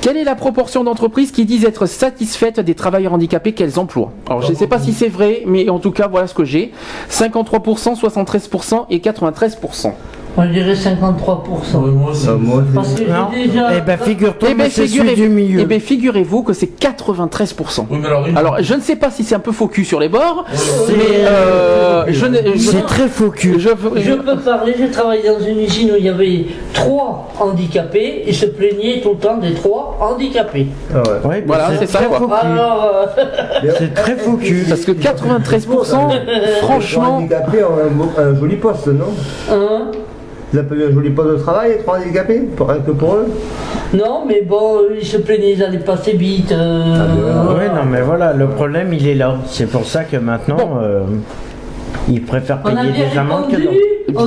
[0.06, 4.40] Quelle est la proportion d'entreprises qui disent être satisfaites des travailleurs handicapés qu'elles emploient Alors
[4.40, 6.70] je ne sais pas si c'est vrai, mais en tout cas voilà ce que j'ai.
[7.10, 9.94] 53%, 73% et 93%.
[10.36, 11.78] Moi, je dirais 53%.
[11.78, 12.12] Ouais, moi.
[12.26, 13.28] Non, moi, Parce que Non.
[13.34, 13.68] j'ai déjà.
[13.74, 15.60] Eh ben figure-toi, Eh du milieu.
[15.60, 17.86] eh ben, figurez-vous que c'est 93%.
[17.90, 19.86] Oui, mais alors, une- Alors je ne sais pas si c'est un peu faux cul
[19.86, 23.54] sur les bords, C'est- mais euh, je, ne- je- C'est très faux cul.
[23.58, 23.68] je-
[24.00, 28.32] Je peux parler, j'ai travaillé dans une usine où il y avait trois handicapés et
[28.34, 30.66] se plaignaient tout le temps des trois handicapés.
[30.94, 31.28] Ah ouais.
[31.28, 32.18] Ouais, Voilà, c'est ça, très quoi.
[32.18, 32.34] faux cul.
[32.34, 32.90] Alors,
[33.64, 34.66] euh, C'est très faux cul.
[34.68, 39.06] parce que 93%, Les franchement, handicapés ont un, beau- un joli poste, non?
[39.50, 39.90] Hein,
[40.56, 43.26] Ils appellent un joli poste de travail, être handicapés pour, Rien que pour eux
[43.92, 46.50] Non, mais bon, ils se plaignaient, ils allaient passer vite.
[46.50, 49.34] euh, Oui, non, mais voilà, le problème, il est là.
[49.46, 51.02] C'est pour ça que maintenant, euh,
[52.08, 53.72] ils préfèrent payer des amendes que non.